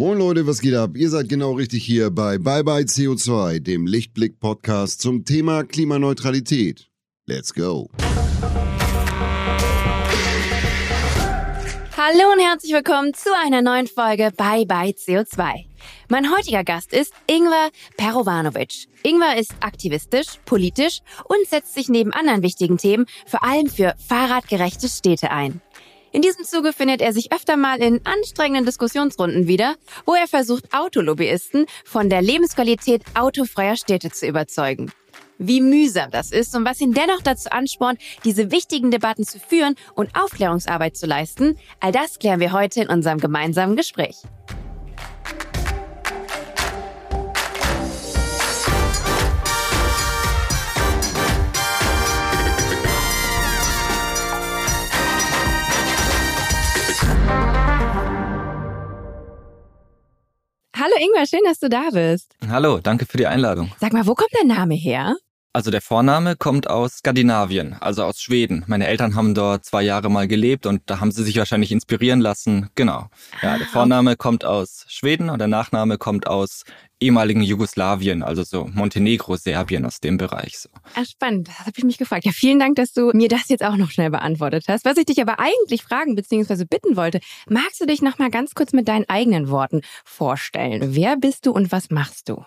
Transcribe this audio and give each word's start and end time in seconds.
Moin 0.00 0.16
Leute, 0.16 0.46
was 0.46 0.62
geht 0.62 0.74
ab? 0.74 0.96
Ihr 0.96 1.10
seid 1.10 1.28
genau 1.28 1.52
richtig 1.52 1.84
hier 1.84 2.10
bei 2.10 2.38
Bye 2.38 2.64
Bye 2.64 2.84
CO2, 2.84 3.60
dem 3.60 3.86
Lichtblick-Podcast 3.86 4.98
zum 4.98 5.26
Thema 5.26 5.62
Klimaneutralität. 5.62 6.88
Let's 7.26 7.52
go! 7.52 7.90
Hallo 11.98 12.32
und 12.32 12.40
herzlich 12.40 12.72
willkommen 12.72 13.12
zu 13.12 13.28
einer 13.44 13.60
neuen 13.60 13.86
Folge 13.88 14.32
Bye 14.34 14.64
Bye 14.64 14.92
CO2. 14.92 15.66
Mein 16.08 16.34
heutiger 16.34 16.64
Gast 16.64 16.94
ist 16.94 17.12
Ingvar 17.26 17.68
Perovanovic. 17.98 18.86
Ingvar 19.02 19.36
ist 19.36 19.54
aktivistisch, 19.60 20.38
politisch 20.46 21.00
und 21.24 21.46
setzt 21.46 21.74
sich 21.74 21.90
neben 21.90 22.14
anderen 22.14 22.42
wichtigen 22.42 22.78
Themen 22.78 23.04
vor 23.26 23.44
allem 23.44 23.66
für 23.66 23.94
fahrradgerechte 24.08 24.88
Städte 24.88 25.30
ein. 25.30 25.60
In 26.12 26.22
diesem 26.22 26.44
Zuge 26.44 26.72
findet 26.72 27.00
er 27.00 27.12
sich 27.12 27.32
öfter 27.32 27.56
mal 27.56 27.80
in 27.80 28.04
anstrengenden 28.04 28.66
Diskussionsrunden 28.66 29.46
wieder, 29.46 29.76
wo 30.06 30.14
er 30.14 30.26
versucht, 30.26 30.74
Autolobbyisten 30.74 31.66
von 31.84 32.10
der 32.10 32.20
Lebensqualität 32.20 33.02
autofreier 33.14 33.76
Städte 33.76 34.10
zu 34.10 34.26
überzeugen. 34.26 34.90
Wie 35.38 35.60
mühsam 35.60 36.10
das 36.10 36.32
ist 36.32 36.54
und 36.56 36.64
was 36.64 36.80
ihn 36.80 36.92
dennoch 36.92 37.22
dazu 37.22 37.50
anspornt, 37.50 38.00
diese 38.24 38.50
wichtigen 38.50 38.90
Debatten 38.90 39.24
zu 39.24 39.38
führen 39.38 39.76
und 39.94 40.10
Aufklärungsarbeit 40.14 40.96
zu 40.96 41.06
leisten, 41.06 41.56
all 41.78 41.92
das 41.92 42.18
klären 42.18 42.40
wir 42.40 42.52
heute 42.52 42.82
in 42.82 42.88
unserem 42.88 43.18
gemeinsamen 43.18 43.76
Gespräch. 43.76 44.16
Hallo 60.80 60.94
Ingwer, 60.98 61.26
schön, 61.26 61.40
dass 61.44 61.58
du 61.58 61.68
da 61.68 61.90
bist. 61.92 62.34
Hallo, 62.48 62.78
danke 62.78 63.04
für 63.04 63.18
die 63.18 63.26
Einladung. 63.26 63.70
Sag 63.78 63.92
mal, 63.92 64.06
wo 64.06 64.14
kommt 64.14 64.30
der 64.32 64.46
Name 64.46 64.74
her? 64.74 65.14
Also 65.52 65.72
der 65.72 65.80
Vorname 65.80 66.36
kommt 66.36 66.70
aus 66.70 66.98
Skandinavien, 66.98 67.74
also 67.80 68.04
aus 68.04 68.20
Schweden. 68.20 68.62
Meine 68.68 68.86
Eltern 68.86 69.16
haben 69.16 69.34
dort 69.34 69.64
zwei 69.64 69.82
Jahre 69.82 70.08
mal 70.08 70.28
gelebt 70.28 70.64
und 70.64 70.82
da 70.86 71.00
haben 71.00 71.10
sie 71.10 71.24
sich 71.24 71.36
wahrscheinlich 71.38 71.72
inspirieren 71.72 72.20
lassen. 72.20 72.70
Genau. 72.76 73.08
Ja, 73.42 73.58
der 73.58 73.66
ah, 73.66 73.70
Vorname 73.72 74.14
kommt 74.14 74.44
aus 74.44 74.84
Schweden 74.86 75.28
und 75.28 75.40
der 75.40 75.48
Nachname 75.48 75.98
kommt 75.98 76.28
aus 76.28 76.62
ehemaligen 77.00 77.42
Jugoslawien, 77.42 78.22
also 78.22 78.44
so 78.44 78.66
Montenegro, 78.72 79.34
Serbien 79.34 79.84
aus 79.84 79.98
dem 79.98 80.18
Bereich. 80.18 80.56
So. 80.56 80.68
Ach, 80.94 81.04
spannend. 81.04 81.48
Das 81.48 81.58
habe 81.60 81.72
ich 81.76 81.82
mich 81.82 81.98
gefragt. 81.98 82.24
Ja, 82.26 82.32
vielen 82.32 82.60
Dank, 82.60 82.76
dass 82.76 82.92
du 82.92 83.10
mir 83.12 83.28
das 83.28 83.48
jetzt 83.48 83.64
auch 83.64 83.76
noch 83.76 83.90
schnell 83.90 84.10
beantwortet 84.10 84.66
hast. 84.68 84.84
Was 84.84 84.98
ich 84.98 85.06
dich 85.06 85.20
aber 85.20 85.40
eigentlich 85.40 85.82
fragen 85.82 86.14
bzw. 86.14 86.64
bitten 86.64 86.94
wollte, 86.94 87.18
magst 87.48 87.80
du 87.80 87.86
dich 87.86 88.02
noch 88.02 88.18
mal 88.18 88.30
ganz 88.30 88.54
kurz 88.54 88.72
mit 88.72 88.86
deinen 88.86 89.08
eigenen 89.08 89.48
Worten 89.48 89.80
vorstellen? 90.04 90.94
Wer 90.94 91.16
bist 91.16 91.46
du 91.46 91.50
und 91.50 91.72
was 91.72 91.90
machst 91.90 92.28
du? 92.28 92.44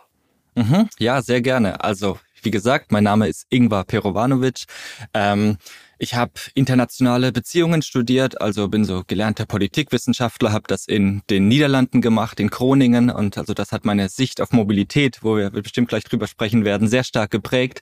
Mhm, 0.56 0.88
ja, 1.00 1.22
sehr 1.22 1.42
gerne. 1.42 1.84
Also 1.84 2.18
wie 2.44 2.52
gesagt, 2.52 2.92
mein 2.92 3.04
Name 3.04 3.28
ist 3.28 3.46
Ingvar 3.50 3.84
Perovanovic. 3.86 4.66
Ähm, 5.14 5.58
ich 6.00 6.16
habe 6.16 6.34
internationale 6.54 7.32
Beziehungen 7.32 7.82
studiert, 7.82 8.42
also 8.42 8.68
bin 8.68 8.84
so 8.84 9.04
gelernter 9.08 9.46
Politikwissenschaftler, 9.46 10.52
habe 10.52 10.66
das 10.68 10.86
in 10.86 11.22
den 11.30 11.48
Niederlanden 11.48 12.02
gemacht, 12.02 12.40
in 12.40 12.50
Groningen 12.50 13.10
und 13.10 13.38
also 13.38 13.54
das 13.54 13.72
hat 13.72 13.86
meine 13.86 14.10
Sicht 14.10 14.42
auf 14.42 14.52
Mobilität, 14.52 15.20
wo 15.22 15.38
wir 15.38 15.50
bestimmt 15.52 15.90
gleich 15.90 16.04
drüber 16.04 16.28
sprechen 16.28 16.66
werden, 16.66 16.88
sehr 16.88 17.04
stark 17.04 17.32
geprägt. 17.32 17.82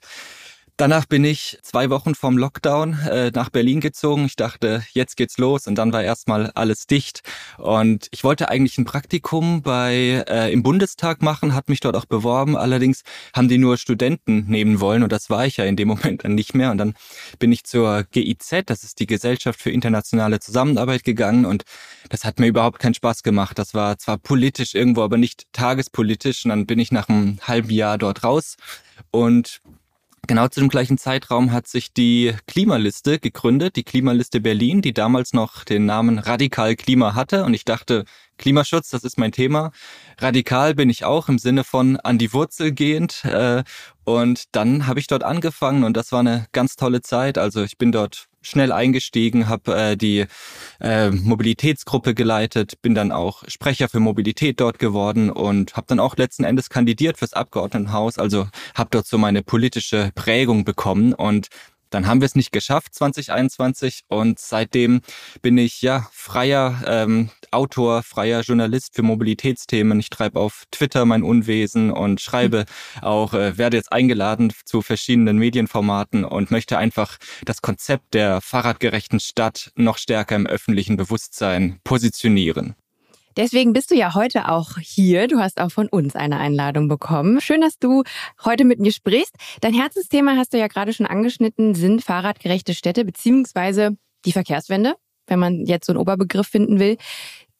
Danach 0.82 1.06
bin 1.06 1.22
ich 1.22 1.60
zwei 1.62 1.90
Wochen 1.90 2.16
vom 2.16 2.36
Lockdown 2.36 2.98
äh, 3.08 3.30
nach 3.32 3.50
Berlin 3.50 3.78
gezogen. 3.78 4.24
Ich 4.24 4.34
dachte, 4.34 4.82
jetzt 4.90 5.16
geht's 5.16 5.38
los 5.38 5.68
und 5.68 5.76
dann 5.76 5.92
war 5.92 6.02
erstmal 6.02 6.50
alles 6.56 6.88
dicht. 6.88 7.20
Und 7.56 8.08
ich 8.10 8.24
wollte 8.24 8.48
eigentlich 8.48 8.78
ein 8.78 8.84
Praktikum 8.84 9.62
bei 9.62 10.24
äh, 10.26 10.52
im 10.52 10.64
Bundestag 10.64 11.22
machen, 11.22 11.54
hat 11.54 11.68
mich 11.68 11.78
dort 11.78 11.94
auch 11.94 12.06
beworben. 12.06 12.56
Allerdings 12.56 13.02
haben 13.32 13.46
die 13.46 13.58
nur 13.58 13.76
Studenten 13.76 14.46
nehmen 14.48 14.80
wollen 14.80 15.04
und 15.04 15.12
das 15.12 15.30
war 15.30 15.46
ich 15.46 15.58
ja 15.58 15.66
in 15.66 15.76
dem 15.76 15.86
Moment 16.02 16.24
dann 16.24 16.34
nicht 16.34 16.52
mehr. 16.52 16.72
Und 16.72 16.78
dann 16.78 16.94
bin 17.38 17.52
ich 17.52 17.62
zur 17.62 18.02
GIZ, 18.02 18.64
das 18.66 18.82
ist 18.82 18.98
die 18.98 19.06
Gesellschaft 19.06 19.62
für 19.62 19.70
internationale 19.70 20.40
Zusammenarbeit 20.40 21.04
gegangen 21.04 21.44
und 21.44 21.62
das 22.08 22.24
hat 22.24 22.40
mir 22.40 22.48
überhaupt 22.48 22.80
keinen 22.80 22.94
Spaß 22.94 23.22
gemacht. 23.22 23.56
Das 23.56 23.72
war 23.72 23.98
zwar 23.98 24.18
politisch 24.18 24.74
irgendwo, 24.74 25.02
aber 25.02 25.16
nicht 25.16 25.44
tagespolitisch. 25.52 26.44
Und 26.44 26.48
dann 26.48 26.66
bin 26.66 26.80
ich 26.80 26.90
nach 26.90 27.08
einem 27.08 27.38
halben 27.40 27.70
Jahr 27.70 27.98
dort 27.98 28.24
raus 28.24 28.56
und 29.12 29.62
Genau 30.28 30.46
zu 30.46 30.60
dem 30.60 30.68
gleichen 30.68 30.98
Zeitraum 30.98 31.50
hat 31.50 31.66
sich 31.66 31.92
die 31.92 32.32
Klimaliste 32.46 33.18
gegründet, 33.18 33.74
die 33.74 33.82
Klimaliste 33.82 34.40
Berlin, 34.40 34.80
die 34.80 34.94
damals 34.94 35.32
noch 35.32 35.64
den 35.64 35.84
Namen 35.84 36.18
Radikal 36.18 36.76
Klima 36.76 37.16
hatte. 37.16 37.44
Und 37.44 37.54
ich 37.54 37.64
dachte, 37.64 38.04
Klimaschutz, 38.38 38.90
das 38.90 39.04
ist 39.04 39.18
mein 39.18 39.32
Thema. 39.32 39.70
Radikal 40.18 40.74
bin 40.74 40.90
ich 40.90 41.04
auch 41.04 41.28
im 41.28 41.38
Sinne 41.38 41.64
von 41.64 41.96
an 41.98 42.18
die 42.18 42.32
Wurzel 42.32 42.72
gehend. 42.72 43.24
Äh, 43.24 43.62
und 44.04 44.44
dann 44.52 44.86
habe 44.86 45.00
ich 45.00 45.06
dort 45.06 45.22
angefangen 45.22 45.84
und 45.84 45.96
das 45.96 46.12
war 46.12 46.20
eine 46.20 46.46
ganz 46.52 46.76
tolle 46.76 47.02
Zeit. 47.02 47.38
Also 47.38 47.62
ich 47.62 47.78
bin 47.78 47.92
dort 47.92 48.28
schnell 48.42 48.72
eingestiegen, 48.72 49.48
habe 49.48 49.74
äh, 49.74 49.96
die 49.96 50.26
äh, 50.80 51.10
Mobilitätsgruppe 51.10 52.14
geleitet, 52.14 52.82
bin 52.82 52.94
dann 52.94 53.12
auch 53.12 53.44
Sprecher 53.46 53.88
für 53.88 54.00
Mobilität 54.00 54.60
dort 54.60 54.78
geworden 54.78 55.30
und 55.30 55.76
habe 55.76 55.86
dann 55.86 56.00
auch 56.00 56.16
letzten 56.16 56.44
Endes 56.44 56.68
kandidiert 56.68 57.18
fürs 57.18 57.32
Abgeordnetenhaus. 57.32 58.18
Also 58.18 58.48
habe 58.74 58.90
dort 58.90 59.06
so 59.06 59.16
meine 59.18 59.42
politische 59.42 60.10
Prägung 60.14 60.64
bekommen 60.64 61.14
und 61.14 61.48
dann 61.92 62.06
haben 62.06 62.20
wir 62.20 62.26
es 62.26 62.34
nicht 62.34 62.52
geschafft 62.52 62.94
2021 62.94 64.02
und 64.08 64.38
seitdem 64.38 65.02
bin 65.42 65.58
ich 65.58 65.82
ja 65.82 66.08
freier 66.12 66.82
ähm, 66.86 67.30
Autor, 67.50 68.02
freier 68.02 68.40
Journalist 68.40 68.94
für 68.94 69.02
Mobilitätsthemen. 69.02 70.00
Ich 70.00 70.10
treibe 70.10 70.40
auf 70.40 70.64
Twitter 70.70 71.04
mein 71.04 71.22
Unwesen 71.22 71.90
und 71.90 72.20
schreibe 72.20 72.64
auch, 73.02 73.34
äh, 73.34 73.58
werde 73.58 73.76
jetzt 73.76 73.92
eingeladen 73.92 74.52
zu 74.64 74.80
verschiedenen 74.80 75.36
Medienformaten 75.38 76.24
und 76.24 76.50
möchte 76.50 76.78
einfach 76.78 77.18
das 77.44 77.60
Konzept 77.60 78.14
der 78.14 78.40
fahrradgerechten 78.40 79.20
Stadt 79.20 79.70
noch 79.76 79.98
stärker 79.98 80.36
im 80.36 80.46
öffentlichen 80.46 80.96
Bewusstsein 80.96 81.78
positionieren. 81.84 82.74
Deswegen 83.36 83.72
bist 83.72 83.90
du 83.90 83.94
ja 83.94 84.14
heute 84.14 84.48
auch 84.48 84.78
hier. 84.78 85.28
Du 85.28 85.38
hast 85.38 85.60
auch 85.60 85.70
von 85.70 85.88
uns 85.88 86.16
eine 86.16 86.38
Einladung 86.38 86.88
bekommen. 86.88 87.40
Schön, 87.40 87.60
dass 87.60 87.78
du 87.78 88.02
heute 88.44 88.64
mit 88.64 88.78
mir 88.78 88.92
sprichst. 88.92 89.34
Dein 89.60 89.74
Herzensthema 89.74 90.36
hast 90.36 90.52
du 90.52 90.58
ja 90.58 90.66
gerade 90.66 90.92
schon 90.92 91.06
angeschnitten, 91.06 91.74
sind 91.74 92.02
fahrradgerechte 92.02 92.74
Städte 92.74 93.04
beziehungsweise 93.04 93.96
die 94.24 94.32
Verkehrswende, 94.32 94.94
wenn 95.26 95.38
man 95.38 95.66
jetzt 95.66 95.86
so 95.86 95.92
einen 95.92 96.00
Oberbegriff 96.00 96.46
finden 96.46 96.78
will. 96.78 96.96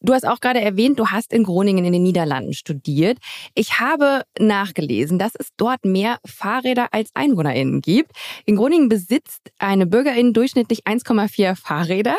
Du 0.03 0.13
hast 0.13 0.27
auch 0.27 0.41
gerade 0.41 0.59
erwähnt, 0.59 0.99
du 0.99 1.07
hast 1.07 1.31
in 1.31 1.43
Groningen 1.43 1.85
in 1.85 1.93
den 1.93 2.03
Niederlanden 2.03 2.53
studiert. 2.53 3.19
Ich 3.55 3.79
habe 3.79 4.23
nachgelesen, 4.37 5.17
dass 5.17 5.31
es 5.39 5.47
dort 5.55 5.85
mehr 5.85 6.19
Fahrräder 6.25 6.89
als 6.91 7.11
EinwohnerInnen 7.13 7.79
gibt. 7.79 8.11
In 8.45 8.57
Groningen 8.57 8.89
besitzt 8.89 9.51
eine 9.59 9.85
Bürgerin 9.85 10.33
durchschnittlich 10.33 10.83
1,4 10.85 11.55
Fahrräder. 11.55 12.17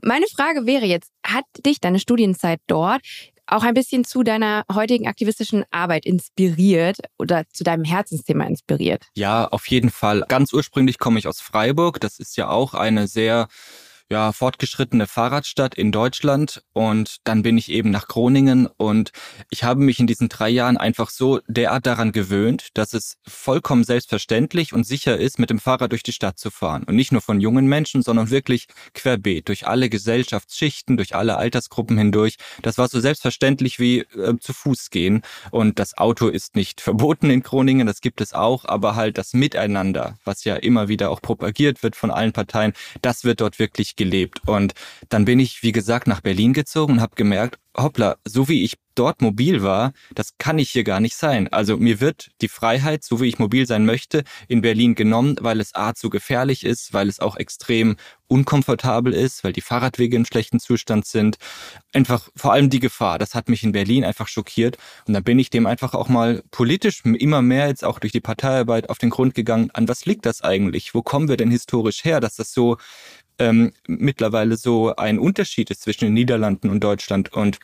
Meine 0.00 0.26
Frage 0.26 0.66
wäre 0.66 0.86
jetzt, 0.86 1.10
hat 1.26 1.44
dich 1.66 1.80
deine 1.80 1.98
Studienzeit 1.98 2.60
dort 2.68 3.02
auch 3.48 3.62
ein 3.62 3.74
bisschen 3.74 4.04
zu 4.04 4.22
deiner 4.22 4.64
heutigen 4.72 5.06
aktivistischen 5.06 5.64
Arbeit 5.70 6.04
inspiriert 6.04 6.98
oder 7.18 7.44
zu 7.52 7.64
deinem 7.64 7.84
Herzensthema 7.84 8.44
inspiriert? 8.44 9.06
Ja, 9.14 9.46
auf 9.48 9.68
jeden 9.68 9.90
Fall. 9.90 10.24
Ganz 10.28 10.52
ursprünglich 10.52 10.98
komme 10.98 11.18
ich 11.18 11.28
aus 11.28 11.40
Freiburg. 11.40 12.00
Das 12.00 12.18
ist 12.18 12.36
ja 12.36 12.48
auch 12.48 12.74
eine 12.74 13.06
sehr 13.06 13.48
ja, 14.10 14.32
fortgeschrittene 14.32 15.06
Fahrradstadt 15.06 15.74
in 15.74 15.90
Deutschland 15.92 16.62
und 16.72 17.16
dann 17.24 17.42
bin 17.42 17.58
ich 17.58 17.70
eben 17.70 17.90
nach 17.90 18.06
Groningen 18.06 18.66
und 18.76 19.10
ich 19.50 19.64
habe 19.64 19.80
mich 19.80 19.98
in 19.98 20.06
diesen 20.06 20.28
drei 20.28 20.48
Jahren 20.48 20.76
einfach 20.76 21.10
so 21.10 21.40
derart 21.48 21.86
daran 21.86 22.12
gewöhnt, 22.12 22.68
dass 22.74 22.92
es 22.92 23.16
vollkommen 23.26 23.84
selbstverständlich 23.84 24.72
und 24.72 24.84
sicher 24.84 25.16
ist, 25.16 25.38
mit 25.38 25.50
dem 25.50 25.58
Fahrrad 25.58 25.92
durch 25.92 26.02
die 26.02 26.12
Stadt 26.12 26.38
zu 26.38 26.50
fahren. 26.50 26.84
Und 26.84 26.94
nicht 26.94 27.12
nur 27.12 27.20
von 27.20 27.40
jungen 27.40 27.66
Menschen, 27.66 28.02
sondern 28.02 28.30
wirklich 28.30 28.66
querbeet, 28.94 29.48
durch 29.48 29.66
alle 29.66 29.88
Gesellschaftsschichten, 29.88 30.96
durch 30.96 31.14
alle 31.14 31.36
Altersgruppen 31.36 31.98
hindurch. 31.98 32.36
Das 32.62 32.78
war 32.78 32.88
so 32.88 33.00
selbstverständlich 33.00 33.78
wie 33.78 34.00
äh, 34.00 34.36
zu 34.40 34.52
Fuß 34.52 34.90
gehen. 34.90 35.22
Und 35.50 35.78
das 35.78 35.98
Auto 35.98 36.28
ist 36.28 36.54
nicht 36.54 36.80
verboten 36.86 37.30
in 37.30 37.42
Groningen, 37.42 37.86
das 37.86 38.00
gibt 38.00 38.20
es 38.20 38.32
auch, 38.32 38.64
aber 38.64 38.94
halt 38.94 39.18
das 39.18 39.32
Miteinander, 39.32 40.16
was 40.24 40.44
ja 40.44 40.56
immer 40.56 40.88
wieder 40.88 41.10
auch 41.10 41.20
propagiert 41.20 41.82
wird 41.82 41.96
von 41.96 42.10
allen 42.10 42.32
Parteien, 42.32 42.72
das 43.02 43.24
wird 43.24 43.40
dort 43.40 43.58
wirklich 43.58 43.95
gelebt. 43.96 44.40
Und 44.46 44.74
dann 45.08 45.24
bin 45.24 45.40
ich, 45.40 45.62
wie 45.62 45.72
gesagt, 45.72 46.06
nach 46.06 46.20
Berlin 46.20 46.52
gezogen 46.52 46.94
und 46.94 47.00
habe 47.00 47.16
gemerkt, 47.16 47.58
hoppla, 47.76 48.16
so 48.24 48.48
wie 48.48 48.64
ich 48.64 48.74
dort 48.94 49.20
mobil 49.20 49.62
war, 49.62 49.92
das 50.14 50.38
kann 50.38 50.58
ich 50.58 50.70
hier 50.70 50.84
gar 50.84 51.00
nicht 51.00 51.14
sein. 51.14 51.48
Also 51.52 51.76
mir 51.76 52.00
wird 52.00 52.30
die 52.40 52.48
Freiheit, 52.48 53.04
so 53.04 53.20
wie 53.20 53.26
ich 53.26 53.38
mobil 53.38 53.66
sein 53.66 53.84
möchte, 53.84 54.24
in 54.48 54.62
Berlin 54.62 54.94
genommen, 54.94 55.36
weil 55.40 55.60
es 55.60 55.74
A 55.74 55.94
zu 55.94 56.08
gefährlich 56.08 56.64
ist, 56.64 56.94
weil 56.94 57.08
es 57.08 57.20
auch 57.20 57.36
extrem 57.36 57.96
unkomfortabel 58.28 59.12
ist, 59.12 59.44
weil 59.44 59.52
die 59.52 59.60
Fahrradwege 59.60 60.16
im 60.16 60.24
schlechten 60.24 60.58
Zustand 60.58 61.06
sind. 61.06 61.36
Einfach 61.92 62.28
vor 62.34 62.52
allem 62.52 62.70
die 62.70 62.80
Gefahr, 62.80 63.18
das 63.18 63.34
hat 63.34 63.48
mich 63.48 63.62
in 63.62 63.72
Berlin 63.72 64.04
einfach 64.04 64.28
schockiert. 64.28 64.78
Und 65.06 65.14
dann 65.14 65.22
bin 65.22 65.38
ich 65.38 65.50
dem 65.50 65.66
einfach 65.66 65.94
auch 65.94 66.08
mal 66.08 66.42
politisch 66.50 67.04
immer 67.04 67.42
mehr 67.42 67.68
jetzt 67.68 67.84
auch 67.84 67.98
durch 67.98 68.12
die 68.12 68.20
Parteiarbeit 68.20 68.88
auf 68.88 68.98
den 68.98 69.10
Grund 69.10 69.34
gegangen, 69.34 69.70
an 69.74 69.88
was 69.88 70.06
liegt 70.06 70.24
das 70.24 70.40
eigentlich? 70.40 70.94
Wo 70.94 71.02
kommen 71.02 71.28
wir 71.28 71.36
denn 71.36 71.50
historisch 71.50 72.04
her, 72.04 72.20
dass 72.20 72.36
das 72.36 72.52
so 72.52 72.78
ähm, 73.38 73.72
mittlerweile 73.86 74.56
so 74.56 74.94
ein 74.96 75.18
Unterschied 75.18 75.70
ist 75.70 75.82
zwischen 75.82 76.06
den 76.06 76.14
Niederlanden 76.14 76.70
und 76.70 76.82
Deutschland. 76.82 77.32
Und 77.32 77.58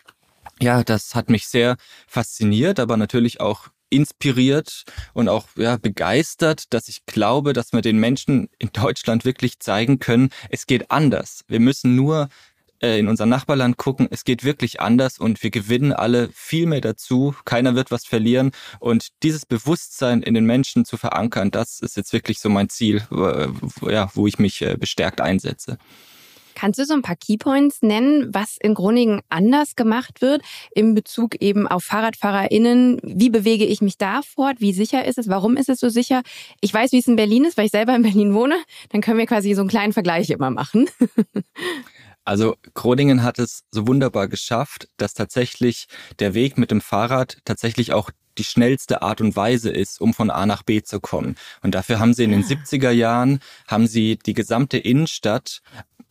ja, 0.61 0.83
das 0.85 1.15
hat 1.15 1.31
mich 1.31 1.47
sehr 1.49 1.77
fasziniert, 2.07 2.79
aber 2.79 2.97
natürlich 2.97 3.41
auch 3.41 3.69
inspiriert 3.93 4.85
und 5.13 5.29
auch 5.29 5.49
ja, 5.57 5.77
begeistert, 5.77 6.73
dass 6.73 6.89
ich 6.89 7.05
glaube, 7.05 7.53
dass 7.53 7.73
wir 7.73 7.83
den 7.83 7.99
Menschen 7.99 8.49
in 8.59 8.71
Deutschland 8.73 9.25
wirklich 9.25 9.59
zeigen 9.61 9.99
können, 9.99 10.31
es 10.49 10.67
geht 10.67 10.91
anders. 10.91 11.45
Wir 11.47 11.61
müssen 11.61 11.95
nur 11.95 12.29
äh, 12.83 12.99
in 12.99 13.09
unser 13.09 13.27
Nachbarland 13.27 13.77
gucken, 13.77 14.09
es 14.11 14.25
geht 14.25 14.45
wirklich 14.45 14.81
anders 14.81 15.19
und 15.19 15.43
wir 15.43 15.51
gewinnen 15.51 15.93
alle 15.93 16.29
viel 16.35 16.67
mehr 16.67 16.81
dazu. 16.81 17.35
Keiner 17.45 17.75
wird 17.75 17.91
was 17.91 18.05
verlieren. 18.05 18.51
Und 18.81 19.09
dieses 19.23 19.47
Bewusstsein 19.47 20.23
in 20.23 20.35
den 20.35 20.45
Menschen 20.45 20.85
zu 20.85 20.97
verankern, 20.97 21.51
das 21.51 21.81
ist 21.81 21.97
jetzt 21.97 22.13
wirklich 22.13 22.41
so 22.41 22.49
mein 22.49 22.69
Ziel, 22.69 23.03
ja, 23.11 24.11
wo 24.15 24.27
ich 24.27 24.39
mich 24.39 24.63
äh, 24.63 24.77
bestärkt 24.79 25.21
einsetze. 25.21 25.79
Kannst 26.55 26.79
du 26.79 26.85
so 26.85 26.95
ein 26.95 27.03
paar 27.03 27.17
Keypoints 27.17 27.83
nennen, 27.83 28.29
was 28.33 28.57
in 28.61 28.75
Groningen 28.75 29.23
anders 29.29 29.75
gemacht 29.75 30.21
wird 30.21 30.43
in 30.75 30.95
Bezug 30.95 31.37
eben 31.41 31.67
auf 31.67 31.85
FahrradfahrerInnen? 31.85 33.01
Wie 33.03 33.31
bewege 33.31 33.65
ich 33.65 33.81
mich 33.81 33.99
da 33.99 34.21
fort? 34.23 34.61
Wie 34.61 34.73
sicher 34.73 35.05
ist 35.05 35.19
es? 35.19 35.29
Warum 35.29 35.57
ist 35.57 35.69
es 35.69 35.81
so 35.81 35.89
sicher? 35.89 36.23
Ich 36.61 36.73
weiß, 36.73 36.93
wie 36.93 36.99
es 36.99 37.09
in 37.09 37.17
Berlin 37.17 37.45
ist, 37.45 37.57
weil 37.57 37.67
ich 37.67 37.73
selber 37.73 37.95
in 37.95 38.03
Berlin 38.03 38.35
wohne. 38.35 38.57
Dann 38.91 39.01
können 39.01 39.19
wir 39.19 39.27
quasi 39.27 39.55
so 39.55 39.63
einen 39.63 39.71
kleinen 39.71 39.93
Vergleich 39.93 40.31
immer 40.31 40.51
machen. 40.51 40.89
Also 42.25 42.57
Groningen 42.75 43.23
hat 43.23 43.39
es 43.39 43.65
so 43.71 43.87
wunderbar 43.87 44.29
geschafft, 44.29 44.89
dass 44.97 45.15
tatsächlich 45.15 45.87
der 46.19 46.35
Weg 46.35 46.57
mit 46.59 46.71
dem 46.71 46.81
Fahrrad 46.81 47.39
tatsächlich 47.45 47.93
auch 47.93 48.11
die 48.39 48.45
schnellste 48.45 49.03
Art 49.03 49.21
und 49.21 49.37
Weise 49.37 49.71
ist, 49.71 50.01
um 50.01 50.15
von 50.15 50.31
A 50.31 50.47
nach 50.47 50.63
B 50.63 50.83
zu 50.83 51.01
kommen. 51.01 51.37
Und 51.63 51.75
dafür 51.75 51.99
haben 51.99 52.15
sie 52.15 52.25
in 52.25 52.31
den 52.31 52.45
70er 52.45 52.89
ah. 52.89 52.91
Jahren, 52.91 53.41
haben 53.69 53.87
sie 53.87 54.19
die 54.19 54.35
gesamte 54.35 54.79
Innenstadt 54.79 55.61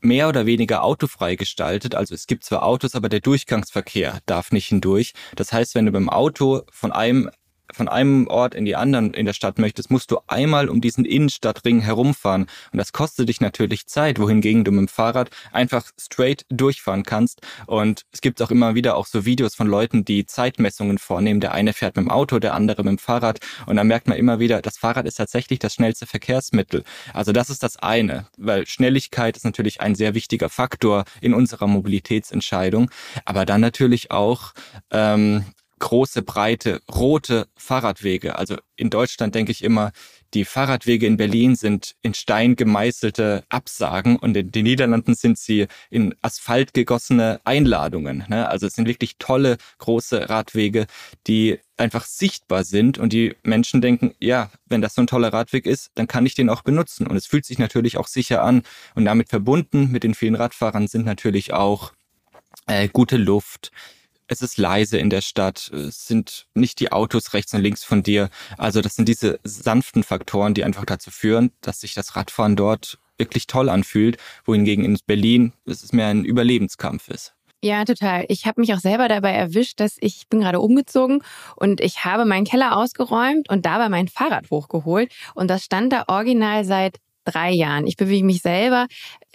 mehr 0.02 0.28
oder 0.28 0.46
weniger 0.46 0.84
autofrei 0.84 1.36
gestaltet. 1.36 1.96
Also 1.96 2.14
es 2.14 2.28
gibt 2.28 2.44
zwar 2.44 2.64
Autos, 2.64 2.96
aber 2.96 3.10
der 3.10 3.20
Durchgangsverkehr 3.20 4.20
darf 4.26 4.52
nicht 4.52 4.68
hindurch. 4.68 5.14
Das 5.36 5.54
heißt, 5.54 5.76
wenn 5.76 5.86
du 5.86 5.92
beim 5.92 6.10
Auto 6.10 6.64
von 6.72 6.92
einem 6.92 7.30
von 7.74 7.88
einem 7.88 8.28
Ort 8.28 8.56
in 8.56 8.66
die 8.66 8.76
anderen 8.76 9.14
in 9.14 9.26
der 9.26 9.34
Stadt 9.34 9.60
möchtest, 9.60 9.92
musst 9.92 10.12
du 10.12 10.20
einmal 10.28 10.70
um 10.70 10.82
diesen 10.82 11.06
Innenstadtring 11.06 11.82
herumfahren. 11.82 12.48
Und 12.72 12.78
das 12.78 12.94
kostet 12.94 13.30
dich 13.30 13.42
natürlich 13.42 13.88
Zeit, 13.88 14.20
wohingegen 14.20 14.64
du 14.64 14.72
mit 14.72 14.80
dem 14.80 14.88
Fahrrad 14.88 15.30
einfach 15.52 15.86
straight 16.00 16.46
durchfahren 16.50 17.04
kannst. 17.04 17.42
Und 17.68 18.04
es 18.12 18.22
gibt 18.22 18.42
auch 18.42 18.52
immer 18.52 18.76
wieder 18.76 18.96
auch 18.96 19.06
so 19.06 19.26
Videos 19.26 19.56
von 19.56 19.68
Leuten, 19.68 20.06
die 20.06 20.26
Zeitmessungen 20.26 20.98
vornehmen. 20.98 21.40
Der 21.40 21.54
eine 21.54 21.74
fährt 21.74 21.96
mit 21.96 22.06
dem 22.06 22.12
Auto, 22.12 22.40
der 22.40 22.54
andere 22.54 22.84
mit 22.84 22.92
dem 22.92 22.98
Fahrrad. 22.98 23.40
Und 23.66 23.76
dann 23.76 23.88
merkt 23.88 24.08
man 24.08 24.18
immer 24.18 24.40
wieder, 24.40 24.62
das 24.62 24.78
Fahrrad 24.78 25.06
ist 25.06 25.16
tatsächlich 25.16 25.60
das 25.60 25.74
schnellste 25.74 26.06
Verkehrsmittel. 26.06 26.84
Also 27.14 27.32
das 27.32 27.50
ist 27.50 27.64
das 27.64 27.78
eine, 27.78 28.28
weil 28.38 28.68
Schnelligkeit 28.68 29.38
ist 29.38 29.46
natürlich 29.46 29.82
ein 29.82 29.96
sehr 29.96 30.14
wichtiger 30.14 30.50
Faktor 30.50 31.06
in 31.22 31.34
unserer 31.34 31.68
Mobilitätsentscheidung. 31.68 32.90
Aber 33.26 33.46
dann 33.46 33.62
natürlich 33.62 34.12
auch 34.12 34.54
ähm, 34.92 35.46
große, 35.82 36.22
breite, 36.22 36.82
rote 36.94 37.48
Fahrradwege. 37.56 38.38
Also 38.38 38.56
in 38.78 38.90
Deutschland 38.90 39.36
denke 39.36 39.52
ich 39.52 39.64
immer, 39.64 39.92
die 40.34 40.46
Fahrradwege 40.46 41.06
in 41.06 41.18
Berlin 41.18 41.56
sind 41.56 41.96
in 42.02 42.14
Stein 42.14 42.56
gemeißelte 42.56 43.44
Absagen 43.50 44.16
und 44.16 44.38
in 44.38 44.52
den 44.52 44.64
Niederlanden 44.64 45.16
sind 45.16 45.38
sie 45.38 45.68
in 45.90 46.16
Asphalt 46.22 46.74
gegossene 46.74 47.42
Einladungen. 47.44 48.24
Ne? 48.30 48.48
Also 48.48 48.68
es 48.68 48.76
sind 48.76 48.88
wirklich 48.88 49.18
tolle, 49.18 49.58
große 49.80 50.30
Radwege, 50.30 50.86
die 51.28 51.60
einfach 51.76 52.06
sichtbar 52.06 52.64
sind 52.64 52.98
und 52.98 53.12
die 53.12 53.36
Menschen 53.44 53.82
denken, 53.82 54.14
ja, 54.20 54.52
wenn 54.68 54.82
das 54.82 54.94
so 54.94 55.02
ein 55.02 55.08
toller 55.08 55.34
Radweg 55.34 55.66
ist, 55.66 55.90
dann 55.96 56.08
kann 56.08 56.26
ich 56.26 56.36
den 56.36 56.50
auch 56.50 56.62
benutzen. 56.62 57.08
Und 57.08 57.18
es 57.18 57.26
fühlt 57.26 57.44
sich 57.44 57.58
natürlich 57.58 57.98
auch 57.98 58.08
sicher 58.08 58.44
an. 58.44 58.62
Und 58.94 59.06
damit 59.06 59.30
verbunden 59.30 59.92
mit 59.92 60.04
den 60.04 60.14
vielen 60.14 60.36
Radfahrern 60.36 60.88
sind 60.88 61.06
natürlich 61.06 61.54
auch 61.54 61.92
äh, 62.68 62.88
gute 62.88 63.18
Luft, 63.18 63.72
es 64.32 64.42
ist 64.42 64.58
leise 64.58 64.98
in 64.98 65.10
der 65.10 65.20
Stadt, 65.20 65.70
es 65.74 66.08
sind 66.08 66.48
nicht 66.54 66.80
die 66.80 66.94
Autos 66.94 67.34
rechts 67.34 67.54
und 67.54 67.62
links 67.62 67.84
von 67.84 68.02
dir. 68.02 68.30
Also 68.58 68.80
das 68.80 68.96
sind 68.96 69.10
diese 69.10 69.42
sanften 69.44 70.04
Faktoren, 70.04 70.54
die 70.54 70.64
einfach 70.64 70.86
dazu 70.86 71.12
führen, 71.12 71.52
dass 71.60 71.82
sich 71.82 71.94
das 71.94 72.16
Radfahren 72.16 72.56
dort 72.56 72.98
wirklich 73.18 73.46
toll 73.46 73.68
anfühlt, 73.68 74.18
wohingegen 74.46 74.86
in 74.86 74.98
Berlin 75.06 75.52
es 75.66 75.92
mehr 75.92 76.08
ein 76.08 76.24
Überlebenskampf 76.24 77.10
ist. 77.10 77.34
Ja, 77.62 77.84
total. 77.84 78.26
Ich 78.30 78.46
habe 78.46 78.62
mich 78.62 78.74
auch 78.74 78.80
selber 78.80 79.10
dabei 79.10 79.34
erwischt, 79.34 79.82
dass 79.82 79.98
ich 80.00 80.28
bin 80.30 80.40
gerade 80.40 80.62
umgezogen 80.62 81.22
und 81.58 81.82
ich 81.82 82.06
habe 82.06 82.24
meinen 82.24 82.46
Keller 82.46 82.78
ausgeräumt 82.78 83.50
und 83.50 83.66
dabei 83.66 83.90
mein 83.90 84.08
Fahrrad 84.08 84.50
hochgeholt 84.50 85.12
und 85.36 85.50
das 85.50 85.66
stand 85.66 85.92
da 85.92 86.06
original 86.08 86.64
seit 86.64 87.00
drei 87.24 87.52
Jahren. 87.52 87.88
Ich 87.88 87.98
bewege 87.98 88.26
mich 88.26 88.42
selber 88.42 88.88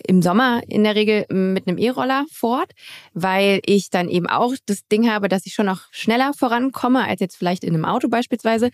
im 0.06 0.22
Sommer 0.22 0.62
in 0.68 0.84
der 0.84 0.94
Regel 0.94 1.26
mit 1.30 1.66
einem 1.66 1.78
E-Roller 1.78 2.24
fort, 2.32 2.72
weil 3.12 3.60
ich 3.64 3.90
dann 3.90 4.08
eben 4.08 4.26
auch 4.26 4.54
das 4.66 4.86
Ding 4.88 5.10
habe, 5.10 5.28
dass 5.28 5.46
ich 5.46 5.54
schon 5.54 5.66
noch 5.66 5.82
schneller 5.90 6.32
vorankomme 6.34 7.04
als 7.04 7.20
jetzt 7.20 7.36
vielleicht 7.36 7.64
in 7.64 7.74
einem 7.74 7.84
Auto 7.84 8.08
beispielsweise. 8.08 8.70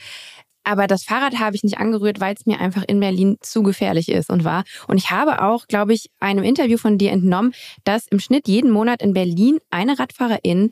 Aber 0.64 0.86
das 0.86 1.04
Fahrrad 1.04 1.38
habe 1.38 1.56
ich 1.56 1.64
nicht 1.64 1.78
angerührt, 1.78 2.20
weil 2.20 2.34
es 2.34 2.46
mir 2.46 2.60
einfach 2.60 2.84
in 2.86 3.00
Berlin 3.00 3.36
zu 3.40 3.62
gefährlich 3.62 4.08
ist 4.08 4.30
und 4.30 4.44
war. 4.44 4.64
Und 4.86 4.96
ich 4.96 5.10
habe 5.10 5.42
auch, 5.42 5.66
glaube 5.66 5.92
ich, 5.92 6.08
einem 6.20 6.44
Interview 6.44 6.78
von 6.78 6.98
dir 6.98 7.10
entnommen, 7.10 7.52
dass 7.84 8.06
im 8.06 8.20
Schnitt 8.20 8.46
jeden 8.46 8.70
Monat 8.70 9.02
in 9.02 9.12
Berlin 9.12 9.58
eine 9.70 9.98
Radfahrerin 9.98 10.70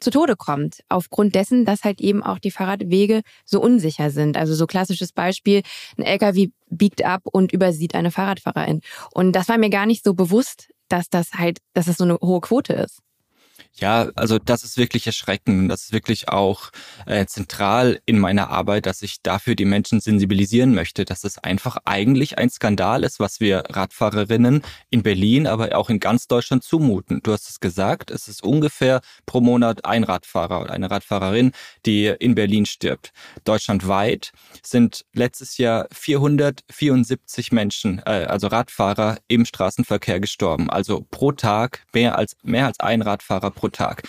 zu 0.00 0.10
Tode 0.10 0.36
kommt, 0.36 0.80
aufgrund 0.88 1.34
dessen, 1.34 1.64
dass 1.64 1.84
halt 1.84 2.00
eben 2.00 2.22
auch 2.22 2.38
die 2.38 2.50
Fahrradwege 2.50 3.22
so 3.44 3.60
unsicher 3.60 4.10
sind. 4.10 4.36
Also 4.36 4.54
so 4.54 4.66
klassisches 4.66 5.12
Beispiel, 5.12 5.62
ein 5.96 6.02
LKW 6.02 6.48
biegt 6.68 7.04
ab 7.04 7.22
und 7.24 7.52
übersieht 7.52 7.94
eine 7.94 8.10
Fahrradfahrerin. 8.10 8.80
Und 9.12 9.32
das 9.32 9.48
war 9.48 9.58
mir 9.58 9.70
gar 9.70 9.86
nicht 9.86 10.04
so 10.04 10.14
bewusst, 10.14 10.68
dass 10.88 11.08
das 11.08 11.32
halt, 11.32 11.58
dass 11.74 11.86
das 11.86 11.96
so 11.96 12.04
eine 12.04 12.18
hohe 12.22 12.40
Quote 12.40 12.74
ist. 12.74 13.00
Ja, 13.78 14.08
also 14.14 14.38
das 14.38 14.64
ist 14.64 14.78
wirklich 14.78 15.06
erschreckend. 15.06 15.70
Das 15.70 15.82
ist 15.84 15.92
wirklich 15.92 16.30
auch 16.30 16.70
äh, 17.04 17.26
zentral 17.26 18.00
in 18.06 18.18
meiner 18.18 18.48
Arbeit, 18.48 18.86
dass 18.86 19.02
ich 19.02 19.20
dafür 19.22 19.54
die 19.54 19.66
Menschen 19.66 20.00
sensibilisieren 20.00 20.74
möchte, 20.74 21.04
dass 21.04 21.24
es 21.24 21.36
einfach 21.36 21.76
eigentlich 21.84 22.38
ein 22.38 22.48
Skandal 22.48 23.04
ist, 23.04 23.20
was 23.20 23.38
wir 23.38 23.64
Radfahrerinnen 23.68 24.62
in 24.88 25.02
Berlin, 25.02 25.46
aber 25.46 25.76
auch 25.76 25.90
in 25.90 26.00
ganz 26.00 26.26
Deutschland 26.26 26.64
zumuten. 26.64 27.20
Du 27.22 27.32
hast 27.32 27.50
es 27.50 27.60
gesagt, 27.60 28.10
es 28.10 28.28
ist 28.28 28.42
ungefähr 28.42 29.02
pro 29.26 29.42
Monat 29.42 29.84
ein 29.84 30.04
Radfahrer 30.04 30.62
oder 30.62 30.72
eine 30.72 30.90
Radfahrerin, 30.90 31.52
die 31.84 32.06
in 32.06 32.34
Berlin 32.34 32.64
stirbt. 32.64 33.12
Deutschlandweit 33.44 34.32
sind 34.62 35.04
letztes 35.12 35.58
Jahr 35.58 35.86
474 35.92 37.52
Menschen, 37.52 38.00
äh, 38.06 38.24
also 38.26 38.46
Radfahrer 38.46 39.18
im 39.28 39.44
Straßenverkehr 39.44 40.18
gestorben. 40.18 40.70
Also 40.70 41.04
pro 41.10 41.32
Tag 41.32 41.84
mehr 41.92 42.16
als 42.16 42.36
mehr 42.42 42.64
als 42.66 42.80
ein 42.80 43.02
Radfahrer 43.02 43.50
pro 43.50 43.65
pro 43.66 43.68
Tag. 43.68 44.02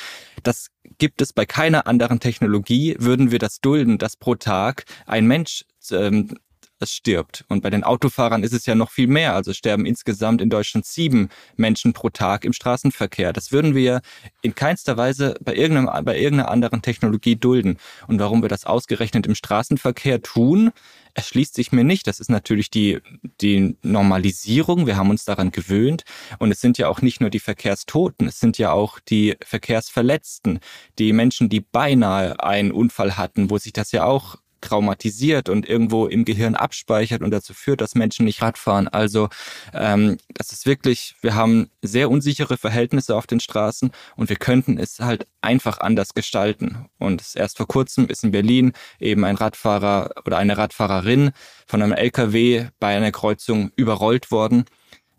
Das 0.43 0.67
gibt 0.97 1.21
es 1.21 1.33
bei 1.33 1.45
keiner 1.45 1.87
anderen 1.87 2.19
Technologie, 2.19 2.95
würden 2.99 3.31
wir 3.31 3.39
das 3.39 3.59
dulden, 3.59 3.97
dass 3.97 4.15
pro 4.15 4.35
Tag 4.35 4.85
ein 5.05 5.25
Mensch 5.25 5.65
ähm, 5.91 6.37
es 6.79 6.91
stirbt. 6.91 7.43
Und 7.47 7.63
bei 7.63 7.71
den 7.71 7.83
Autofahrern 7.83 8.43
ist 8.43 8.53
es 8.53 8.67
ja 8.67 8.75
noch 8.75 8.91
viel 8.91 9.07
mehr. 9.07 9.33
Also 9.33 9.51
sterben 9.53 9.87
insgesamt 9.87 10.41
in 10.41 10.51
Deutschland 10.51 10.85
sieben 10.85 11.29
Menschen 11.55 11.93
pro 11.93 12.09
Tag 12.09 12.45
im 12.45 12.53
Straßenverkehr. 12.53 13.33
Das 13.33 13.51
würden 13.51 13.73
wir 13.73 14.01
in 14.43 14.53
keinster 14.53 14.95
Weise 14.95 15.35
bei, 15.41 15.55
irgendeinem, 15.55 16.05
bei 16.05 16.19
irgendeiner 16.19 16.51
anderen 16.51 16.83
Technologie 16.83 17.35
dulden. 17.35 17.77
Und 18.05 18.19
warum 18.19 18.43
wir 18.43 18.49
das 18.49 18.65
ausgerechnet 18.65 19.25
im 19.25 19.33
Straßenverkehr 19.33 20.21
tun, 20.21 20.71
erschließt 21.17 21.55
sich 21.55 21.71
mir 21.71 21.83
nicht. 21.83 22.07
Das 22.07 22.19
ist 22.19 22.29
natürlich 22.29 22.69
die, 22.69 22.99
die 23.41 23.75
Normalisierung. 23.81 24.85
Wir 24.85 24.95
haben 24.95 25.09
uns 25.09 25.25
daran 25.25 25.51
gewöhnt. 25.51 26.03
Und 26.37 26.51
es 26.51 26.61
sind 26.61 26.77
ja 26.77 26.87
auch 26.87 27.01
nicht 27.01 27.19
nur 27.19 27.29
die 27.29 27.39
Verkehrstoten, 27.39 28.27
es 28.27 28.39
sind 28.39 28.57
ja 28.57 28.71
auch 28.71 28.99
die 28.99 29.35
Verkehrsverletzten, 29.43 30.59
die 30.99 31.13
Menschen, 31.13 31.49
die 31.49 31.59
beinahe 31.59 32.39
einen 32.41 32.71
Unfall 32.71 33.17
hatten, 33.17 33.49
wo 33.49 33.57
sich 33.57 33.73
das 33.73 33.91
ja 33.91 34.05
auch 34.05 34.37
traumatisiert 34.61 35.49
und 35.49 35.67
irgendwo 35.67 36.07
im 36.07 36.25
Gehirn 36.25 36.55
abspeichert 36.55 37.21
und 37.21 37.31
dazu 37.31 37.53
führt, 37.53 37.81
dass 37.81 37.95
Menschen 37.95 38.25
nicht 38.25 38.41
Radfahren. 38.41 38.87
Also 38.87 39.29
ähm, 39.73 40.17
das 40.33 40.51
ist 40.51 40.65
wirklich, 40.65 41.15
wir 41.21 41.35
haben 41.35 41.69
sehr 41.81 42.09
unsichere 42.09 42.57
Verhältnisse 42.57 43.15
auf 43.15 43.27
den 43.27 43.39
Straßen 43.39 43.91
und 44.15 44.29
wir 44.29 44.37
könnten 44.37 44.77
es 44.77 44.99
halt 44.99 45.27
einfach 45.41 45.79
anders 45.79 46.13
gestalten. 46.13 46.87
Und 46.99 47.23
erst 47.35 47.57
vor 47.57 47.67
kurzem 47.67 48.07
ist 48.07 48.23
in 48.23 48.31
Berlin 48.31 48.73
eben 48.99 49.23
ein 49.25 49.35
Radfahrer 49.35 50.11
oder 50.25 50.37
eine 50.37 50.57
Radfahrerin 50.57 51.31
von 51.65 51.81
einem 51.81 51.93
LKW 51.93 52.67
bei 52.79 52.95
einer 52.95 53.11
Kreuzung 53.11 53.71
überrollt 53.75 54.31
worden 54.31 54.65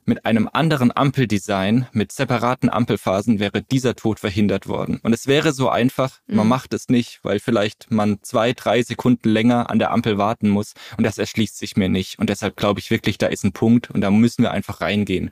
mit 0.09 0.25
einem 0.25 0.49
anderen 0.51 0.91
Ampeldesign, 0.91 1.87
mit 1.93 2.13
separaten 2.13 2.71
Ampelphasen 2.71 3.39
wäre 3.39 3.63
dieser 3.63 3.95
Tod 3.95 4.19
verhindert 4.19 4.67
worden. 4.67 5.01
Und 5.03 5.13
es 5.13 5.27
wäre 5.27 5.53
so 5.53 5.69
einfach, 5.69 6.21
man 6.27 6.47
mhm. 6.47 6.49
macht 6.49 6.75
es 6.75 6.89
nicht, 6.89 7.21
weil 7.23 7.39
vielleicht 7.39 7.91
man 7.91 8.19
zwei, 8.23 8.55
drei 8.55 8.83
Sekunden 8.83 9.29
länger 9.29 9.71
an 9.71 9.79
der 9.79 9.93
Ampel 9.93 10.17
warten 10.17 10.49
muss. 10.49 10.73
Und 10.97 11.05
das 11.05 11.19
erschließt 11.19 11.59
sich 11.59 11.77
mir 11.77 11.91
nicht. 11.91 12.19
Und 12.19 12.31
deshalb 12.31 12.57
glaube 12.57 12.81
ich 12.81 12.91
wirklich, 12.91 13.19
da 13.19 13.27
ist 13.27 13.45
ein 13.45 13.53
Punkt 13.53 13.91
und 13.91 14.01
da 14.01 14.11
müssen 14.11 14.43
wir 14.43 14.51
einfach 14.51 14.81
reingehen. 14.81 15.31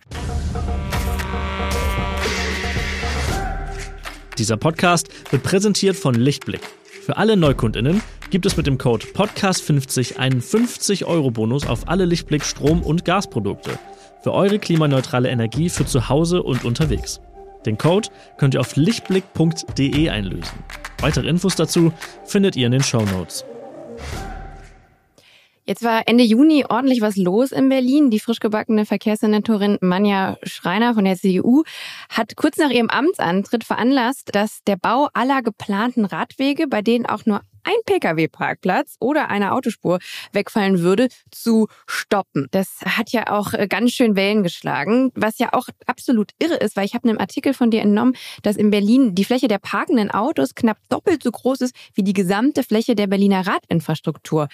Dieser 4.37 4.59
Podcast 4.59 5.09
wird 5.33 5.43
präsentiert 5.43 5.97
von 5.97 6.15
Lichtblick. 6.15 6.61
Für 7.03 7.17
alle 7.17 7.39
Neukundinnen 7.39 8.03
gibt 8.29 8.45
es 8.45 8.59
mit 8.59 8.67
dem 8.67 8.77
Code 8.77 9.07
Podcast50 9.07 10.19
einen 10.19 10.43
50-Euro-Bonus 10.43 11.67
auf 11.67 11.89
alle 11.89 12.05
Lichtblick 12.05 12.45
Strom- 12.45 12.83
und 12.83 13.07
Gasprodukte 13.07 13.79
für 14.27 14.33
eure 14.33 14.59
klimaneutrale 14.59 15.29
Energie 15.29 15.69
für 15.69 15.87
zu 15.87 16.09
Hause 16.09 16.43
und 16.43 16.65
unterwegs. 16.65 17.21
Den 17.65 17.79
Code 17.79 18.09
könnt 18.39 18.55
ihr 18.55 18.61
auf 18.61 18.75
lichtblick.de 18.75 20.09
einlösen. 20.09 20.59
Weitere 21.01 21.29
Infos 21.29 21.55
dazu 21.55 21.93
findet 22.25 22.57
ihr 22.57 22.67
in 22.67 22.73
den 22.73 22.83
Show 22.83 23.03
Notes. 23.03 23.45
Jetzt 25.65 25.85
war 25.85 26.09
Ende 26.09 26.25
Juni 26.25 26.65
ordentlich 26.69 27.03
was 27.03 27.15
los 27.15 27.53
in 27.53 27.69
Berlin. 27.69 28.11
Die 28.11 28.19
frisch 28.19 28.41
gebackene 28.41 28.85
Verkehrssenatorin 28.85 29.79
Manja 29.81 30.39
Schreiner 30.43 30.95
von 30.95 31.05
der 31.05 31.15
CDU 31.15 31.63
hat 32.09 32.35
kurz 32.35 32.57
nach 32.57 32.71
ihrem 32.71 32.91
Amtsantritt 32.91 33.63
veranlasst, 33.63 34.35
dass 34.35 34.65
der 34.67 34.77
Bau 34.77 35.09
aller 35.15 35.43
geplanten 35.43 36.05
Radwege, 36.05 36.67
bei 36.67 36.83
denen 36.83 37.07
auch 37.07 37.27
nur 37.27 37.43
ein 37.67 37.75
Pkw-Parkplatz 37.85 38.97
oder 39.01 39.29
eine 39.29 39.53
Autospur 39.53 39.99
wegfallen 40.33 40.81
würde, 40.81 41.09
zu 41.31 41.67
stoppen. 41.87 42.47
Das 42.53 42.81
hat 42.85 43.11
ja 43.13 43.31
auch 43.31 43.53
äh, 43.53 43.67
ganz 43.67 43.93
schön 43.93 44.17
Wellen 44.17 44.43
geschlagen, 44.43 45.11
was 45.15 45.39
ja 45.39 45.53
auch 45.53 45.69
absolut 45.87 46.31
irre 46.39 46.55
ist, 46.55 46.77
weil 46.77 46.87
ich 46.87 46.95
habe 46.95 47.09
einen 47.09 47.19
Artikel 47.19 47.55
von 47.55 47.71
dir 47.71 47.83
entnommen, 47.83 48.17
dass 48.43 48.57
in 48.57 48.71
Berlin 48.71 49.15
die 49.15 49.25
Fläche 49.25 49.49
der 49.49 49.59
parkenden 49.59 50.11
Autos 50.11 50.55
knapp 50.55 50.79
doppelt 50.89 51.23
so 51.23 51.31
groß 51.31 51.63
ist 51.63 51.75
wie 51.95 52.03
die 52.03 52.13
gesamte 52.13 52.63
Fläche 52.63 52.95
der 52.95 53.09
Berliner 53.09 53.47
Radinfrastruktur. 53.47 54.49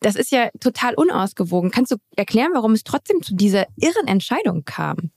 Das 0.00 0.14
ist 0.14 0.30
ja 0.30 0.50
total 0.60 0.94
unausgewogen. 0.94 1.70
Kannst 1.70 1.92
du 1.92 1.96
erklären, 2.16 2.50
warum 2.52 2.72
es 2.72 2.84
trotzdem 2.84 3.22
zu 3.22 3.34
dieser 3.34 3.66
irren 3.76 4.06
Entscheidung 4.06 4.64
kam? 4.64 5.10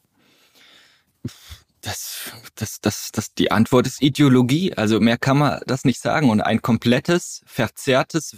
Das, 1.81 2.31
das, 2.55 2.79
das, 2.79 3.11
das, 3.11 3.33
die 3.33 3.51
Antwort 3.51 3.88
ist 3.88 4.01
Ideologie. 4.01 4.73
Also 4.73 5.00
mehr 5.00 5.17
kann 5.17 5.38
man 5.38 5.61
das 5.65 5.83
nicht 5.83 6.00
sagen. 6.00 6.29
Und 6.29 6.41
ein 6.41 6.61
komplettes, 6.61 7.41
verzerrtes 7.45 8.38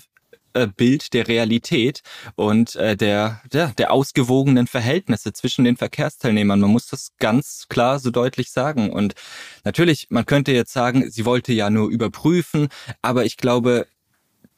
äh, 0.53 0.67
Bild 0.67 1.13
der 1.13 1.27
Realität 1.27 2.01
und 2.35 2.75
äh, 2.75 2.95
der, 2.95 3.41
der, 3.51 3.69
der 3.69 3.91
ausgewogenen 3.91 4.67
Verhältnisse 4.67 5.33
zwischen 5.33 5.65
den 5.65 5.77
Verkehrsteilnehmern. 5.77 6.59
Man 6.59 6.69
muss 6.69 6.87
das 6.87 7.11
ganz 7.17 7.65
klar 7.69 7.99
so 7.99 8.11
deutlich 8.11 8.51
sagen. 8.51 8.91
Und 8.91 9.15
natürlich, 9.63 10.07
man 10.09 10.25
könnte 10.25 10.51
jetzt 10.51 10.71
sagen, 10.71 11.09
sie 11.09 11.25
wollte 11.25 11.53
ja 11.53 11.69
nur 11.69 11.89
überprüfen, 11.89 12.67
aber 13.01 13.25
ich 13.25 13.37
glaube, 13.37 13.87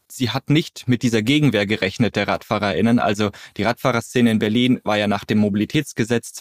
sie 0.09 0.29
hat 0.29 0.49
nicht 0.49 0.87
mit 0.87 1.03
dieser 1.03 1.21
Gegenwehr 1.21 1.65
gerechnet, 1.65 2.15
der 2.15 2.27
RadfahrerInnen. 2.27 2.99
Also 2.99 3.31
die 3.57 3.63
Radfahrerszene 3.63 4.31
in 4.31 4.39
Berlin 4.39 4.79
war 4.83 4.97
ja 4.97 5.07
nach 5.07 5.25
dem 5.25 5.39
Mobilitätsgesetz 5.39 6.33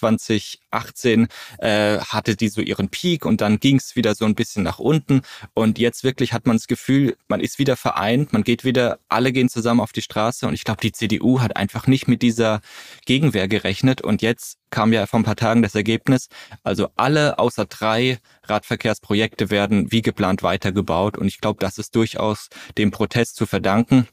2018, 0.75 1.29
äh, 1.59 1.99
hatte 1.99 2.37
die 2.37 2.49
so 2.49 2.61
ihren 2.61 2.89
Peak 2.89 3.25
und 3.25 3.41
dann 3.41 3.61
ging 3.61 3.77
es 3.77 3.97
wieder 3.97 4.15
so 4.15 4.25
ein 4.25 4.35
bisschen 4.35 4.63
nach 4.63 4.79
unten. 4.79 5.23
Und 5.55 5.79
jetzt 5.79 6.05
wirklich 6.05 6.33
hat 6.33 6.47
man 6.47 6.57
das 6.57 6.67
Gefühl, 6.67 7.17
man 7.29 7.41
ist 7.41 7.59
wieder 7.59 7.77
vereint, 7.77 8.33
man 8.33 8.43
geht 8.43 8.65
wieder, 8.65 8.99
alle 9.09 9.33
gehen 9.33 9.49
zusammen 9.49 9.81
auf 9.81 9.93
die 9.93 10.03
Straße. 10.03 10.47
Und 10.47 10.55
ich 10.55 10.65
glaube, 10.65 10.81
die 10.81 10.93
CDU 10.93 11.41
hat 11.41 11.57
einfach 11.57 11.87
nicht 11.87 12.09
mit 12.09 12.23
dieser 12.23 12.61
Gegenwehr 13.07 13.49
gerechnet. 13.49 14.03
Und 14.03 14.23
jetzt 14.23 14.59
kam 14.71 14.93
ja 14.93 15.07
vor 15.07 15.21
ein 15.21 15.25
paar 15.25 15.37
Tagen 15.37 15.63
das 15.63 15.75
Ergebnis. 15.75 16.29
Also 16.63 16.89
alle 16.97 17.39
außer 17.39 17.67
drei 17.67 18.19
Radverkehrsprojekte 18.45 19.51
werden 19.51 19.93
wie 19.93 20.03
geplant 20.03 20.43
weitergebaut. 20.43 21.17
Und 21.17 21.27
ich 21.27 21.41
glaube, 21.41 21.61
das 21.61 21.79
ist 21.79 21.95
durchaus 21.95 22.49
dem 22.77 22.91
Protest 22.91 23.37
zu 23.37 23.47
verdanken. 23.47 24.09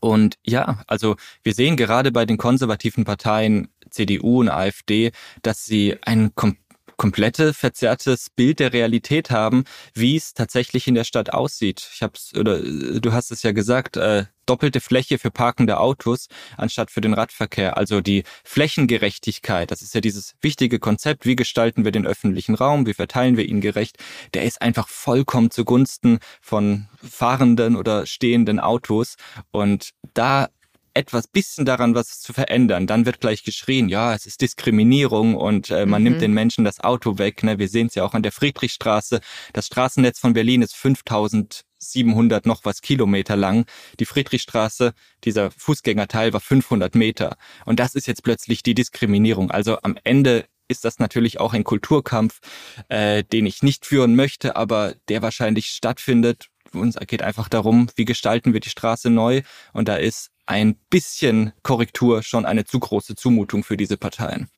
Und 0.00 0.36
ja, 0.44 0.82
also 0.86 1.16
wir 1.42 1.54
sehen 1.54 1.76
gerade 1.76 2.12
bei 2.12 2.26
den 2.26 2.36
konservativen 2.36 3.04
Parteien 3.04 3.68
CDU 3.96 4.40
und 4.40 4.48
AfD, 4.48 5.12
dass 5.42 5.64
sie 5.64 5.96
einen 6.02 6.34
kom 6.34 6.56
komplette 6.96 7.52
verzerrtes 7.52 8.30
Bild 8.30 8.58
der 8.58 8.72
Realität 8.72 9.30
haben, 9.30 9.64
wie 9.94 10.16
es 10.16 10.32
tatsächlich 10.32 10.88
in 10.88 10.94
der 10.94 11.04
Stadt 11.04 11.32
aussieht. 11.32 11.86
Ich 11.92 12.02
hab's 12.02 12.34
oder 12.34 12.58
du 12.58 13.12
hast 13.12 13.30
es 13.30 13.42
ja 13.42 13.52
gesagt, 13.52 13.96
äh, 13.96 14.24
doppelte 14.46 14.80
Fläche 14.80 15.18
für 15.18 15.30
parkende 15.30 15.78
Autos 15.78 16.28
anstatt 16.56 16.90
für 16.90 17.00
den 17.00 17.14
Radverkehr. 17.14 17.76
Also 17.76 18.00
die 18.00 18.22
Flächengerechtigkeit, 18.44 19.70
das 19.70 19.82
ist 19.82 19.94
ja 19.94 20.00
dieses 20.00 20.34
wichtige 20.40 20.78
Konzept, 20.78 21.26
wie 21.26 21.36
gestalten 21.36 21.84
wir 21.84 21.92
den 21.92 22.06
öffentlichen 22.06 22.54
Raum, 22.54 22.86
wie 22.86 22.94
verteilen 22.94 23.36
wir 23.36 23.46
ihn 23.46 23.60
gerecht, 23.60 23.98
der 24.34 24.44
ist 24.44 24.62
einfach 24.62 24.88
vollkommen 24.88 25.50
zugunsten 25.50 26.20
von 26.40 26.88
fahrenden 27.02 27.76
oder 27.76 28.06
stehenden 28.06 28.60
Autos. 28.60 29.16
Und 29.50 29.90
da 30.14 30.48
etwas 30.96 31.28
bisschen 31.28 31.64
daran 31.64 31.94
was 31.94 32.20
zu 32.20 32.32
verändern, 32.32 32.86
dann 32.86 33.06
wird 33.06 33.20
gleich 33.20 33.44
geschrien, 33.44 33.88
ja, 33.88 34.14
es 34.14 34.26
ist 34.26 34.40
Diskriminierung 34.40 35.34
und 35.34 35.70
äh, 35.70 35.86
man 35.86 36.02
mhm. 36.02 36.08
nimmt 36.08 36.22
den 36.22 36.32
Menschen 36.32 36.64
das 36.64 36.80
Auto 36.80 37.18
weg. 37.18 37.42
Ne? 37.42 37.58
Wir 37.58 37.68
sehen 37.68 37.88
es 37.88 37.94
ja 37.94 38.04
auch 38.04 38.14
an 38.14 38.22
der 38.22 38.32
Friedrichstraße. 38.32 39.20
Das 39.52 39.66
Straßennetz 39.66 40.18
von 40.18 40.32
Berlin 40.32 40.62
ist 40.62 40.74
5700 40.74 42.46
noch 42.46 42.64
was 42.64 42.80
Kilometer 42.80 43.36
lang. 43.36 43.66
Die 44.00 44.06
Friedrichstraße, 44.06 44.94
dieser 45.24 45.50
Fußgängerteil 45.50 46.32
war 46.32 46.40
500 46.40 46.94
Meter. 46.94 47.36
Und 47.66 47.78
das 47.78 47.94
ist 47.94 48.06
jetzt 48.06 48.22
plötzlich 48.22 48.62
die 48.62 48.74
Diskriminierung. 48.74 49.50
Also 49.50 49.78
am 49.82 49.98
Ende 50.02 50.46
ist 50.68 50.84
das 50.84 50.98
natürlich 50.98 51.38
auch 51.38 51.52
ein 51.52 51.62
Kulturkampf, 51.62 52.40
äh, 52.88 53.22
den 53.22 53.46
ich 53.46 53.62
nicht 53.62 53.86
führen 53.86 54.16
möchte, 54.16 54.56
aber 54.56 54.94
der 55.08 55.22
wahrscheinlich 55.22 55.66
stattfindet. 55.66 56.48
Uns 56.72 56.96
geht 57.06 57.22
einfach 57.22 57.48
darum, 57.48 57.88
wie 57.94 58.04
gestalten 58.04 58.52
wir 58.52 58.60
die 58.60 58.70
Straße 58.70 59.10
neu. 59.10 59.42
Und 59.72 59.88
da 59.88 59.96
ist 59.96 60.30
ein 60.46 60.76
bisschen 60.90 61.52
Korrektur 61.62 62.22
schon 62.22 62.46
eine 62.46 62.64
zu 62.64 62.78
große 62.80 63.14
Zumutung 63.16 63.64
für 63.64 63.76
diese 63.76 63.96
Parteien. 63.96 64.48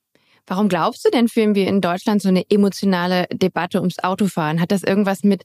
Warum 0.49 0.71
glaubst 0.71 1.05
du 1.05 1.11
denn, 1.11 1.29
führen 1.29 1.55
wir 1.55 1.67
in 1.67 1.83
Deutschland 1.83 2.23
so 2.23 2.29
eine 2.31 2.43
emotionale 2.49 3.27
Debatte 3.31 3.81
ums 3.81 3.99
Autofahren? 3.99 4.61
Hat 4.63 4.73
das 4.73 4.83
irgendwas 4.83 5.23
mit 5.23 5.43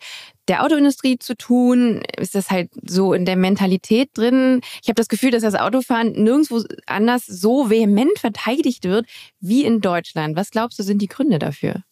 der 0.47 0.63
Autoindustrie 0.63 1.19
zu 1.19 1.35
tun? 1.35 2.01
Ist 2.17 2.35
das 2.35 2.49
halt 2.49 2.71
so 2.87 3.13
in 3.13 3.25
der 3.25 3.35
Mentalität 3.35 4.11
drin? 4.13 4.61
Ich 4.81 4.87
habe 4.87 4.95
das 4.95 5.09
Gefühl, 5.09 5.31
dass 5.31 5.43
das 5.43 5.55
Autofahren 5.55 6.13
nirgendwo 6.13 6.63
anders 6.85 7.25
so 7.25 7.69
vehement 7.69 8.17
verteidigt 8.17 8.85
wird 8.85 9.05
wie 9.41 9.65
in 9.65 9.81
Deutschland. 9.81 10.37
Was 10.37 10.51
glaubst 10.51 10.79
du, 10.79 10.83
sind 10.83 11.01
die 11.01 11.07
Gründe 11.07 11.37
dafür? 11.37 11.83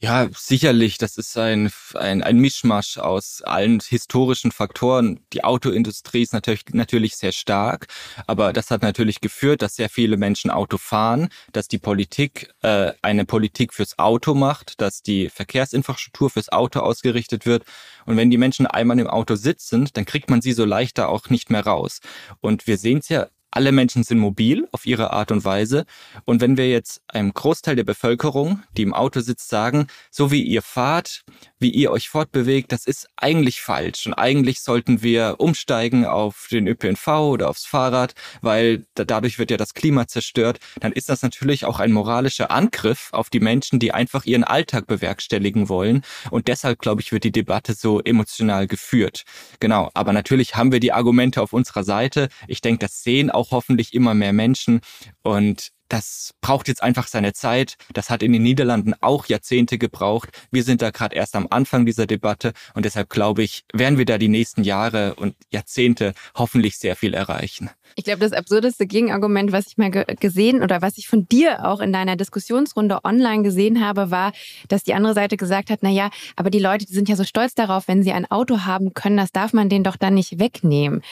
Ja, 0.00 0.28
sicherlich. 0.32 0.96
Das 0.98 1.18
ist 1.18 1.36
ein, 1.36 1.72
ein, 1.94 2.22
ein 2.22 2.38
Mischmasch 2.38 2.98
aus 2.98 3.42
allen 3.42 3.80
historischen 3.80 4.52
Faktoren. 4.52 5.18
Die 5.32 5.42
Autoindustrie 5.42 6.22
ist 6.22 6.32
natürlich, 6.32 6.66
natürlich 6.70 7.16
sehr 7.16 7.32
stark, 7.32 7.88
aber 8.28 8.52
das 8.52 8.70
hat 8.70 8.82
natürlich 8.82 9.20
geführt, 9.20 9.60
dass 9.60 9.74
sehr 9.74 9.88
viele 9.88 10.16
Menschen 10.16 10.52
Auto 10.52 10.78
fahren, 10.78 11.30
dass 11.52 11.66
die 11.66 11.78
Politik 11.78 12.54
äh, 12.62 12.92
eine 13.02 13.24
Politik 13.24 13.74
fürs 13.74 13.98
Auto 13.98 14.34
macht, 14.34 14.80
dass 14.80 15.02
die 15.02 15.30
Verkehrsinfrastruktur 15.30 16.30
fürs 16.30 16.50
Auto 16.50 16.78
ausgerichtet 16.78 17.44
wird. 17.44 17.64
Und 18.06 18.16
wenn 18.16 18.30
die 18.30 18.38
Menschen 18.38 18.68
einmal 18.68 19.00
im 19.00 19.08
Auto 19.08 19.34
sitzen, 19.34 19.88
dann 19.94 20.04
kriegt 20.04 20.30
man 20.30 20.40
sie 20.40 20.52
so 20.52 20.64
leichter 20.64 21.08
auch 21.08 21.28
nicht 21.28 21.50
mehr 21.50 21.64
raus. 21.66 21.98
Und 22.40 22.68
wir 22.68 22.78
sehen 22.78 22.98
es 22.98 23.08
ja 23.08 23.26
alle 23.58 23.72
Menschen 23.72 24.04
sind 24.04 24.20
mobil 24.20 24.68
auf 24.70 24.86
ihre 24.86 25.12
Art 25.12 25.32
und 25.32 25.44
Weise. 25.44 25.84
Und 26.24 26.40
wenn 26.40 26.56
wir 26.56 26.70
jetzt 26.70 27.02
einem 27.08 27.34
Großteil 27.34 27.74
der 27.74 27.82
Bevölkerung, 27.82 28.62
die 28.76 28.82
im 28.82 28.94
Auto 28.94 29.18
sitzt, 29.18 29.48
sagen, 29.48 29.88
so 30.12 30.30
wie 30.30 30.44
ihr 30.44 30.62
fahrt, 30.62 31.24
wie 31.60 31.70
ihr 31.70 31.90
euch 31.90 32.08
fortbewegt, 32.08 32.72
das 32.72 32.86
ist 32.86 33.08
eigentlich 33.16 33.60
falsch. 33.60 34.06
Und 34.06 34.14
eigentlich 34.14 34.60
sollten 34.60 35.02
wir 35.02 35.36
umsteigen 35.38 36.04
auf 36.04 36.48
den 36.50 36.66
ÖPNV 36.66 37.06
oder 37.06 37.48
aufs 37.50 37.66
Fahrrad, 37.66 38.14
weil 38.40 38.86
dadurch 38.94 39.38
wird 39.38 39.50
ja 39.50 39.56
das 39.56 39.74
Klima 39.74 40.06
zerstört. 40.06 40.58
Dann 40.80 40.92
ist 40.92 41.08
das 41.08 41.22
natürlich 41.22 41.64
auch 41.64 41.80
ein 41.80 41.92
moralischer 41.92 42.50
Angriff 42.50 43.08
auf 43.12 43.30
die 43.30 43.40
Menschen, 43.40 43.78
die 43.78 43.92
einfach 43.92 44.24
ihren 44.24 44.44
Alltag 44.44 44.86
bewerkstelligen 44.86 45.68
wollen. 45.68 46.02
Und 46.30 46.48
deshalb, 46.48 46.78
glaube 46.78 47.00
ich, 47.00 47.12
wird 47.12 47.24
die 47.24 47.32
Debatte 47.32 47.74
so 47.74 48.00
emotional 48.00 48.66
geführt. 48.66 49.24
Genau. 49.60 49.90
Aber 49.94 50.12
natürlich 50.12 50.56
haben 50.56 50.72
wir 50.72 50.80
die 50.80 50.92
Argumente 50.92 51.42
auf 51.42 51.52
unserer 51.52 51.84
Seite. 51.84 52.28
Ich 52.46 52.60
denke, 52.60 52.80
das 52.80 53.02
sehen 53.02 53.30
auch 53.30 53.50
hoffentlich 53.50 53.94
immer 53.94 54.14
mehr 54.14 54.32
Menschen. 54.32 54.80
Und 55.22 55.70
das 55.88 56.34
braucht 56.40 56.68
jetzt 56.68 56.82
einfach 56.82 57.06
seine 57.06 57.32
Zeit. 57.32 57.76
Das 57.92 58.10
hat 58.10 58.22
in 58.22 58.32
den 58.32 58.42
Niederlanden 58.42 58.94
auch 59.00 59.26
Jahrzehnte 59.26 59.78
gebraucht. 59.78 60.30
Wir 60.50 60.62
sind 60.62 60.82
da 60.82 60.90
gerade 60.90 61.16
erst 61.16 61.34
am 61.34 61.46
Anfang 61.50 61.86
dieser 61.86 62.06
Debatte 62.06 62.52
und 62.74 62.84
deshalb 62.84 63.08
glaube 63.08 63.42
ich, 63.42 63.64
werden 63.72 63.98
wir 63.98 64.04
da 64.04 64.18
die 64.18 64.28
nächsten 64.28 64.64
Jahre 64.64 65.14
und 65.14 65.34
Jahrzehnte 65.50 66.14
hoffentlich 66.36 66.78
sehr 66.78 66.96
viel 66.96 67.14
erreichen. 67.14 67.70
Ich 67.96 68.04
glaube, 68.04 68.20
das 68.20 68.32
absurdeste 68.32 68.86
Gegenargument, 68.86 69.50
was 69.50 69.66
ich 69.66 69.78
mal 69.78 69.90
gesehen 69.90 70.62
oder 70.62 70.82
was 70.82 70.98
ich 70.98 71.08
von 71.08 71.26
dir 71.26 71.64
auch 71.64 71.80
in 71.80 71.92
deiner 71.92 72.16
Diskussionsrunde 72.16 73.04
online 73.04 73.42
gesehen 73.42 73.84
habe, 73.84 74.10
war, 74.10 74.32
dass 74.68 74.84
die 74.84 74.94
andere 74.94 75.14
Seite 75.14 75.36
gesagt 75.36 75.70
hat, 75.70 75.80
na 75.82 75.90
ja, 75.90 76.10
aber 76.36 76.50
die 76.50 76.58
Leute 76.58 76.84
die 76.84 76.94
sind 76.94 77.08
ja 77.08 77.16
so 77.16 77.24
stolz 77.24 77.54
darauf, 77.54 77.88
wenn 77.88 78.02
sie 78.02 78.12
ein 78.12 78.30
Auto 78.30 78.60
haben 78.60 78.94
können, 78.94 79.16
das 79.16 79.32
darf 79.32 79.52
man 79.52 79.68
denen 79.68 79.84
doch 79.84 79.96
dann 79.96 80.14
nicht 80.14 80.38
wegnehmen. 80.38 81.02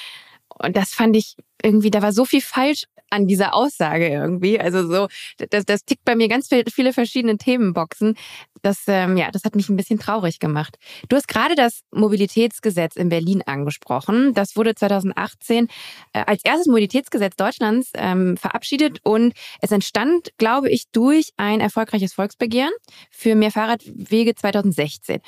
Und 0.48 0.76
das 0.76 0.90
fand 0.90 1.16
ich 1.16 1.36
irgendwie, 1.62 1.90
da 1.90 2.02
war 2.02 2.12
so 2.12 2.24
viel 2.24 2.40
falsch 2.40 2.84
an 3.10 3.26
dieser 3.26 3.54
Aussage 3.54 4.08
irgendwie. 4.08 4.58
Also 4.58 4.86
so, 4.86 5.08
das, 5.50 5.64
das 5.64 5.84
tickt 5.84 6.04
bei 6.04 6.16
mir 6.16 6.28
ganz 6.28 6.48
viele 6.48 6.92
verschiedene 6.92 7.36
Themenboxen. 7.36 8.16
Das, 8.62 8.82
ähm, 8.88 9.16
ja, 9.16 9.30
das 9.30 9.44
hat 9.44 9.54
mich 9.54 9.68
ein 9.68 9.76
bisschen 9.76 9.98
traurig 9.98 10.38
gemacht. 10.38 10.76
Du 11.08 11.16
hast 11.16 11.28
gerade 11.28 11.54
das 11.54 11.82
Mobilitätsgesetz 11.92 12.96
in 12.96 13.08
Berlin 13.08 13.42
angesprochen. 13.46 14.34
Das 14.34 14.56
wurde 14.56 14.74
2018 14.74 15.68
äh, 16.12 16.24
als 16.26 16.44
erstes 16.44 16.66
Mobilitätsgesetz 16.66 17.36
Deutschlands 17.36 17.90
ähm, 17.94 18.36
verabschiedet 18.36 18.98
und 19.04 19.34
es 19.60 19.70
entstand, 19.70 20.30
glaube 20.38 20.70
ich, 20.70 20.84
durch 20.92 21.30
ein 21.36 21.60
erfolgreiches 21.60 22.12
Volksbegehren 22.14 22.72
für 23.10 23.34
mehr 23.34 23.50
Fahrradwege 23.50 24.34
2016. 24.34 25.20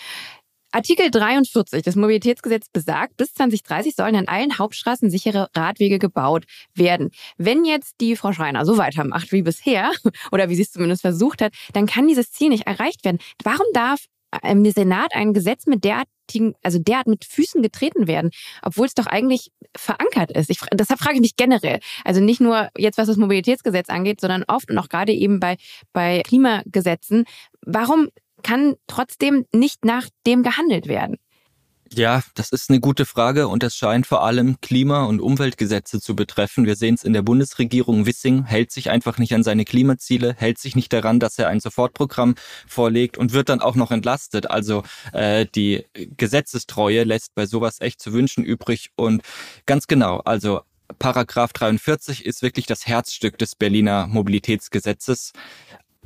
Artikel 0.70 1.10
43 1.10 1.82
des 1.82 1.96
Mobilitätsgesetzes 1.96 2.70
besagt, 2.70 3.16
bis 3.16 3.32
2030 3.32 3.94
sollen 3.96 4.16
an 4.16 4.28
allen 4.28 4.58
Hauptstraßen 4.58 5.10
sichere 5.10 5.48
Radwege 5.54 5.98
gebaut 5.98 6.44
werden. 6.74 7.10
Wenn 7.38 7.64
jetzt 7.64 8.00
die 8.00 8.16
Frau 8.16 8.32
Schreiner 8.32 8.66
so 8.66 8.76
weitermacht 8.76 9.32
wie 9.32 9.42
bisher, 9.42 9.90
oder 10.32 10.48
wie 10.48 10.56
sie 10.56 10.62
es 10.62 10.72
zumindest 10.72 11.02
versucht 11.02 11.40
hat, 11.40 11.54
dann 11.72 11.86
kann 11.86 12.06
dieses 12.06 12.32
Ziel 12.32 12.50
nicht 12.50 12.66
erreicht 12.66 13.04
werden. 13.04 13.18
Warum 13.42 13.66
darf 13.72 14.04
im 14.42 14.64
Senat 14.70 15.14
ein 15.14 15.32
Gesetz 15.32 15.66
mit 15.66 15.84
derartigen, 15.84 16.54
also 16.62 16.78
derart 16.78 17.06
mit 17.06 17.24
Füßen 17.24 17.62
getreten 17.62 18.06
werden, 18.06 18.30
obwohl 18.62 18.86
es 18.86 18.94
doch 18.94 19.06
eigentlich 19.06 19.50
verankert 19.76 20.30
ist. 20.32 20.50
Ich, 20.50 20.58
deshalb 20.72 21.00
frage 21.00 21.14
ich 21.14 21.20
mich 21.22 21.36
generell. 21.36 21.80
Also 22.04 22.20
nicht 22.20 22.40
nur 22.40 22.68
jetzt, 22.76 22.98
was 22.98 23.06
das 23.06 23.16
Mobilitätsgesetz 23.16 23.88
angeht, 23.88 24.20
sondern 24.20 24.44
oft 24.46 24.70
und 24.70 24.78
auch 24.78 24.88
gerade 24.88 25.12
eben 25.12 25.40
bei, 25.40 25.56
bei 25.92 26.22
Klimagesetzen. 26.24 27.24
Warum 27.62 28.08
kann 28.42 28.76
trotzdem 28.86 29.46
nicht 29.52 29.84
nach 29.84 30.08
dem 30.26 30.42
gehandelt 30.42 30.86
werden? 30.86 31.16
Ja, 31.90 32.22
das 32.34 32.52
ist 32.52 32.68
eine 32.68 32.80
gute 32.80 33.06
Frage 33.06 33.48
und 33.48 33.62
das 33.62 33.74
scheint 33.74 34.06
vor 34.06 34.22
allem 34.22 34.60
Klima- 34.60 35.04
und 35.04 35.20
Umweltgesetze 35.20 36.00
zu 36.00 36.14
betreffen. 36.14 36.66
Wir 36.66 36.76
sehen 36.76 36.94
es 36.94 37.02
in 37.02 37.14
der 37.14 37.22
Bundesregierung. 37.22 38.04
Wissing 38.04 38.44
hält 38.44 38.70
sich 38.72 38.90
einfach 38.90 39.16
nicht 39.16 39.34
an 39.34 39.42
seine 39.42 39.64
Klimaziele, 39.64 40.34
hält 40.36 40.58
sich 40.58 40.76
nicht 40.76 40.92
daran, 40.92 41.18
dass 41.18 41.38
er 41.38 41.48
ein 41.48 41.60
Sofortprogramm 41.60 42.34
vorlegt 42.66 43.16
und 43.16 43.32
wird 43.32 43.48
dann 43.48 43.62
auch 43.62 43.74
noch 43.74 43.90
entlastet. 43.90 44.50
Also 44.50 44.82
äh, 45.12 45.46
die 45.54 45.86
Gesetzestreue 45.94 47.04
lässt 47.04 47.34
bei 47.34 47.46
sowas 47.46 47.80
echt 47.80 48.02
zu 48.02 48.12
wünschen 48.12 48.44
übrig. 48.44 48.90
Und 48.94 49.22
ganz 49.64 49.86
genau, 49.86 50.18
also 50.18 50.60
Paragraph 50.98 51.52
43 51.54 52.26
ist 52.26 52.42
wirklich 52.42 52.66
das 52.66 52.86
Herzstück 52.86 53.38
des 53.38 53.54
Berliner 53.54 54.06
Mobilitätsgesetzes 54.06 55.32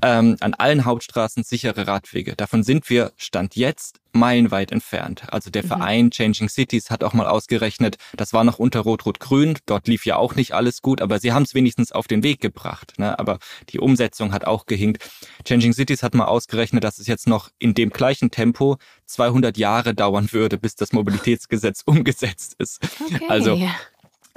ähm, 0.02 0.36
an 0.40 0.54
allen 0.54 0.84
Hauptstraßen 0.84 1.44
sichere 1.44 1.86
Radwege. 1.86 2.34
Davon 2.36 2.62
sind 2.62 2.90
wir 2.90 3.12
Stand 3.16 3.56
jetzt 3.56 4.00
meilenweit 4.12 4.72
entfernt. 4.72 5.22
Also 5.28 5.50
der 5.50 5.62
mhm. 5.62 5.68
Verein 5.68 6.10
Changing 6.10 6.48
Cities 6.48 6.90
hat 6.90 7.02
auch 7.02 7.14
mal 7.14 7.26
ausgerechnet, 7.26 7.96
das 8.14 8.32
war 8.32 8.44
noch 8.44 8.58
unter 8.58 8.80
Rot-Rot-Grün, 8.80 9.58
dort 9.64 9.88
lief 9.88 10.04
ja 10.04 10.16
auch 10.16 10.34
nicht 10.34 10.52
alles 10.52 10.82
gut, 10.82 11.00
aber 11.00 11.18
sie 11.18 11.32
haben 11.32 11.44
es 11.44 11.54
wenigstens 11.54 11.92
auf 11.92 12.08
den 12.08 12.22
Weg 12.22 12.40
gebracht. 12.40 12.94
Ne? 12.98 13.18
Aber 13.18 13.38
die 13.70 13.78
Umsetzung 13.78 14.32
hat 14.32 14.44
auch 14.44 14.66
gehinkt. 14.66 15.08
Changing 15.46 15.72
Cities 15.72 16.02
hat 16.02 16.14
mal 16.14 16.26
ausgerechnet, 16.26 16.84
dass 16.84 16.98
es 16.98 17.06
jetzt 17.06 17.26
noch 17.26 17.48
in 17.58 17.74
dem 17.74 17.90
gleichen 17.90 18.30
Tempo 18.30 18.76
200 19.06 19.56
Jahre 19.56 19.94
dauern 19.94 20.32
würde, 20.32 20.58
bis 20.58 20.74
das 20.74 20.92
Mobilitätsgesetz 20.92 21.82
umgesetzt 21.86 22.56
ist. 22.58 22.80
Okay. 23.00 23.26
Also 23.28 23.58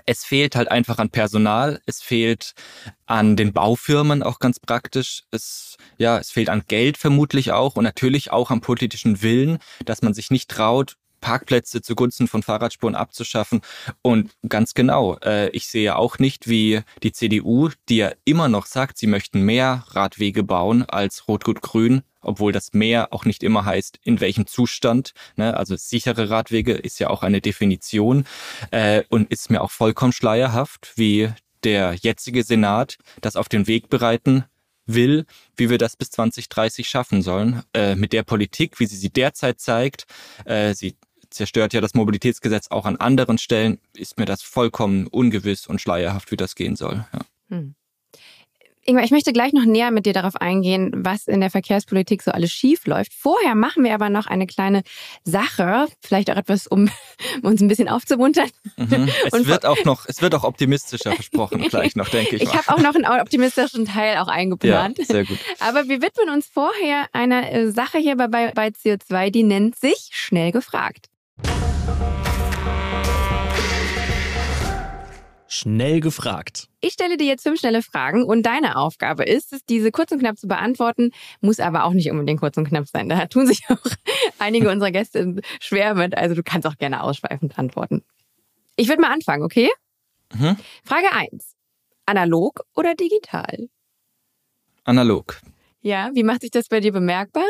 es 0.06 0.24
fehlt 0.24 0.56
halt 0.56 0.70
einfach 0.70 1.00
an 1.00 1.10
Personal, 1.10 1.82
es 1.86 2.02
fehlt 2.02 2.54
an 3.06 3.36
den 3.36 3.54
Baufirmen 3.54 4.24
auch 4.24 4.40
ganz 4.40 4.60
praktisch, 4.60 5.24
es, 5.32 5.78
ja, 5.98 6.18
es 6.18 6.32
fehlt 6.32 6.50
an 6.50 6.64
Geld 6.68 6.98
vermutlich 6.98 7.52
auch 7.52 7.76
und 7.76 7.84
natürlich 7.84 8.32
auch 8.32 8.52
am 8.52 8.62
politischen 8.62 9.22
Willen, 9.22 9.60
dass 9.86 10.02
man 10.02 10.14
sich 10.14 10.32
nicht 10.32 10.50
traut, 10.50 10.98
Parkplätze 11.26 11.82
zugunsten 11.82 12.28
von 12.28 12.44
Fahrradspuren 12.44 12.94
abzuschaffen. 12.94 13.62
Und 14.04 14.36
ganz 14.48 14.76
genau, 14.76 15.18
äh, 15.24 15.50
ich 15.50 15.66
sehe 15.66 15.96
auch 15.96 16.20
nicht, 16.20 16.48
wie 16.48 16.82
die 17.02 17.14
CDU, 17.14 17.72
die 17.90 17.98
ja 17.98 18.12
immer 18.26 18.48
noch 18.48 18.68
sagt, 18.68 19.00
sie 19.00 19.08
möchten 19.08 19.42
mehr 19.42 19.86
Radwege 19.88 20.44
bauen 20.44 20.84
als 20.84 21.28
Rot-Gut-Grün, 21.28 22.04
obwohl 22.22 22.52
das 22.52 22.74
mehr 22.74 23.12
auch 23.12 23.26
nicht 23.26 23.42
immer 23.42 23.66
heißt, 23.66 23.98
in 24.04 24.22
welchem 24.22 24.46
Zustand. 24.46 25.14
Ne? 25.36 25.58
Also 25.58 25.76
sichere 25.76 26.30
Radwege 26.30 26.74
ist 26.74 27.00
ja 27.00 27.10
auch 27.10 27.24
eine 27.24 27.42
Definition 27.42 28.26
äh, 28.70 29.02
und 29.10 29.32
ist 29.32 29.50
mir 29.50 29.64
auch 29.64 29.72
vollkommen 29.72 30.14
schleierhaft, 30.14 30.94
wie 30.96 31.32
der 31.64 31.96
jetzige 31.96 32.44
Senat 32.44 33.00
das 33.22 33.36
auf 33.36 33.50
den 33.50 33.66
Weg 33.66 33.90
bereiten 33.90 34.46
will, 34.86 35.26
wie 35.58 35.72
wir 35.72 35.80
das 35.80 35.96
bis 35.96 36.12
2030 36.12 36.88
schaffen 36.88 37.24
sollen. 37.24 37.64
Äh, 37.74 37.96
mit 37.96 38.14
der 38.14 38.22
Politik, 38.22 38.80
wie 38.80 38.86
sie 38.86 38.98
sie 38.98 39.10
derzeit 39.10 39.60
zeigt, 39.60 40.06
äh, 40.46 40.76
sie 40.76 40.96
zerstört 41.36 41.74
ja 41.74 41.82
das 41.82 41.94
Mobilitätsgesetz 41.94 42.70
auch 42.70 42.86
an 42.86 42.98
anderen 42.98 43.38
Stellen, 43.38 43.80
ist 43.96 44.18
mir 44.18 44.26
das 44.26 44.42
vollkommen 44.42 45.08
ungewiss 45.08 45.68
und 45.68 45.82
schleierhaft, 45.82 46.32
wie 46.32 46.38
das 46.38 46.56
gehen 46.56 46.76
soll. 46.76 47.06
Ja. 47.14 47.20
Hm. 47.50 47.76
Ingmar, 48.88 49.04
ich 49.04 49.10
möchte 49.10 49.34
gleich 49.34 49.52
noch 49.52 49.66
näher 49.66 49.90
mit 49.90 50.06
dir 50.06 50.14
darauf 50.14 50.36
eingehen, 50.36 50.92
was 50.96 51.28
in 51.28 51.42
der 51.42 51.50
Verkehrspolitik 51.50 52.22
so 52.22 52.30
alles 52.30 52.52
schief 52.52 52.86
läuft. 52.86 53.16
Vorher 53.16 53.56
machen 53.56 53.84
wir 53.84 53.96
aber 53.96 54.10
noch 54.10 54.28
eine 54.28 54.46
kleine 54.46 54.84
Sache, 55.24 55.88
vielleicht 56.02 56.30
auch 56.30 56.36
etwas, 56.36 56.68
um 56.68 56.92
uns 57.42 57.62
ein 57.62 57.68
bisschen 57.68 57.90
aufzumuntern. 57.90 58.50
Mhm. 58.78 59.10
Es 59.32 59.48
wird 59.48 59.66
auch 59.66 59.84
noch, 59.86 60.06
es 60.08 60.22
wird 60.22 60.36
auch 60.36 60.44
optimistischer 60.44 61.14
versprochen 61.14 61.62
gleich 61.70 61.96
noch, 61.96 62.10
denke 62.10 62.36
ich. 62.36 62.44
Ich 62.44 62.54
habe 62.54 62.70
auch 62.70 62.80
noch 62.80 62.94
einen 62.94 63.06
optimistischen 63.22 63.86
Teil 63.86 64.18
auch 64.18 64.28
eingeplant. 64.28 65.00
Ja, 65.00 65.06
sehr 65.06 65.26
gut. 65.26 65.40
Aber 65.60 65.88
wir 65.88 66.02
widmen 66.02 66.30
uns 66.30 66.48
vorher 66.48 67.08
einer 67.12 67.52
äh, 67.52 67.72
Sache 67.72 67.98
hier 67.98 68.16
bei, 68.16 68.28
bei 68.28 68.68
CO2, 68.68 69.32
die 69.32 69.44
nennt 69.44 69.80
sich 69.80 70.10
schnell 70.12 70.52
gefragt. 70.52 71.10
Schnell 75.56 76.02
gefragt. 76.02 76.68
Ich 76.82 76.94
stelle 76.94 77.16
dir 77.16 77.28
jetzt 77.28 77.44
fünf 77.44 77.62
schnelle 77.62 77.82
Fragen 77.82 78.26
und 78.26 78.44
deine 78.44 78.76
Aufgabe 78.76 79.24
ist 79.24 79.54
es, 79.54 79.64
diese 79.64 79.90
kurz 79.90 80.12
und 80.12 80.20
knapp 80.20 80.38
zu 80.38 80.50
beantworten, 80.50 81.12
muss 81.40 81.62
aber 81.62 81.86
auch 81.86 81.94
nicht 81.94 82.12
unbedingt 82.12 82.42
kurz 82.42 82.58
und 82.58 82.68
knapp 82.68 82.88
sein. 82.90 83.08
Da 83.08 83.26
tun 83.28 83.48
sich 83.48 83.62
auch 83.70 83.78
einige 84.40 84.70
unserer 84.70 84.92
Gäste 84.92 85.42
schwer 85.62 85.96
mit, 85.96 86.18
also 86.18 86.36
du 86.36 86.44
kannst 86.44 86.68
auch 86.68 86.76
gerne 86.76 87.02
ausschweifend 87.02 87.58
antworten. 87.58 88.04
Ich 88.76 88.90
würde 88.90 89.02
mal 89.02 89.14
anfangen, 89.14 89.44
okay? 89.44 89.70
Mhm. 90.34 90.58
Frage 90.84 91.12
eins: 91.14 91.56
Analog 92.06 92.66
oder 92.76 92.94
digital? 92.94 93.70
Analog. 94.84 95.40
Ja, 95.82 96.12
wie 96.14 96.24
macht 96.24 96.42
sich 96.42 96.52
das 96.52 96.68
bei 96.68 96.82
dir 96.82 96.92
bemerkbar? 96.92 97.46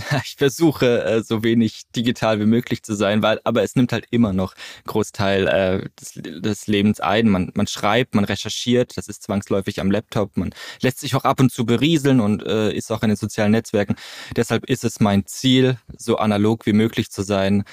Ich 0.24 0.36
versuche 0.36 1.04
äh, 1.04 1.22
so 1.22 1.42
wenig 1.42 1.82
digital 1.94 2.40
wie 2.40 2.46
möglich 2.46 2.82
zu 2.82 2.94
sein, 2.94 3.22
weil 3.22 3.40
aber 3.44 3.62
es 3.62 3.76
nimmt 3.76 3.92
halt 3.92 4.06
immer 4.10 4.32
noch 4.32 4.54
Großteil 4.86 5.46
äh, 5.48 5.88
des, 5.98 6.40
des 6.42 6.66
Lebens 6.66 7.00
ein. 7.00 7.28
Man, 7.28 7.52
man 7.54 7.66
schreibt, 7.66 8.14
man 8.14 8.24
recherchiert, 8.24 8.96
das 8.96 9.08
ist 9.08 9.22
zwangsläufig 9.22 9.80
am 9.80 9.90
Laptop. 9.90 10.36
Man 10.36 10.54
lässt 10.80 11.00
sich 11.00 11.14
auch 11.14 11.24
ab 11.24 11.40
und 11.40 11.50
zu 11.52 11.64
berieseln 11.64 12.20
und 12.20 12.42
äh, 12.44 12.72
ist 12.72 12.90
auch 12.90 13.02
in 13.02 13.08
den 13.08 13.16
sozialen 13.16 13.52
Netzwerken. 13.52 13.96
Deshalb 14.36 14.64
ist 14.66 14.84
es 14.84 15.00
mein 15.00 15.26
Ziel, 15.26 15.78
so 15.96 16.16
analog 16.16 16.66
wie 16.66 16.72
möglich 16.72 17.10
zu 17.10 17.22
sein, 17.22 17.64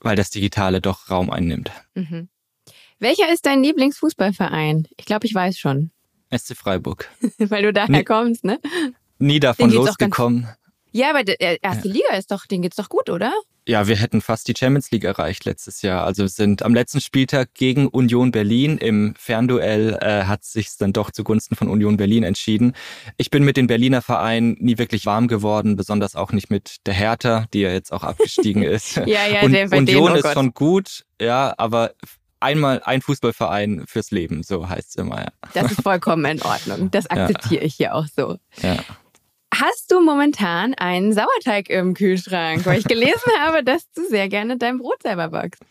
weil 0.00 0.16
das 0.16 0.30
Digitale 0.30 0.80
doch 0.80 1.10
Raum 1.10 1.30
einnimmt. 1.30 1.70
Mhm. 1.94 2.28
Welcher 2.98 3.32
ist 3.32 3.46
dein 3.46 3.62
Lieblingsfußballverein? 3.62 4.86
Ich 4.96 5.06
glaube, 5.06 5.26
ich 5.26 5.34
weiß 5.34 5.58
schon. 5.58 5.90
SC 6.36 6.54
Freiburg. 6.54 7.08
weil 7.38 7.62
du 7.62 7.72
daher 7.72 7.98
nie, 7.98 8.04
kommst, 8.04 8.44
ne? 8.44 8.60
Nie 9.18 9.40
davon 9.40 9.70
losgekommen. 9.70 10.48
Ja, 10.92 11.10
aber 11.10 11.24
die 11.24 11.36
erste 11.38 11.88
ja. 11.88 11.94
Liga 11.94 12.16
ist 12.16 12.30
doch, 12.30 12.46
denen 12.46 12.62
geht's 12.62 12.76
doch 12.76 12.88
gut, 12.88 13.10
oder? 13.10 13.32
Ja, 13.68 13.86
wir 13.86 13.96
hätten 13.96 14.20
fast 14.20 14.48
die 14.48 14.54
Champions 14.58 14.90
League 14.90 15.04
erreicht 15.04 15.44
letztes 15.44 15.82
Jahr. 15.82 16.04
Also 16.04 16.26
sind 16.26 16.62
am 16.62 16.74
letzten 16.74 17.00
Spieltag 17.00 17.54
gegen 17.54 17.86
Union 17.88 18.32
Berlin 18.32 18.78
im 18.78 19.14
Fernduell 19.16 19.98
äh, 20.00 20.24
hat 20.24 20.44
sich's 20.44 20.76
dann 20.76 20.92
doch 20.92 21.10
zugunsten 21.10 21.54
von 21.54 21.68
Union 21.68 21.96
Berlin 21.96 22.24
entschieden. 22.24 22.72
Ich 23.16 23.30
bin 23.30 23.44
mit 23.44 23.56
den 23.56 23.66
Berliner 23.66 24.02
Vereinen 24.02 24.56
nie 24.58 24.78
wirklich 24.78 25.06
warm 25.06 25.28
geworden, 25.28 25.76
besonders 25.76 26.16
auch 26.16 26.32
nicht 26.32 26.50
mit 26.50 26.78
der 26.86 26.94
Hertha, 26.94 27.46
die 27.52 27.60
ja 27.60 27.70
jetzt 27.70 27.92
auch 27.92 28.02
abgestiegen 28.02 28.62
ist. 28.64 28.96
ja, 28.96 29.04
ja, 29.26 29.42
Und 29.42 29.54
Union 29.54 29.86
denen, 29.86 30.10
oh 30.12 30.14
ist 30.14 30.32
schon 30.32 30.52
gut, 30.52 31.04
ja, 31.20 31.54
aber 31.56 31.92
einmal 32.40 32.82
ein 32.84 33.02
Fußballverein 33.02 33.84
fürs 33.86 34.10
Leben, 34.10 34.42
so 34.42 34.68
heißt 34.68 34.90
es 34.90 34.96
immer. 34.96 35.20
Ja. 35.20 35.32
Das 35.54 35.70
ist 35.70 35.82
vollkommen 35.82 36.24
in 36.24 36.42
Ordnung. 36.42 36.90
Das 36.90 37.06
akzeptiere 37.10 37.60
ja. 37.60 37.66
ich 37.66 37.74
hier 37.74 37.94
auch 37.94 38.06
so. 38.06 38.38
Ja. 38.62 38.78
Hast 39.60 39.92
du 39.92 40.00
momentan 40.00 40.72
einen 40.74 41.12
Sauerteig 41.12 41.68
im 41.68 41.92
Kühlschrank? 41.92 42.64
Weil 42.64 42.78
ich 42.78 42.86
gelesen 42.86 43.30
habe, 43.40 43.62
dass 43.62 43.90
du 43.92 44.08
sehr 44.08 44.30
gerne 44.30 44.56
dein 44.56 44.78
Brot 44.78 45.02
selber 45.02 45.28
backst. 45.28 45.62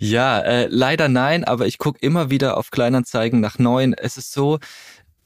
Ja, 0.00 0.40
äh, 0.40 0.66
leider 0.68 1.08
nein, 1.08 1.44
aber 1.44 1.66
ich 1.66 1.78
gucke 1.78 1.98
immer 2.00 2.30
wieder 2.30 2.56
auf 2.56 2.72
Kleinanzeigen 2.72 3.38
nach 3.40 3.58
neuen. 3.58 3.94
Es 3.94 4.16
ist 4.16 4.32
so, 4.32 4.58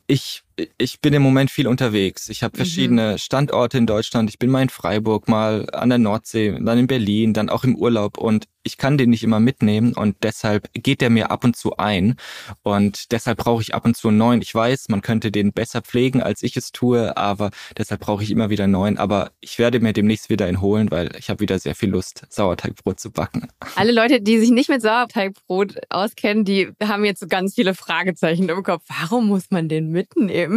ich, 0.06 0.42
ich 0.78 1.00
bin 1.00 1.14
im 1.14 1.22
Moment 1.22 1.50
viel 1.50 1.66
unterwegs. 1.66 2.28
Ich 2.28 2.42
habe 2.42 2.54
mhm. 2.54 2.58
verschiedene 2.58 3.12
mhm. 3.12 3.18
Standorte 3.18 3.78
in 3.78 3.86
Deutschland. 3.86 4.30
Ich 4.30 4.38
bin 4.38 4.50
mal 4.50 4.62
in 4.62 4.68
Freiburg, 4.68 5.28
mal 5.28 5.68
an 5.70 5.88
der 5.88 5.98
Nordsee, 5.98 6.58
dann 6.60 6.78
in 6.78 6.86
Berlin, 6.86 7.34
dann 7.34 7.48
auch 7.48 7.64
im 7.64 7.76
Urlaub. 7.76 8.18
Und 8.18 8.46
ich 8.68 8.76
kann 8.76 8.98
den 8.98 9.08
nicht 9.08 9.24
immer 9.24 9.40
mitnehmen 9.40 9.94
und 9.94 10.16
deshalb 10.22 10.68
geht 10.74 11.00
der 11.00 11.08
mir 11.08 11.30
ab 11.30 11.42
und 11.42 11.56
zu 11.56 11.78
ein 11.78 12.16
und 12.62 13.12
deshalb 13.12 13.38
brauche 13.38 13.62
ich 13.62 13.74
ab 13.74 13.86
und 13.86 13.96
zu 13.96 14.08
einen 14.08 14.18
neuen. 14.18 14.42
Ich 14.42 14.54
weiß, 14.54 14.90
man 14.90 15.00
könnte 15.00 15.30
den 15.30 15.52
besser 15.52 15.80
pflegen, 15.80 16.22
als 16.22 16.42
ich 16.42 16.54
es 16.54 16.70
tue, 16.70 17.16
aber 17.16 17.50
deshalb 17.78 18.02
brauche 18.02 18.22
ich 18.22 18.30
immer 18.30 18.50
wieder 18.50 18.64
einen 18.64 18.74
neuen. 18.74 18.98
Aber 18.98 19.30
ich 19.40 19.58
werde 19.58 19.80
mir 19.80 19.94
demnächst 19.94 20.28
wieder 20.28 20.44
einen 20.44 20.60
holen, 20.60 20.90
weil 20.90 21.16
ich 21.18 21.30
habe 21.30 21.40
wieder 21.40 21.58
sehr 21.58 21.74
viel 21.74 21.88
Lust, 21.88 22.26
Sauerteigbrot 22.28 23.00
zu 23.00 23.10
backen. 23.10 23.48
Alle 23.76 23.92
Leute, 23.92 24.20
die 24.20 24.38
sich 24.38 24.50
nicht 24.50 24.68
mit 24.68 24.82
Sauerteigbrot 24.82 25.76
auskennen, 25.88 26.44
die 26.44 26.68
haben 26.82 27.06
jetzt 27.06 27.20
so 27.20 27.26
ganz 27.26 27.54
viele 27.54 27.74
Fragezeichen 27.74 28.50
im 28.50 28.62
Kopf. 28.62 28.84
Warum 29.00 29.28
muss 29.28 29.50
man 29.50 29.68
den 29.70 29.88
mitnehmen? 29.90 30.47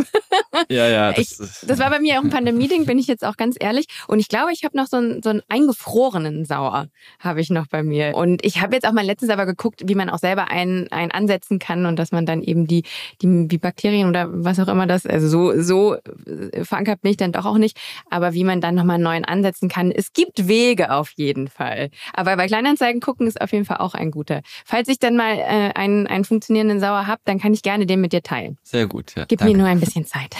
Ja, 0.69 0.87
ja. 0.87 1.11
Das, 1.21 1.39
ich, 1.39 1.67
das 1.67 1.77
war 1.79 1.89
bei 1.89 1.99
mir 1.99 2.19
auch 2.19 2.23
ein 2.23 2.29
Pandemie-Ding, 2.29 2.85
bin 2.85 2.97
ich 2.97 3.07
jetzt 3.07 3.23
auch 3.25 3.37
ganz 3.37 3.57
ehrlich. 3.59 3.85
Und 4.07 4.19
ich 4.19 4.27
glaube, 4.27 4.51
ich 4.53 4.63
habe 4.63 4.77
noch 4.77 4.87
so 4.87 4.97
einen, 4.97 5.21
so 5.21 5.29
einen 5.29 5.41
eingefrorenen 5.49 6.45
Sauer, 6.45 6.87
habe 7.19 7.41
ich 7.41 7.49
noch 7.49 7.67
bei 7.67 7.83
mir 7.83 7.91
mir. 7.91 8.15
Und 8.15 8.43
ich 8.43 8.61
habe 8.61 8.73
jetzt 8.73 8.87
auch 8.87 8.93
mal 8.93 9.05
letztens 9.05 9.29
aber 9.29 9.45
geguckt, 9.45 9.83
wie 9.85 9.95
man 9.95 10.09
auch 10.09 10.17
selber 10.17 10.49
einen, 10.49 10.91
einen 10.91 11.11
ansetzen 11.11 11.59
kann 11.59 11.85
und 11.85 11.99
dass 11.99 12.11
man 12.11 12.25
dann 12.25 12.41
eben 12.41 12.65
die, 12.65 12.83
die, 13.21 13.47
die 13.47 13.57
Bakterien 13.59 14.07
oder 14.07 14.27
was 14.31 14.59
auch 14.59 14.67
immer 14.67 14.87
das, 14.87 15.05
also 15.05 15.27
so, 15.27 15.61
so 15.61 15.95
äh, 15.95 16.63
verankert 16.63 17.01
bin 17.01 17.11
ich 17.11 17.17
dann 17.17 17.31
doch 17.31 17.45
auch 17.45 17.57
nicht, 17.57 17.77
aber 18.09 18.33
wie 18.33 18.43
man 18.43 18.61
dann 18.61 18.75
nochmal 18.75 18.95
einen 18.95 19.03
neuen 19.03 19.25
ansetzen 19.25 19.69
kann. 19.69 19.91
Es 19.91 20.13
gibt 20.13 20.47
Wege 20.47 20.91
auf 20.91 21.11
jeden 21.15 21.47
Fall. 21.47 21.89
Aber 22.13 22.35
bei 22.37 22.47
Kleinanzeigen 22.47 23.01
gucken 23.01 23.27
ist 23.27 23.39
auf 23.39 23.51
jeden 23.51 23.65
Fall 23.65 23.77
auch 23.77 23.93
ein 23.93 24.09
guter. 24.09 24.41
Falls 24.65 24.87
ich 24.87 24.97
dann 24.97 25.15
mal 25.15 25.37
äh, 25.37 25.71
einen, 25.75 26.07
einen 26.07 26.25
funktionierenden 26.25 26.79
Sauer 26.79 27.05
habe, 27.05 27.21
dann 27.25 27.39
kann 27.39 27.53
ich 27.53 27.61
gerne 27.61 27.85
den 27.85 28.01
mit 28.01 28.13
dir 28.13 28.23
teilen. 28.23 28.57
Sehr 28.63 28.87
gut, 28.87 29.13
ja. 29.15 29.25
Gib 29.27 29.39
danke. 29.39 29.53
mir 29.53 29.57
nur 29.59 29.67
ein 29.67 29.79
bisschen 29.81 30.05
Zeit. 30.05 30.35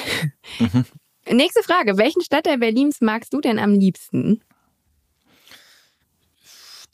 Mhm. 0.60 0.86
Nächste 1.30 1.62
Frage. 1.64 1.98
Welchen 1.98 2.22
Stadtteil 2.22 2.58
Berlins 2.58 3.02
magst 3.02 3.34
du 3.34 3.42
denn 3.42 3.60
am 3.60 3.74
liebsten? 3.74 4.42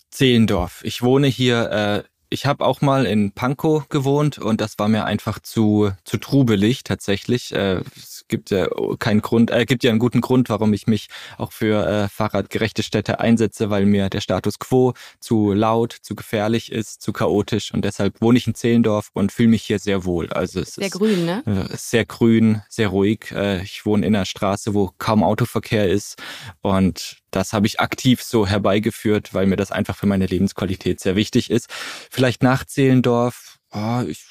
Zehlendorf. 0.09 0.81
Ich 0.83 1.03
wohne 1.03 1.27
hier, 1.27 1.71
äh, 1.71 2.03
ich 2.29 2.45
habe 2.45 2.65
auch 2.65 2.81
mal 2.81 3.05
in 3.05 3.31
Pankow 3.31 3.87
gewohnt 3.87 4.39
und 4.39 4.59
das 4.59 4.79
war 4.79 4.87
mir 4.87 5.05
einfach 5.05 5.39
zu, 5.39 5.91
zu 6.03 6.17
trubelig 6.17 6.83
tatsächlich. 6.83 7.53
Äh, 7.53 7.81
gibt 8.27 8.49
ja 8.51 8.67
keinen 8.99 9.21
Grund, 9.21 9.51
äh, 9.51 9.65
gibt 9.65 9.83
ja 9.83 9.91
einen 9.91 9.99
guten 9.99 10.21
Grund, 10.21 10.49
warum 10.49 10.73
ich 10.73 10.87
mich 10.87 11.07
auch 11.37 11.51
für 11.51 11.85
äh, 11.85 12.09
fahrradgerechte 12.09 12.83
Städte 12.83 13.19
einsetze, 13.19 13.69
weil 13.69 13.85
mir 13.85 14.09
der 14.09 14.21
Status 14.21 14.59
quo 14.59 14.93
zu 15.19 15.53
laut, 15.53 15.93
zu 15.93 16.15
gefährlich 16.15 16.71
ist, 16.71 17.01
zu 17.01 17.13
chaotisch 17.13 17.73
und 17.73 17.83
deshalb 17.83 18.21
wohne 18.21 18.37
ich 18.37 18.47
in 18.47 18.55
Zehlendorf 18.55 19.09
und 19.13 19.31
fühle 19.31 19.49
mich 19.49 19.63
hier 19.63 19.79
sehr 19.79 20.05
wohl. 20.05 20.29
Also 20.29 20.59
es 20.59 20.75
sehr 20.75 20.87
ist 20.87 20.93
grün, 20.93 21.25
ne? 21.25 21.43
Äh, 21.45 21.75
sehr 21.75 22.05
grün, 22.05 22.61
sehr 22.69 22.89
ruhig. 22.89 23.31
Äh, 23.31 23.61
ich 23.63 23.85
wohne 23.85 24.05
in 24.05 24.15
einer 24.15 24.25
Straße, 24.25 24.73
wo 24.73 24.91
kaum 24.97 25.23
Autoverkehr 25.23 25.89
ist 25.89 26.21
und 26.61 27.17
das 27.31 27.53
habe 27.53 27.67
ich 27.67 27.79
aktiv 27.79 28.23
so 28.23 28.47
herbeigeführt, 28.47 29.33
weil 29.33 29.47
mir 29.47 29.57
das 29.57 29.71
einfach 29.71 29.95
für 29.95 30.07
meine 30.07 30.25
Lebensqualität 30.25 30.99
sehr 30.99 31.15
wichtig 31.15 31.49
ist. 31.49 31.67
Vielleicht 32.09 32.41
nach 32.41 32.65
Zehlendorf, 32.65 33.59
oh, 33.71 34.01
ich, 34.07 34.25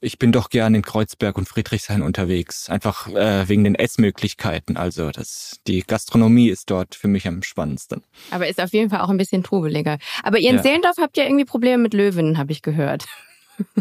ich 0.00 0.18
bin 0.18 0.32
doch 0.32 0.50
gern 0.50 0.74
in 0.74 0.82
Kreuzberg 0.82 1.36
und 1.36 1.48
Friedrichshain 1.48 2.02
unterwegs, 2.02 2.68
einfach 2.68 3.08
äh, 3.08 3.48
wegen 3.48 3.64
den 3.64 3.74
Essmöglichkeiten. 3.74 4.76
Also 4.76 5.10
das, 5.10 5.60
die 5.66 5.82
Gastronomie 5.82 6.48
ist 6.48 6.70
dort 6.70 6.94
für 6.94 7.08
mich 7.08 7.26
am 7.26 7.42
spannendsten. 7.42 8.02
Aber 8.30 8.48
ist 8.48 8.60
auf 8.60 8.72
jeden 8.72 8.90
Fall 8.90 9.00
auch 9.00 9.10
ein 9.10 9.16
bisschen 9.16 9.42
trubeliger. 9.42 9.98
Aber 10.22 10.38
ihr 10.38 10.50
in 10.50 10.56
ja. 10.56 10.62
Zehlendorf 10.62 10.96
habt 10.98 11.16
ja 11.16 11.24
irgendwie 11.24 11.44
Probleme 11.44 11.82
mit 11.82 11.94
Löwen, 11.94 12.38
habe 12.38 12.52
ich 12.52 12.62
gehört. 12.62 13.04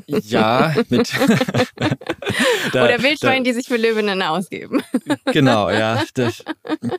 Ja, 0.07 0.75
mit. 0.89 1.11
da, 2.73 2.85
Oder 2.85 3.01
Wildschweine, 3.01 3.43
die 3.43 3.53
sich 3.53 3.67
für 3.67 3.77
Löwinnen 3.77 4.21
ausgeben. 4.21 4.83
Genau, 5.25 5.69
ja. 5.69 6.03
Das, 6.13 6.43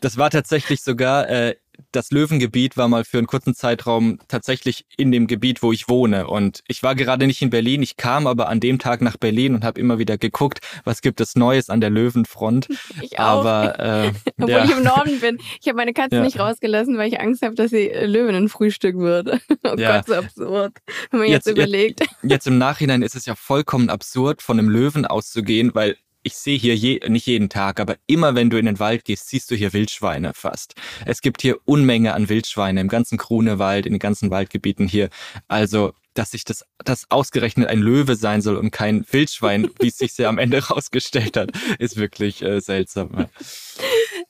das 0.01 0.17
war 0.17 0.31
tatsächlich 0.31 0.83
sogar 0.83 1.29
äh, 1.29 1.57
das 1.93 2.11
Löwengebiet 2.11 2.77
war 2.77 2.89
mal 2.89 3.05
für 3.05 3.19
einen 3.19 3.27
kurzen 3.27 3.55
Zeitraum 3.55 4.19
tatsächlich 4.29 4.85
in 4.97 5.13
dem 5.13 5.27
Gebiet, 5.27 5.63
wo 5.63 5.73
ich 5.73 5.89
wohne. 5.89 6.27
Und 6.27 6.63
ich 6.67 6.83
war 6.83 6.95
gerade 6.95 7.27
nicht 7.27 7.43
in 7.43 7.51
Berlin, 7.51 7.83
ich 7.83 7.97
kam 7.97 8.27
aber 8.27 8.49
an 8.49 8.61
dem 8.61 8.79
Tag 8.79 9.03
nach 9.03 9.17
Berlin 9.17 9.55
und 9.55 9.65
habe 9.65 9.79
immer 9.79 9.99
wieder 9.99 10.19
geguckt, 10.19 10.61
was 10.85 11.03
gibt 11.03 11.21
es 11.21 11.37
Neues 11.37 11.71
an 11.71 11.81
der 11.81 11.91
Löwenfront. 11.91 12.69
Ich 13.01 13.19
auch. 13.19 13.41
Aber, 13.45 13.79
äh, 14.05 14.13
Obwohl 14.39 14.51
ja. 14.51 14.65
ich 14.65 14.71
im 14.71 14.83
Norden 14.83 15.21
bin. 15.21 15.39
Ich 15.61 15.67
habe 15.67 15.77
meine 15.77 15.93
Katze 15.93 16.17
ja. 16.17 16.23
nicht 16.23 16.39
rausgelassen, 16.39 16.99
weil 16.99 17.09
ich 17.09 17.21
Angst 17.21 17.43
habe, 17.43 17.55
dass 17.55 17.71
sie 17.71 17.89
Löwinnenfrühstück 17.89 18.97
wird. 18.99 19.41
Oh 19.65 19.77
ja. 19.77 19.99
Gott, 19.99 20.07
so 20.07 20.15
absurd, 20.15 20.73
wenn 21.11 21.21
man 21.21 21.29
jetzt, 21.29 21.47
jetzt 21.47 21.57
überlegt. 21.57 22.01
Jetzt, 22.01 22.17
jetzt 22.23 22.47
im 22.47 22.59
Nachhinein 22.59 23.03
ist 23.03 23.15
es 23.15 23.27
ja 23.27 23.37
vollkommen 23.37 23.91
absurd, 23.91 24.43
von 24.43 24.59
einem 24.59 24.69
Löwen 24.69 25.07
auszugehen, 25.07 25.71
weil 25.75 25.97
ich 26.23 26.37
sehe 26.37 26.57
hier 26.57 26.77
je, 26.77 27.01
nicht 27.09 27.27
jeden 27.27 27.49
Tag, 27.49 27.81
aber 27.81 27.97
immer 28.07 28.35
wenn 28.35 28.51
du 28.51 28.59
in 28.59 28.67
den 28.67 28.79
Wald 28.79 29.05
gehst, 29.05 29.29
siehst 29.29 29.51
du 29.51 29.55
hier 29.55 29.73
Wildschweine 29.73 30.33
fast. 30.35 30.75
Es 31.05 31.21
gibt 31.21 31.43
hier 31.43 31.59
Unmenge 31.65 32.15
an 32.15 32.29
Wildschweine 32.29 32.81
im 32.81 32.89
ganzen 32.89 33.19
Grunewald, 33.19 33.87
in 33.87 33.93
den 33.93 33.99
ganzen 33.99 34.31
Waldgebieten 34.31 34.87
hier. 34.87 35.11
Also, 35.49 35.93
dass 36.15 36.33
sich 36.33 36.45
das, 36.45 36.65
das 36.85 37.11
ausgerechnet 37.11 37.69
ein 37.69 37.81
Löwe 37.81 38.17
sein 38.17 38.43
soll 38.43 38.57
und 38.57 38.71
kein 38.71 39.05
Wildschwein, 39.11 39.71
wie 39.81 39.89
es 39.89 39.99
sich 39.99 40.17
ja 40.19 40.29
am 40.29 40.39
Ende 40.39 40.65
rausgestellt 40.65 41.37
hat, 41.37 41.51
ist 41.79 41.97
wirklich 41.97 42.43
äh, 42.43 42.61
seltsam. 42.61 43.29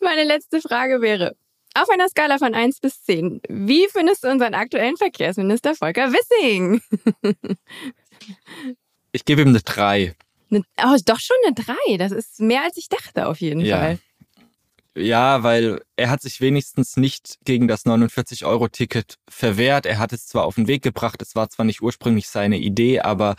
Meine 0.00 0.24
letzte 0.24 0.60
Frage 0.60 1.00
wäre, 1.00 1.36
auf 1.74 1.88
einer 1.88 2.08
Skala 2.08 2.38
von 2.38 2.54
1 2.54 2.80
bis 2.80 3.02
10, 3.04 3.40
wie 3.48 3.86
findest 3.90 4.24
du 4.24 4.28
unseren 4.28 4.54
aktuellen 4.54 4.96
Verkehrsminister 4.96 5.74
Volker 5.74 6.12
Wissing? 6.12 6.82
ich 9.12 9.24
gebe 9.24 9.42
ihm 9.42 9.48
eine 9.48 9.60
3. 9.60 10.14
Eine, 10.52 10.64
oh, 10.84 10.96
doch 11.04 11.18
schon 11.18 11.36
eine 11.46 11.54
3. 11.54 11.96
Das 11.96 12.12
ist 12.12 12.40
mehr 12.40 12.62
als 12.62 12.76
ich 12.76 12.88
dachte, 12.88 13.26
auf 13.26 13.40
jeden 13.40 13.60
ja. 13.60 13.78
Fall. 13.78 13.98
Ja, 14.94 15.42
weil 15.42 15.82
er 15.96 16.10
hat 16.10 16.20
sich 16.20 16.42
wenigstens 16.42 16.98
nicht 16.98 17.38
gegen 17.44 17.66
das 17.66 17.86
49-Euro-Ticket 17.86 19.18
verwehrt. 19.26 19.86
Er 19.86 19.98
hat 19.98 20.12
es 20.12 20.26
zwar 20.26 20.44
auf 20.44 20.56
den 20.56 20.68
Weg 20.68 20.82
gebracht, 20.82 21.22
es 21.22 21.34
war 21.34 21.48
zwar 21.48 21.64
nicht 21.64 21.80
ursprünglich 21.80 22.28
seine 22.28 22.58
Idee, 22.58 23.00
aber 23.00 23.36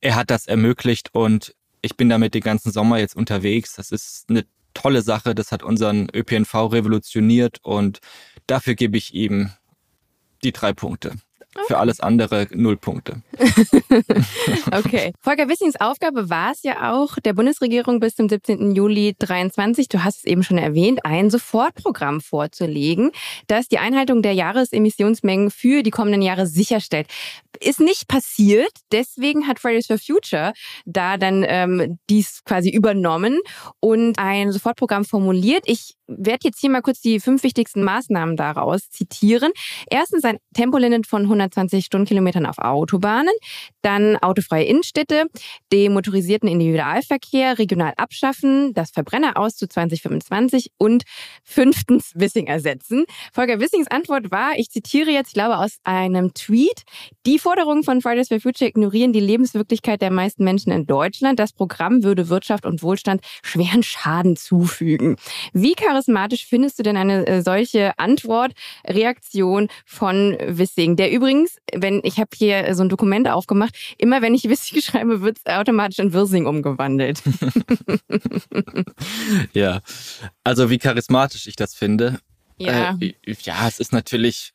er 0.00 0.16
hat 0.16 0.30
das 0.30 0.48
ermöglicht 0.48 1.14
und 1.14 1.54
ich 1.80 1.96
bin 1.96 2.08
damit 2.08 2.34
den 2.34 2.42
ganzen 2.42 2.72
Sommer 2.72 2.98
jetzt 2.98 3.14
unterwegs. 3.14 3.74
Das 3.74 3.92
ist 3.92 4.24
eine 4.28 4.46
tolle 4.74 5.02
Sache, 5.02 5.36
das 5.36 5.52
hat 5.52 5.62
unseren 5.62 6.08
ÖPNV 6.12 6.54
revolutioniert 6.72 7.58
und 7.62 8.00
dafür 8.48 8.74
gebe 8.74 8.96
ich 8.96 9.14
ihm 9.14 9.52
die 10.42 10.52
drei 10.52 10.72
Punkte. 10.72 11.14
Für 11.66 11.78
alles 11.78 12.00
andere 12.00 12.46
null 12.52 12.76
Punkte. 12.76 13.22
okay. 14.72 15.12
Volker 15.20 15.48
Wissings 15.48 15.76
Aufgabe 15.80 16.30
war 16.30 16.52
es 16.52 16.62
ja 16.62 16.92
auch, 16.92 17.16
der 17.16 17.32
Bundesregierung 17.32 18.00
bis 18.00 18.14
zum 18.14 18.28
17. 18.28 18.74
Juli 18.74 19.14
23, 19.18 19.88
du 19.88 20.04
hast 20.04 20.18
es 20.18 20.24
eben 20.24 20.42
schon 20.42 20.58
erwähnt, 20.58 21.04
ein 21.04 21.30
Sofortprogramm 21.30 22.20
vorzulegen, 22.20 23.10
das 23.46 23.68
die 23.68 23.78
Einhaltung 23.78 24.22
der 24.22 24.32
Jahresemissionsmengen 24.32 25.50
für 25.50 25.82
die 25.82 25.90
kommenden 25.90 26.22
Jahre 26.22 26.46
sicherstellt. 26.46 27.08
Ist 27.60 27.80
nicht 27.80 28.06
passiert, 28.06 28.72
deswegen 28.92 29.48
hat 29.48 29.58
Fridays 29.58 29.86
for 29.86 29.98
Future 29.98 30.52
da 30.84 31.16
dann 31.16 31.44
ähm, 31.46 31.98
dies 32.08 32.44
quasi 32.44 32.70
übernommen 32.70 33.40
und 33.80 34.18
ein 34.18 34.52
Sofortprogramm 34.52 35.04
formuliert. 35.04 35.64
Ich 35.66 35.95
werde 36.06 36.40
jetzt 36.44 36.60
hier 36.60 36.70
mal 36.70 36.82
kurz 36.82 37.00
die 37.00 37.20
fünf 37.20 37.42
wichtigsten 37.42 37.82
Maßnahmen 37.82 38.36
daraus 38.36 38.90
zitieren. 38.90 39.52
Erstens 39.90 40.24
ein 40.24 40.38
Tempolimit 40.54 41.06
von 41.06 41.22
120 41.22 41.84
Stundenkilometern 41.84 42.46
auf 42.46 42.58
Autobahnen, 42.58 43.32
dann 43.82 44.16
autofreie 44.16 44.64
Innenstädte, 44.64 45.24
den 45.72 45.92
motorisierten 45.92 46.48
Individualverkehr 46.48 47.58
regional 47.58 47.94
abschaffen, 47.96 48.72
das 48.74 48.90
Verbrenner 48.90 49.36
aus 49.36 49.56
zu 49.56 49.68
2025 49.68 50.70
und 50.78 51.04
fünftens 51.44 52.12
Wissing 52.14 52.46
ersetzen. 52.46 53.04
Volker 53.32 53.60
Wissings 53.60 53.88
Antwort 53.88 54.30
war, 54.30 54.52
ich 54.56 54.70
zitiere 54.70 55.10
jetzt, 55.10 55.28
ich 55.28 55.34
glaube, 55.34 55.58
aus 55.58 55.78
einem 55.84 56.34
Tweet, 56.34 56.82
die 57.26 57.38
Forderungen 57.38 57.82
von 57.82 58.00
Fridays 58.00 58.28
for 58.28 58.40
Future 58.40 58.68
ignorieren 58.68 59.12
die 59.12 59.20
Lebenswirklichkeit 59.20 60.02
der 60.02 60.10
meisten 60.10 60.44
Menschen 60.44 60.72
in 60.72 60.86
Deutschland. 60.86 61.38
Das 61.38 61.52
Programm 61.52 62.02
würde 62.02 62.28
Wirtschaft 62.28 62.66
und 62.66 62.82
Wohlstand 62.82 63.22
schweren 63.42 63.82
Schaden 63.82 64.36
zufügen. 64.36 65.16
Wie 65.52 65.74
charismatisch 65.96 66.46
findest 66.46 66.78
du 66.78 66.82
denn 66.82 66.96
eine 66.96 67.26
äh, 67.26 67.42
solche 67.42 67.98
Antwort, 67.98 68.52
Reaktion 68.86 69.68
von 69.84 70.36
Wissing? 70.46 70.96
Der 70.96 71.10
übrigens, 71.10 71.56
wenn 71.72 72.00
ich 72.04 72.18
habe 72.18 72.30
hier 72.34 72.74
so 72.74 72.82
ein 72.82 72.88
Dokument 72.88 73.28
aufgemacht, 73.28 73.74
immer 73.98 74.22
wenn 74.22 74.34
ich 74.34 74.44
Wissing 74.48 74.80
schreibe, 74.80 75.22
wird 75.22 75.38
es 75.42 75.52
automatisch 75.52 75.98
in 75.98 76.12
Wirsing 76.12 76.46
umgewandelt. 76.46 77.22
ja, 79.52 79.80
also 80.44 80.70
wie 80.70 80.78
charismatisch 80.78 81.46
ich 81.46 81.56
das 81.56 81.74
finde. 81.74 82.18
Ja. 82.58 82.96
Äh, 83.00 83.14
ja, 83.42 83.66
es 83.68 83.80
ist 83.80 83.92
natürlich 83.92 84.52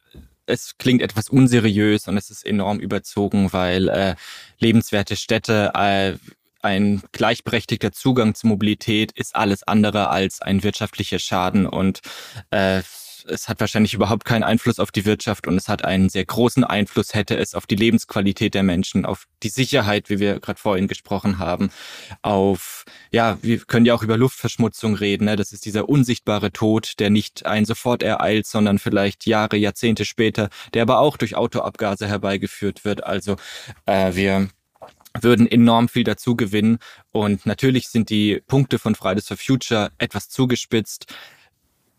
es 0.48 0.78
klingt 0.78 1.02
etwas 1.02 1.30
unseriös 1.30 2.08
und 2.08 2.18
es 2.18 2.30
ist 2.30 2.46
enorm 2.46 2.80
überzogen, 2.80 3.54
weil 3.54 3.88
äh, 3.88 4.16
lebenswerte 4.60 5.16
Städte 5.16 5.72
äh, 5.76 6.14
ein 6.62 7.02
gleichberechtigter 7.12 7.92
Zugang 7.92 8.36
zur 8.36 8.50
Mobilität 8.50 9.12
ist 9.14 9.36
alles 9.36 9.64
andere 9.64 10.10
als 10.10 10.42
ein 10.42 10.64
wirtschaftlicher 10.64 11.20
Schaden 11.20 11.66
und 11.66 12.02
äh, 12.52 12.82
es 13.26 13.48
hat 13.48 13.60
wahrscheinlich 13.60 13.94
überhaupt 13.94 14.26
keinen 14.26 14.44
Einfluss 14.44 14.80
auf 14.80 14.92
die 14.92 15.06
Wirtschaft 15.06 15.48
und 15.48 15.56
es 15.56 15.68
hat 15.68 15.86
einen 15.86 16.10
sehr 16.10 16.26
großen 16.26 16.64
Einfluss, 16.64 17.14
hätte 17.14 17.38
es 17.38 17.54
auf 17.54 17.68
die 17.68 17.76
Lebensqualität 17.76 18.54
der 18.54 18.64
Menschen, 18.64 19.06
auf 19.06 19.26
die 19.44 19.50
Sicherheit, 19.50 20.10
wie 20.10 20.20
wir 20.20 20.40
gerade 20.40 20.60
vorhin 20.60 20.88
gesprochen 20.88 21.38
haben, 21.38 21.70
auf, 22.22 22.86
ja, 23.12 23.38
wir 23.42 23.60
können 23.60 23.86
ja 23.86 23.94
auch 23.94 24.04
über 24.04 24.18
Luftverschmutzung 24.18 24.96
reden. 24.96 25.26
Ne? 25.26 25.36
Das 25.36 25.52
ist 25.52 25.66
dieser 25.66 25.90
unsichtbare 25.90 26.52
Tod, 26.52 27.00
der 27.00 27.10
nicht 27.10 27.46
einen 27.46 27.66
sofort 27.66 28.04
ereilt, 28.04 28.46
sondern 28.48 28.80
vielleicht 28.80 29.26
Jahre, 29.26 29.58
Jahrzehnte 29.58 30.06
später, 30.06 30.50
der 30.74 30.84
aber 30.84 31.00
auch 31.00 31.18
durch 31.18 31.36
Autoabgase 31.36 32.08
herbeigeführt 32.08 32.86
wird. 32.86 33.04
Also 33.04 33.36
äh, 33.86 34.16
wir 34.16 34.50
würden 35.20 35.50
enorm 35.50 35.90
viel 35.90 36.04
dazu 36.04 36.36
gewinnen. 36.36 36.80
Und 37.12 37.46
natürlich 37.46 37.90
sind 37.90 38.10
die 38.10 38.42
Punkte 38.48 38.80
von 38.80 38.96
Fridays 38.96 39.28
for 39.28 39.38
Future 39.38 39.92
etwas 39.98 40.30
zugespitzt. 40.30 41.14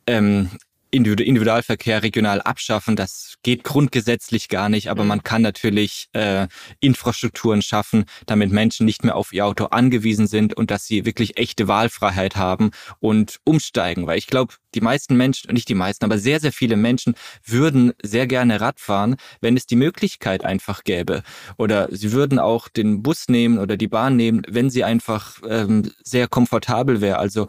Ähm, 0.07 0.51
Individualverkehr 0.93 2.03
regional 2.03 2.41
abschaffen. 2.43 2.97
Das 2.97 3.37
geht 3.43 3.65
grundgesetzlich 3.65 4.49
gar 4.49 4.69
nicht, 4.69 4.89
aber 4.91 5.03
mhm. 5.03 5.09
man 5.09 5.23
kann 5.23 5.43
natürlich 5.43 6.09
äh, 6.13 6.47
Infrastrukturen 6.81 7.63
schaffen, 7.63 8.05
damit 8.27 8.53
Menschen 8.53 8.87
nicht 8.87 9.03
mehr 9.03 9.17
auf 9.17 9.33
ihr 9.33 9.47
Auto 9.47 9.67
angewiesen 9.67 10.27
sind 10.27 10.55
und 10.55 10.71
dass 10.71 10.87
sie 10.87 11.05
wirklich 11.05 11.39
echte 11.39 11.67
Wahlfreiheit 11.67 12.37
haben 12.37 12.71
und 13.01 13.39
umsteigen. 13.45 14.07
Weil 14.07 14.19
ich 14.19 14.27
glaube, 14.27 14.55
die 14.75 14.81
meisten 14.81 15.17
Menschen, 15.17 15.53
nicht 15.53 15.69
die 15.69 15.75
meisten, 15.75 16.05
aber 16.05 16.19
sehr, 16.19 16.41
sehr 16.41 16.53
viele 16.53 16.77
Menschen 16.77 17.15
würden 17.45 17.93
sehr 18.03 18.27
gerne 18.27 18.61
Rad 18.61 18.81
fahren, 18.81 19.17
wenn 19.41 19.57
es 19.57 19.67
die 19.67 19.77
Möglichkeit 19.77 20.45
einfach 20.45 20.85
gäbe. 20.85 21.23
Oder 21.57 21.89
sie 21.91 22.13
würden 22.13 22.39
auch 22.39 22.69
den 22.69 23.03
Bus 23.03 23.29
nehmen 23.29 23.59
oder 23.59 23.77
die 23.77 23.89
Bahn 23.89 24.17
nehmen, 24.17 24.43
wenn 24.49 24.71
sie 24.71 24.85
einfach 24.85 25.39
ähm, 25.49 25.91
sehr 26.03 26.29
komfortabel 26.29 27.01
wäre. 27.01 27.19
Also 27.19 27.49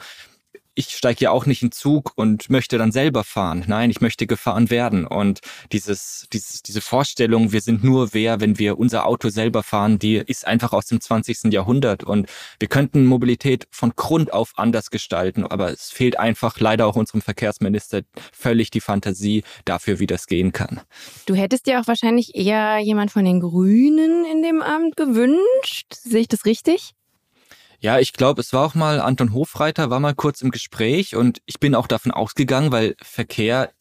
ich 0.75 0.89
steige 0.89 1.25
ja 1.25 1.31
auch 1.31 1.45
nicht 1.45 1.61
in 1.61 1.71
Zug 1.71 2.13
und 2.15 2.49
möchte 2.49 2.77
dann 2.77 2.91
selber 2.91 3.23
fahren. 3.23 3.63
Nein, 3.67 3.91
ich 3.91 4.01
möchte 4.01 4.25
gefahren 4.25 4.69
werden. 4.69 5.05
Und 5.05 5.39
dieses, 5.71 6.27
dieses, 6.33 6.63
diese 6.63 6.81
Vorstellung, 6.81 7.51
wir 7.51 7.61
sind 7.61 7.83
nur 7.83 8.13
wer, 8.13 8.41
wenn 8.41 8.57
wir 8.57 8.79
unser 8.79 9.05
Auto 9.05 9.29
selber 9.29 9.61
fahren, 9.61 9.99
die 9.99 10.15
ist 10.15 10.47
einfach 10.47 10.73
aus 10.73 10.87
dem 10.87 10.99
20. 10.99 11.53
Jahrhundert. 11.53 12.03
Und 12.03 12.27
wir 12.59 12.67
könnten 12.67 13.05
Mobilität 13.05 13.67
von 13.69 13.93
Grund 13.95 14.33
auf 14.33 14.53
anders 14.55 14.89
gestalten. 14.89 15.45
Aber 15.45 15.71
es 15.71 15.91
fehlt 15.91 16.17
einfach 16.17 16.59
leider 16.59 16.87
auch 16.87 16.95
unserem 16.95 17.21
Verkehrsminister 17.21 18.01
völlig 18.31 18.71
die 18.71 18.81
Fantasie 18.81 19.43
dafür, 19.65 19.99
wie 19.99 20.07
das 20.07 20.25
gehen 20.25 20.53
kann. 20.53 20.81
Du 21.25 21.35
hättest 21.35 21.67
dir 21.67 21.79
auch 21.79 21.87
wahrscheinlich 21.87 22.35
eher 22.35 22.79
jemand 22.79 23.11
von 23.11 23.25
den 23.25 23.39
Grünen 23.39 24.25
in 24.25 24.41
dem 24.41 24.61
Amt 24.61 24.95
gewünscht. 24.95 25.93
Sehe 25.93 26.21
ich 26.21 26.27
das 26.27 26.45
richtig? 26.45 26.93
Ja, 27.83 27.99
ich 27.99 28.13
glaube, 28.13 28.39
es 28.39 28.53
war 28.53 28.65
auch 28.65 28.75
mal 28.75 29.01
Anton 29.01 29.33
Hofreiter, 29.33 29.89
war 29.89 29.99
mal 29.99 30.15
kurz 30.15 30.41
im 30.41 30.51
Gespräch 30.51 31.17
und 31.17 31.41
ich 31.45 31.59
bin 31.59 31.75
auch 31.75 31.87
davon 31.87 32.13
ausgegangen, 32.13 32.71
weil 32.71 32.95
Verkehr 33.01 33.73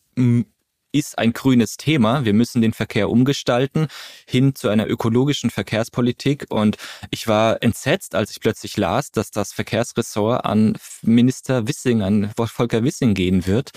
ist 0.92 1.18
ein 1.18 1.32
grünes 1.32 1.78
Thema. 1.78 2.24
Wir 2.24 2.34
müssen 2.34 2.60
den 2.60 2.74
Verkehr 2.74 3.08
umgestalten 3.08 3.88
hin 4.26 4.54
zu 4.54 4.68
einer 4.68 4.86
ökologischen 4.86 5.50
Verkehrspolitik. 5.50 6.46
Und 6.50 6.76
ich 7.10 7.26
war 7.26 7.62
entsetzt, 7.62 8.14
als 8.14 8.30
ich 8.30 8.40
plötzlich 8.40 8.76
las, 8.76 9.10
dass 9.10 9.30
das 9.30 9.52
Verkehrsressort 9.52 10.44
an 10.44 10.76
Minister 11.00 11.66
Wissing, 11.66 12.02
an 12.02 12.30
Volker 12.36 12.84
Wissing 12.84 13.14
gehen 13.14 13.46
wird. 13.46 13.70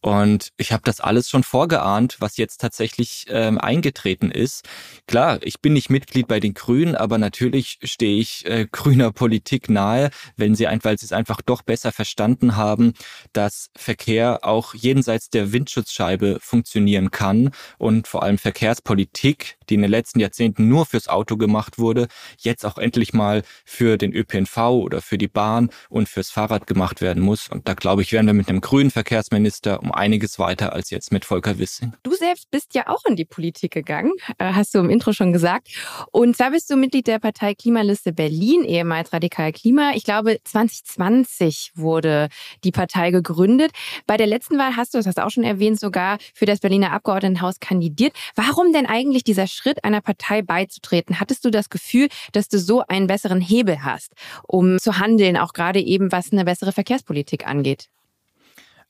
Und 0.00 0.48
ich 0.56 0.72
habe 0.72 0.82
das 0.84 1.00
alles 1.00 1.28
schon 1.28 1.42
vorgeahnt, 1.42 2.16
was 2.20 2.38
jetzt 2.38 2.60
tatsächlich 2.60 3.26
ähm, 3.28 3.58
eingetreten 3.58 4.30
ist. 4.30 4.66
Klar, 5.06 5.38
ich 5.42 5.60
bin 5.60 5.74
nicht 5.74 5.90
Mitglied 5.90 6.26
bei 6.26 6.40
den 6.40 6.54
Grünen, 6.54 6.96
aber 6.96 7.18
natürlich 7.18 7.78
stehe 7.82 8.18
ich 8.18 8.46
äh, 8.46 8.66
grüner 8.70 9.12
Politik 9.12 9.68
nahe, 9.68 10.10
wenn 10.36 10.54
sie 10.54 10.66
einfach, 10.66 10.82
weil 10.82 10.98
sie 10.98 11.06
es 11.06 11.12
einfach 11.12 11.42
doch 11.42 11.62
besser 11.62 11.92
verstanden 11.92 12.56
haben, 12.56 12.94
dass 13.32 13.70
Verkehr 13.76 14.40
auch 14.42 14.74
jenseits 14.74 15.28
der 15.30 15.52
Windschutzscheibe 15.52 16.38
funktioniert 16.40 16.61
funktionieren 16.62 17.10
kann 17.10 17.50
und 17.78 18.06
vor 18.06 18.22
allem 18.22 18.38
Verkehrspolitik, 18.38 19.56
die 19.68 19.74
in 19.74 19.82
den 19.82 19.90
letzten 19.90 20.20
Jahrzehnten 20.20 20.68
nur 20.68 20.86
fürs 20.86 21.08
Auto 21.08 21.36
gemacht 21.36 21.78
wurde, 21.78 22.06
jetzt 22.38 22.64
auch 22.64 22.78
endlich 22.78 23.12
mal 23.12 23.42
für 23.64 23.98
den 23.98 24.12
ÖPNV 24.12 24.56
oder 24.56 25.02
für 25.02 25.18
die 25.18 25.26
Bahn 25.26 25.70
und 25.88 26.08
fürs 26.08 26.30
Fahrrad 26.30 26.68
gemacht 26.68 27.00
werden 27.00 27.20
muss. 27.20 27.48
Und 27.48 27.66
da 27.66 27.74
glaube 27.74 28.02
ich, 28.02 28.12
werden 28.12 28.26
wir 28.26 28.34
mit 28.34 28.48
einem 28.48 28.60
grünen 28.60 28.92
Verkehrsminister 28.92 29.82
um 29.82 29.90
einiges 29.90 30.38
weiter 30.38 30.72
als 30.72 30.90
jetzt 30.90 31.10
mit 31.10 31.24
Volker 31.24 31.58
Wissing. 31.58 31.94
Du 32.04 32.14
selbst 32.14 32.48
bist 32.52 32.74
ja 32.74 32.86
auch 32.86 33.04
in 33.06 33.16
die 33.16 33.24
Politik 33.24 33.72
gegangen, 33.72 34.12
äh, 34.38 34.52
hast 34.52 34.74
du 34.74 34.78
im 34.78 34.88
Intro 34.88 35.12
schon 35.12 35.32
gesagt. 35.32 35.68
Und 36.12 36.36
zwar 36.36 36.52
bist 36.52 36.70
du 36.70 36.76
Mitglied 36.76 37.08
der 37.08 37.18
Partei 37.18 37.54
Klimaliste 37.54 38.12
Berlin, 38.12 38.62
ehemals 38.64 39.12
Radikal 39.12 39.52
Klima. 39.52 39.92
Ich 39.96 40.04
glaube, 40.04 40.38
2020 40.44 41.72
wurde 41.74 42.28
die 42.62 42.70
Partei 42.70 43.10
gegründet. 43.10 43.72
Bei 44.06 44.16
der 44.16 44.28
letzten 44.28 44.58
Wahl 44.58 44.76
hast 44.76 44.94
du, 44.94 44.98
das 44.98 45.06
hast 45.06 45.18
du 45.18 45.24
auch 45.24 45.30
schon 45.30 45.44
erwähnt, 45.44 45.80
sogar 45.80 46.18
für 46.34 46.46
das 46.52 46.60
Berliner 46.60 46.92
Abgeordnetenhaus 46.92 47.60
kandidiert. 47.60 48.14
Warum 48.34 48.72
denn 48.72 48.86
eigentlich 48.86 49.24
dieser 49.24 49.46
Schritt, 49.46 49.84
einer 49.84 50.00
Partei 50.00 50.42
beizutreten? 50.42 51.18
Hattest 51.20 51.44
du 51.44 51.50
das 51.50 51.70
Gefühl, 51.70 52.08
dass 52.32 52.48
du 52.48 52.58
so 52.58 52.84
einen 52.86 53.06
besseren 53.06 53.40
Hebel 53.40 53.84
hast, 53.84 54.12
um 54.46 54.78
zu 54.78 54.98
handeln, 54.98 55.36
auch 55.36 55.52
gerade 55.52 55.80
eben 55.80 56.12
was 56.12 56.32
eine 56.32 56.44
bessere 56.44 56.72
Verkehrspolitik 56.72 57.46
angeht? 57.46 57.88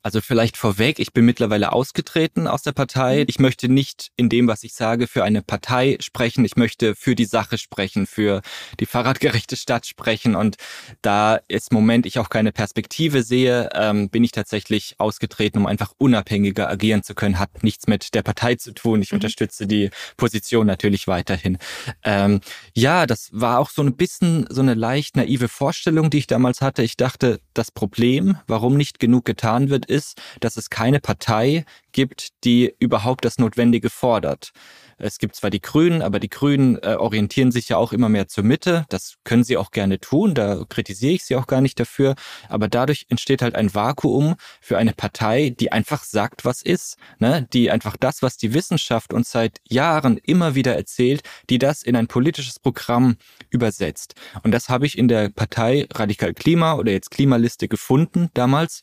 Also 0.02 0.20
vielleicht 0.20 0.56
vorweg, 0.56 0.98
ich 0.98 1.12
bin 1.12 1.24
mittlerweile 1.24 1.72
ausgetreten 1.72 2.48
aus 2.48 2.62
der 2.62 2.72
Partei. 2.72 3.20
Mhm. 3.20 3.24
Ich 3.28 3.38
möchte 3.38 3.68
nicht 3.68 4.10
in 4.16 4.28
dem, 4.28 4.48
was 4.48 4.64
ich 4.64 4.74
sage, 4.74 5.06
für 5.06 5.22
eine 5.22 5.42
Partei 5.42 5.96
sprechen. 6.00 6.44
Ich 6.44 6.56
möchte 6.56 6.96
für 6.96 7.14
die 7.14 7.24
Sache 7.24 7.56
sprechen, 7.56 8.06
für 8.06 8.42
die 8.80 8.86
fahrradgerechte 8.86 9.56
Stadt 9.56 9.86
sprechen. 9.86 10.34
Und 10.34 10.56
da 11.02 11.40
jetzt 11.48 11.70
im 11.70 11.76
Moment 11.76 12.04
ich 12.06 12.18
auch 12.18 12.30
keine 12.30 12.50
Perspektive 12.50 13.22
sehe, 13.22 13.68
ähm, 13.74 14.10
bin 14.10 14.24
ich 14.24 14.32
tatsächlich 14.32 14.96
ausgetreten, 14.98 15.58
um 15.58 15.66
einfach 15.66 15.92
unabhängiger 15.98 16.68
agieren 16.68 17.04
zu 17.04 17.14
können. 17.14 17.38
Hat 17.38 17.62
nichts 17.62 17.86
mit 17.86 18.14
der 18.14 18.22
Partei 18.22 18.56
zu 18.56 18.72
tun. 18.72 19.02
Ich 19.02 19.12
mhm. 19.12 19.16
unterstütze 19.16 19.68
die 19.68 19.90
Position 20.16 20.66
natürlich 20.66 21.06
weiterhin. 21.06 21.58
Ähm, 22.02 22.40
ja, 22.74 23.06
das 23.06 23.30
war 23.32 23.60
auch 23.60 23.70
so 23.70 23.82
ein 23.82 23.96
bisschen 23.96 24.46
so 24.50 24.62
eine 24.62 24.74
leicht 24.74 25.16
naive 25.16 25.48
Vorstellung, 25.48 26.10
die 26.10 26.18
ich 26.18 26.26
damals 26.26 26.60
hatte. 26.60 26.82
Ich 26.82 26.96
dachte, 26.96 27.40
das 27.54 27.70
Problem, 27.70 28.36
warum 28.48 28.76
nicht 28.76 28.98
genug 28.98 29.24
getan 29.24 29.70
wird, 29.70 29.91
ist, 29.92 30.20
dass 30.40 30.56
es 30.56 30.70
keine 30.70 31.00
Partei 31.00 31.64
gibt, 31.92 32.30
die 32.44 32.74
überhaupt 32.78 33.24
das 33.24 33.38
Notwendige 33.38 33.90
fordert. 33.90 34.52
Es 35.02 35.18
gibt 35.18 35.34
zwar 35.34 35.50
die 35.50 35.60
Grünen, 35.60 36.00
aber 36.00 36.20
die 36.20 36.28
Grünen 36.28 36.78
äh, 36.80 36.94
orientieren 36.94 37.50
sich 37.50 37.68
ja 37.68 37.76
auch 37.76 37.92
immer 37.92 38.08
mehr 38.08 38.28
zur 38.28 38.44
Mitte. 38.44 38.86
Das 38.88 39.16
können 39.24 39.42
sie 39.42 39.56
auch 39.56 39.72
gerne 39.72 39.98
tun, 39.98 40.32
da 40.34 40.64
kritisiere 40.68 41.14
ich 41.14 41.24
sie 41.24 41.34
auch 41.34 41.48
gar 41.48 41.60
nicht 41.60 41.80
dafür. 41.80 42.14
Aber 42.48 42.68
dadurch 42.68 43.06
entsteht 43.08 43.42
halt 43.42 43.56
ein 43.56 43.74
Vakuum 43.74 44.36
für 44.60 44.78
eine 44.78 44.92
Partei, 44.92 45.50
die 45.58 45.72
einfach 45.72 46.04
sagt, 46.04 46.44
was 46.44 46.62
ist. 46.62 46.98
Ne? 47.18 47.48
Die 47.52 47.70
einfach 47.72 47.96
das, 47.96 48.22
was 48.22 48.36
die 48.36 48.54
Wissenschaft 48.54 49.12
uns 49.12 49.32
seit 49.32 49.60
Jahren 49.68 50.18
immer 50.18 50.54
wieder 50.54 50.76
erzählt, 50.76 51.22
die 51.50 51.58
das 51.58 51.82
in 51.82 51.96
ein 51.96 52.06
politisches 52.06 52.60
Programm 52.60 53.16
übersetzt. 53.50 54.14
Und 54.44 54.52
das 54.52 54.68
habe 54.68 54.86
ich 54.86 54.96
in 54.96 55.08
der 55.08 55.30
Partei 55.30 55.88
Radikal 55.92 56.32
Klima 56.32 56.74
oder 56.74 56.92
jetzt 56.92 57.10
Klimaliste 57.10 57.66
gefunden 57.66 58.30
damals. 58.34 58.82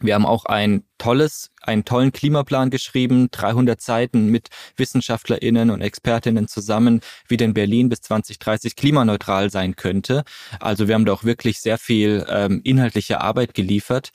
Wir 0.00 0.14
haben 0.14 0.26
auch 0.26 0.44
ein 0.44 0.84
tolles, 0.98 1.50
einen 1.62 1.84
tollen 1.84 2.12
Klimaplan 2.12 2.70
geschrieben, 2.70 3.30
300 3.30 3.80
Seiten 3.80 4.28
mit 4.28 4.48
WissenschaftlerInnen 4.76 5.70
und 5.70 5.80
ExpertInnen 5.80 6.48
zusammen, 6.48 7.00
wie 7.28 7.36
denn 7.36 7.54
Berlin 7.54 7.88
bis 7.88 8.00
2030 8.02 8.76
klimaneutral 8.76 9.50
sein 9.50 9.76
könnte. 9.76 10.24
Also 10.60 10.88
wir 10.88 10.94
haben 10.94 11.04
da 11.04 11.12
auch 11.12 11.24
wirklich 11.24 11.60
sehr 11.60 11.78
viel 11.78 12.26
ähm, 12.28 12.60
inhaltliche 12.64 13.20
Arbeit 13.20 13.54
geliefert. 13.54 14.10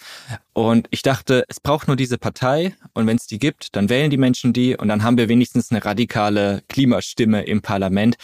Und 0.53 0.87
ich 0.91 1.01
dachte, 1.01 1.45
es 1.47 1.59
braucht 1.59 1.87
nur 1.87 1.97
diese 1.97 2.17
Partei 2.17 2.75
und 2.93 3.07
wenn 3.07 3.17
es 3.17 3.27
die 3.27 3.39
gibt, 3.39 3.75
dann 3.75 3.89
wählen 3.89 4.09
die 4.09 4.17
Menschen 4.17 4.53
die 4.53 4.75
und 4.75 4.87
dann 4.87 5.03
haben 5.03 5.17
wir 5.17 5.29
wenigstens 5.29 5.71
eine 5.71 5.83
radikale 5.83 6.63
Klimastimme 6.69 7.43
im 7.43 7.61
Parlament. 7.61 8.15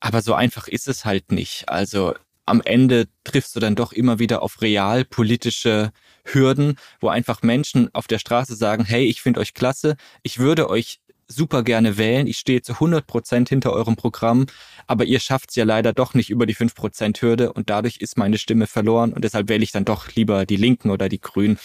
Aber 0.00 0.22
so 0.22 0.34
einfach 0.34 0.68
ist 0.68 0.88
es 0.88 1.04
halt 1.04 1.30
nicht. 1.32 1.68
Also 1.68 2.14
am 2.44 2.60
Ende 2.64 3.06
triffst 3.24 3.54
du 3.54 3.60
dann 3.60 3.76
doch 3.76 3.92
immer 3.92 4.18
wieder 4.18 4.42
auf 4.42 4.62
realpolitische 4.62 5.92
Hürden, 6.24 6.76
wo 7.00 7.08
einfach 7.08 7.42
Menschen 7.42 7.92
auf 7.94 8.06
der 8.06 8.18
Straße 8.18 8.54
sagen, 8.56 8.84
hey, 8.84 9.04
ich 9.04 9.20
finde 9.22 9.40
euch 9.40 9.54
klasse, 9.54 9.96
ich 10.22 10.38
würde 10.38 10.70
euch 10.70 11.00
super 11.34 11.62
gerne 11.62 11.98
wählen. 11.98 12.26
Ich 12.26 12.38
stehe 12.38 12.62
zu 12.62 12.74
100 12.74 13.06
Prozent 13.06 13.48
hinter 13.48 13.72
eurem 13.72 13.96
Programm, 13.96 14.46
aber 14.86 15.04
ihr 15.04 15.20
schafft 15.20 15.50
es 15.50 15.56
ja 15.56 15.64
leider 15.64 15.92
doch 15.92 16.14
nicht 16.14 16.30
über 16.30 16.46
die 16.46 16.54
5 16.54 16.74
Prozent 16.74 17.20
Hürde 17.22 17.52
und 17.52 17.70
dadurch 17.70 17.98
ist 17.98 18.18
meine 18.18 18.38
Stimme 18.38 18.66
verloren 18.66 19.12
und 19.12 19.24
deshalb 19.24 19.48
wähle 19.48 19.64
ich 19.64 19.72
dann 19.72 19.84
doch 19.84 20.12
lieber 20.14 20.46
die 20.46 20.56
Linken 20.56 20.90
oder 20.90 21.08
die 21.08 21.20
Grünen. 21.20 21.58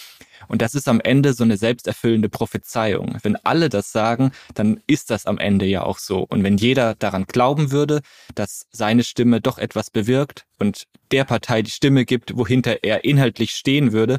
Und 0.46 0.62
das 0.62 0.74
ist 0.74 0.88
am 0.88 1.00
Ende 1.00 1.32
so 1.32 1.44
eine 1.44 1.56
selbsterfüllende 1.56 2.28
Prophezeiung. 2.28 3.18
Wenn 3.22 3.36
alle 3.36 3.68
das 3.68 3.90
sagen, 3.90 4.30
dann 4.54 4.80
ist 4.86 5.10
das 5.10 5.26
am 5.26 5.38
Ende 5.38 5.66
ja 5.66 5.82
auch 5.82 5.98
so. 5.98 6.24
Und 6.28 6.44
wenn 6.44 6.56
jeder 6.56 6.94
daran 6.94 7.24
glauben 7.26 7.72
würde, 7.72 8.00
dass 8.34 8.66
seine 8.70 9.02
Stimme 9.02 9.40
doch 9.40 9.58
etwas 9.58 9.90
bewirkt 9.90 10.46
und 10.58 10.84
der 11.10 11.24
Partei 11.24 11.62
die 11.62 11.70
Stimme 11.70 12.04
gibt, 12.04 12.36
wohinter 12.36 12.78
er 12.82 13.04
inhaltlich 13.04 13.52
stehen 13.52 13.92
würde, 13.92 14.18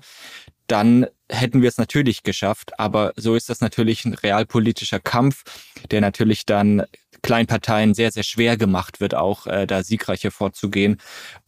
dann 0.69 1.07
hätten 1.29 1.61
wir 1.61 1.69
es 1.69 1.77
natürlich 1.77 2.23
geschafft. 2.23 2.79
Aber 2.79 3.13
so 3.15 3.35
ist 3.35 3.49
das 3.49 3.61
natürlich 3.61 4.05
ein 4.05 4.13
realpolitischer 4.13 4.99
Kampf, 4.99 5.43
der 5.91 6.01
natürlich 6.01 6.45
dann 6.45 6.83
Kleinparteien 7.21 7.93
sehr, 7.93 8.11
sehr 8.11 8.23
schwer 8.23 8.57
gemacht 8.57 9.01
wird, 9.01 9.15
auch 9.15 9.47
äh, 9.47 9.67
da 9.67 9.83
siegreich 9.83 10.27
vorzugehen. 10.31 10.97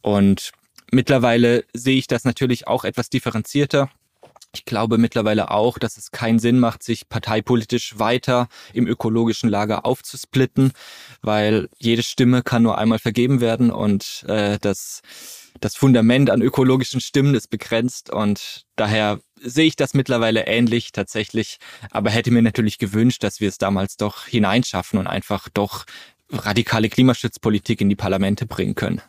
Und 0.01 0.51
mittlerweile 0.91 1.63
sehe 1.73 1.97
ich 1.97 2.07
das 2.07 2.23
natürlich 2.25 2.67
auch 2.67 2.83
etwas 2.83 3.09
differenzierter. 3.09 3.89
Ich 4.53 4.65
glaube 4.65 4.97
mittlerweile 4.97 5.51
auch, 5.51 5.77
dass 5.77 5.97
es 5.97 6.11
keinen 6.11 6.39
Sinn 6.39 6.59
macht, 6.59 6.83
sich 6.83 7.07
parteipolitisch 7.07 7.97
weiter 7.99 8.49
im 8.73 8.85
ökologischen 8.85 9.49
Lager 9.49 9.85
aufzusplitten, 9.85 10.73
weil 11.21 11.69
jede 11.77 12.03
Stimme 12.03 12.43
kann 12.43 12.63
nur 12.63 12.77
einmal 12.77 12.99
vergeben 12.99 13.39
werden 13.39 13.71
und 13.71 14.25
äh, 14.27 14.57
das, 14.59 15.01
das 15.61 15.75
Fundament 15.75 16.29
an 16.29 16.41
ökologischen 16.41 16.99
Stimmen 16.99 17.33
ist 17.33 17.49
begrenzt 17.49 18.09
und 18.09 18.65
daher 18.75 19.21
sehe 19.39 19.65
ich 19.65 19.77
das 19.77 19.93
mittlerweile 19.93 20.45
ähnlich 20.47 20.91
tatsächlich, 20.91 21.57
aber 21.89 22.09
hätte 22.09 22.31
mir 22.31 22.41
natürlich 22.41 22.77
gewünscht, 22.77 23.23
dass 23.23 23.39
wir 23.39 23.47
es 23.47 23.57
damals 23.57 23.95
doch 23.95 24.25
hineinschaffen 24.25 24.99
und 24.99 25.07
einfach 25.07 25.47
doch 25.49 25.85
radikale 26.29 26.89
Klimaschutzpolitik 26.89 27.81
in 27.81 27.89
die 27.89 27.95
Parlamente 27.95 28.45
bringen 28.45 28.75
können. 28.75 29.01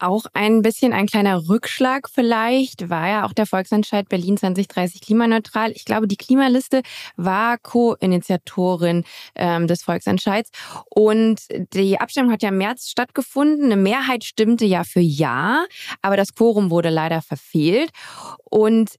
Auch 0.00 0.24
ein 0.32 0.62
bisschen 0.62 0.94
ein 0.94 1.06
kleiner 1.06 1.46
Rückschlag 1.48 2.08
vielleicht 2.08 2.88
war 2.88 3.06
ja 3.06 3.26
auch 3.26 3.34
der 3.34 3.44
Volksentscheid 3.44 4.08
Berlin 4.08 4.38
2030 4.38 5.02
klimaneutral. 5.02 5.72
Ich 5.72 5.84
glaube, 5.84 6.08
die 6.08 6.16
Klimaliste 6.16 6.80
war 7.16 7.58
Co-Initiatorin 7.58 9.04
ähm, 9.34 9.66
des 9.66 9.82
Volksentscheids 9.82 10.50
und 10.88 11.40
die 11.74 12.00
Abstimmung 12.00 12.32
hat 12.32 12.42
ja 12.42 12.48
im 12.48 12.56
März 12.56 12.88
stattgefunden. 12.88 13.66
Eine 13.66 13.76
Mehrheit 13.76 14.24
stimmte 14.24 14.64
ja 14.64 14.84
für 14.84 15.00
Ja, 15.00 15.66
aber 16.00 16.16
das 16.16 16.34
Quorum 16.34 16.70
wurde 16.70 16.88
leider 16.88 17.20
verfehlt. 17.20 17.90
Und 18.44 18.94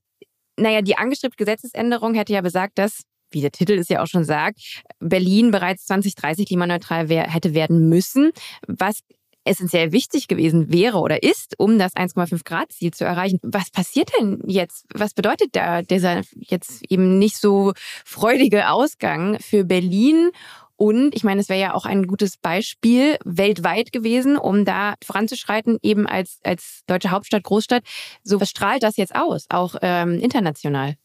naja, 0.56 0.82
die 0.82 0.96
angestrebte 0.96 1.36
Gesetzesänderung 1.36 2.14
hätte 2.14 2.32
ja 2.32 2.42
besagt, 2.42 2.78
dass 2.78 3.02
wie 3.32 3.40
der 3.40 3.50
Titel 3.50 3.72
es 3.72 3.88
ja 3.88 4.02
auch 4.02 4.06
schon 4.06 4.24
sagt, 4.24 4.60
Berlin 5.00 5.50
bereits 5.50 5.86
2030 5.86 6.46
klimaneutral 6.46 7.08
wär, 7.08 7.24
hätte 7.24 7.54
werden 7.54 7.88
müssen. 7.88 8.30
Was 8.68 9.00
essentiell 9.44 9.92
wichtig 9.92 10.28
gewesen 10.28 10.72
wäre 10.72 10.98
oder 10.98 11.22
ist, 11.22 11.58
um 11.58 11.78
das 11.78 11.94
1,5 11.94 12.44
Grad 12.44 12.72
Ziel 12.72 12.92
zu 12.92 13.04
erreichen. 13.04 13.38
Was 13.42 13.70
passiert 13.70 14.10
denn 14.18 14.42
jetzt? 14.46 14.86
Was 14.94 15.14
bedeutet 15.14 15.50
da 15.52 15.82
dieser 15.82 16.22
jetzt 16.34 16.82
eben 16.88 17.18
nicht 17.18 17.36
so 17.36 17.72
freudige 18.04 18.70
Ausgang 18.70 19.38
für 19.40 19.64
Berlin? 19.64 20.30
Und 20.76 21.14
ich 21.14 21.22
meine, 21.22 21.40
es 21.40 21.48
wäre 21.48 21.60
ja 21.60 21.74
auch 21.74 21.84
ein 21.84 22.06
gutes 22.08 22.36
Beispiel 22.36 23.16
weltweit 23.24 23.92
gewesen, 23.92 24.36
um 24.36 24.64
da 24.64 24.94
voranzuschreiten, 25.04 25.78
eben 25.82 26.06
als, 26.08 26.40
als 26.42 26.82
deutsche 26.86 27.10
Hauptstadt, 27.10 27.44
Großstadt. 27.44 27.84
So 28.24 28.40
was 28.40 28.50
strahlt 28.50 28.82
das 28.82 28.96
jetzt 28.96 29.14
aus, 29.14 29.46
auch 29.48 29.76
ähm, 29.80 30.18
international? 30.18 30.96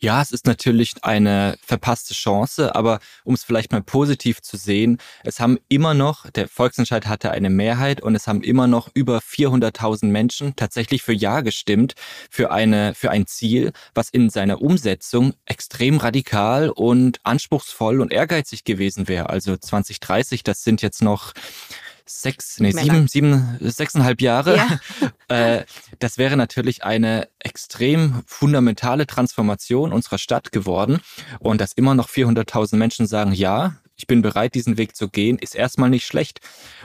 Ja, 0.00 0.22
es 0.22 0.30
ist 0.30 0.46
natürlich 0.46 0.94
eine 1.02 1.56
verpasste 1.60 2.14
Chance, 2.14 2.76
aber 2.76 3.00
um 3.24 3.34
es 3.34 3.42
vielleicht 3.42 3.72
mal 3.72 3.82
positiv 3.82 4.40
zu 4.42 4.56
sehen, 4.56 4.98
es 5.24 5.40
haben 5.40 5.58
immer 5.68 5.92
noch, 5.92 6.30
der 6.30 6.46
Volksentscheid 6.46 7.08
hatte 7.08 7.32
eine 7.32 7.50
Mehrheit 7.50 8.00
und 8.00 8.14
es 8.14 8.28
haben 8.28 8.42
immer 8.42 8.68
noch 8.68 8.88
über 8.94 9.18
400.000 9.18 10.06
Menschen 10.06 10.54
tatsächlich 10.54 11.02
für 11.02 11.12
Ja 11.12 11.40
gestimmt, 11.40 11.94
für 12.30 12.52
eine, 12.52 12.94
für 12.94 13.10
ein 13.10 13.26
Ziel, 13.26 13.72
was 13.92 14.08
in 14.08 14.30
seiner 14.30 14.62
Umsetzung 14.62 15.34
extrem 15.46 15.96
radikal 15.96 16.70
und 16.70 17.18
anspruchsvoll 17.24 18.00
und 18.00 18.12
ehrgeizig 18.12 18.62
gewesen 18.62 19.08
wäre. 19.08 19.30
Also 19.30 19.56
2030, 19.56 20.44
das 20.44 20.62
sind 20.62 20.80
jetzt 20.80 21.02
noch 21.02 21.32
sechs, 22.08 22.58
nee, 22.60 22.72
sieben, 22.72 23.08
sieben, 23.08 23.58
sechseinhalb 23.60 24.20
Jahre. 24.20 24.56
Ja. 24.56 24.78
äh, 25.58 25.64
das 25.98 26.18
wäre 26.18 26.36
natürlich 26.36 26.84
eine 26.84 27.28
extrem 27.38 28.22
fundamentale 28.26 29.06
Transformation 29.06 29.92
unserer 29.92 30.18
Stadt 30.18 30.52
geworden. 30.52 31.00
Und 31.38 31.60
dass 31.60 31.72
immer 31.72 31.94
noch 31.94 32.08
400.000 32.08 32.76
Menschen 32.76 33.06
sagen, 33.06 33.32
ja, 33.32 33.76
ich 33.96 34.06
bin 34.06 34.22
bereit, 34.22 34.54
diesen 34.54 34.78
Weg 34.78 34.96
zu 34.96 35.08
gehen, 35.08 35.38
ist 35.38 35.54
erstmal 35.54 35.90
nicht 35.90 36.06
schlecht. 36.06 36.40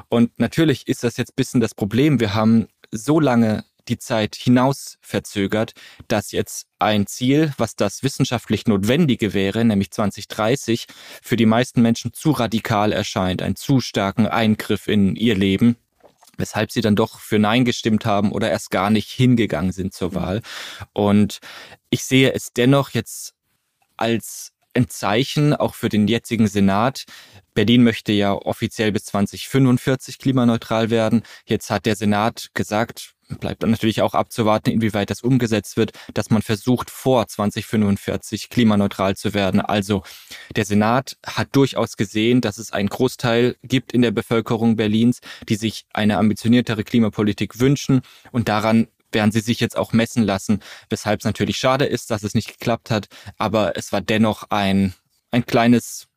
Und 0.10 0.38
natürlich 0.40 0.88
ist 0.88 1.04
das 1.04 1.18
jetzt 1.18 1.36
bisschen 1.36 1.62
das 1.62 1.76
Problem. 1.76 2.20
Wir 2.20 2.34
haben 2.34 2.68
so 2.92 3.20
lange 3.20 3.64
die 3.88 3.98
Zeit 3.98 4.36
hinaus 4.36 4.98
verzögert, 5.02 5.74
dass 6.08 6.32
jetzt 6.32 6.68
ein 6.80 7.08
Ziel, 7.08 7.54
was 7.58 7.76
das 7.76 8.04
wissenschaftlich 8.04 8.66
Notwendige 8.66 9.34
wäre, 9.34 9.64
nämlich 9.64 9.92
2030, 9.92 10.88
für 11.22 11.36
die 11.36 11.46
meisten 11.46 11.82
Menschen 11.82 12.14
zu 12.14 12.32
radikal 12.32 12.92
erscheint, 12.92 13.42
einen 13.42 13.56
zu 13.56 13.80
starken 13.80 14.28
Eingriff 14.28 14.88
in 14.88 15.16
ihr 15.16 15.36
Leben 15.36 15.78
weshalb 16.38 16.72
sie 16.72 16.82
dann 16.82 16.96
doch 16.96 17.20
für 17.20 17.38
Nein 17.38 17.64
gestimmt 17.64 18.06
haben 18.06 18.32
oder 18.32 18.50
erst 18.50 18.72
gar 18.72 18.90
nicht 18.90 19.12
hingegangen 19.12 19.72
sind 19.72 19.94
zur 19.94 20.16
Wahl. 20.16 20.42
Und 20.92 21.40
ich 21.92 22.04
sehe 22.06 22.34
es 22.34 22.54
dennoch 22.54 22.90
jetzt 22.90 23.34
als 23.98 24.52
ein 24.74 24.90
Zeichen 24.90 25.54
auch 25.54 25.76
für 25.76 25.90
den 25.90 26.08
jetzigen 26.08 26.48
Senat. 26.48 27.06
Berlin 27.54 27.84
möchte 27.84 28.12
ja 28.12 28.34
offiziell 28.34 28.92
bis 28.92 29.06
2045 29.06 30.18
klimaneutral 30.18 30.90
werden. 30.90 31.24
Jetzt 31.46 31.70
hat 31.70 31.86
der 31.86 31.96
Senat 31.96 32.50
gesagt, 32.54 33.13
bleibt 33.36 33.64
dann 33.64 33.72
natürlich 33.72 34.02
auch 34.02 34.14
abzuwarten, 34.14 34.72
inwieweit 34.72 35.10
das 35.10 35.22
umgesetzt 35.22 35.78
wird, 35.78 35.92
dass 36.14 36.30
man 36.30 36.42
versucht, 36.42 36.90
vor 36.90 37.28
2045 37.28 38.50
klimaneutral 38.50 39.16
zu 39.16 39.34
werden. 39.34 39.62
Also 39.62 40.04
der 40.56 40.66
Senat 40.66 41.18
hat 41.26 41.50
durchaus 41.56 41.98
gesehen, 41.98 42.42
dass 42.42 42.58
es 42.58 42.72
einen 42.72 42.90
Großteil 42.90 43.56
gibt 43.64 43.92
in 43.94 44.02
der 44.02 44.12
Bevölkerung 44.12 44.76
Berlins, 44.76 45.20
die 45.50 45.56
sich 45.56 45.86
eine 45.94 46.18
ambitioniertere 46.18 46.84
Klimapolitik 46.84 47.60
wünschen 47.60 48.02
und 48.32 48.50
daran 48.50 48.88
werden 49.12 49.32
sie 49.32 49.42
sich 49.42 49.60
jetzt 49.60 49.78
auch 49.78 49.94
messen 49.94 50.24
lassen, 50.24 50.62
weshalb 50.90 51.20
es 51.20 51.26
natürlich 51.26 51.58
schade 51.58 51.86
ist, 51.86 52.10
dass 52.10 52.24
es 52.24 52.34
nicht 52.34 52.48
geklappt 52.48 52.90
hat, 52.90 53.08
aber 53.38 53.78
es 53.78 53.92
war 53.92 54.02
dennoch 54.02 54.50
ein, 54.50 54.94
ein 55.32 55.46
kleines 55.46 56.08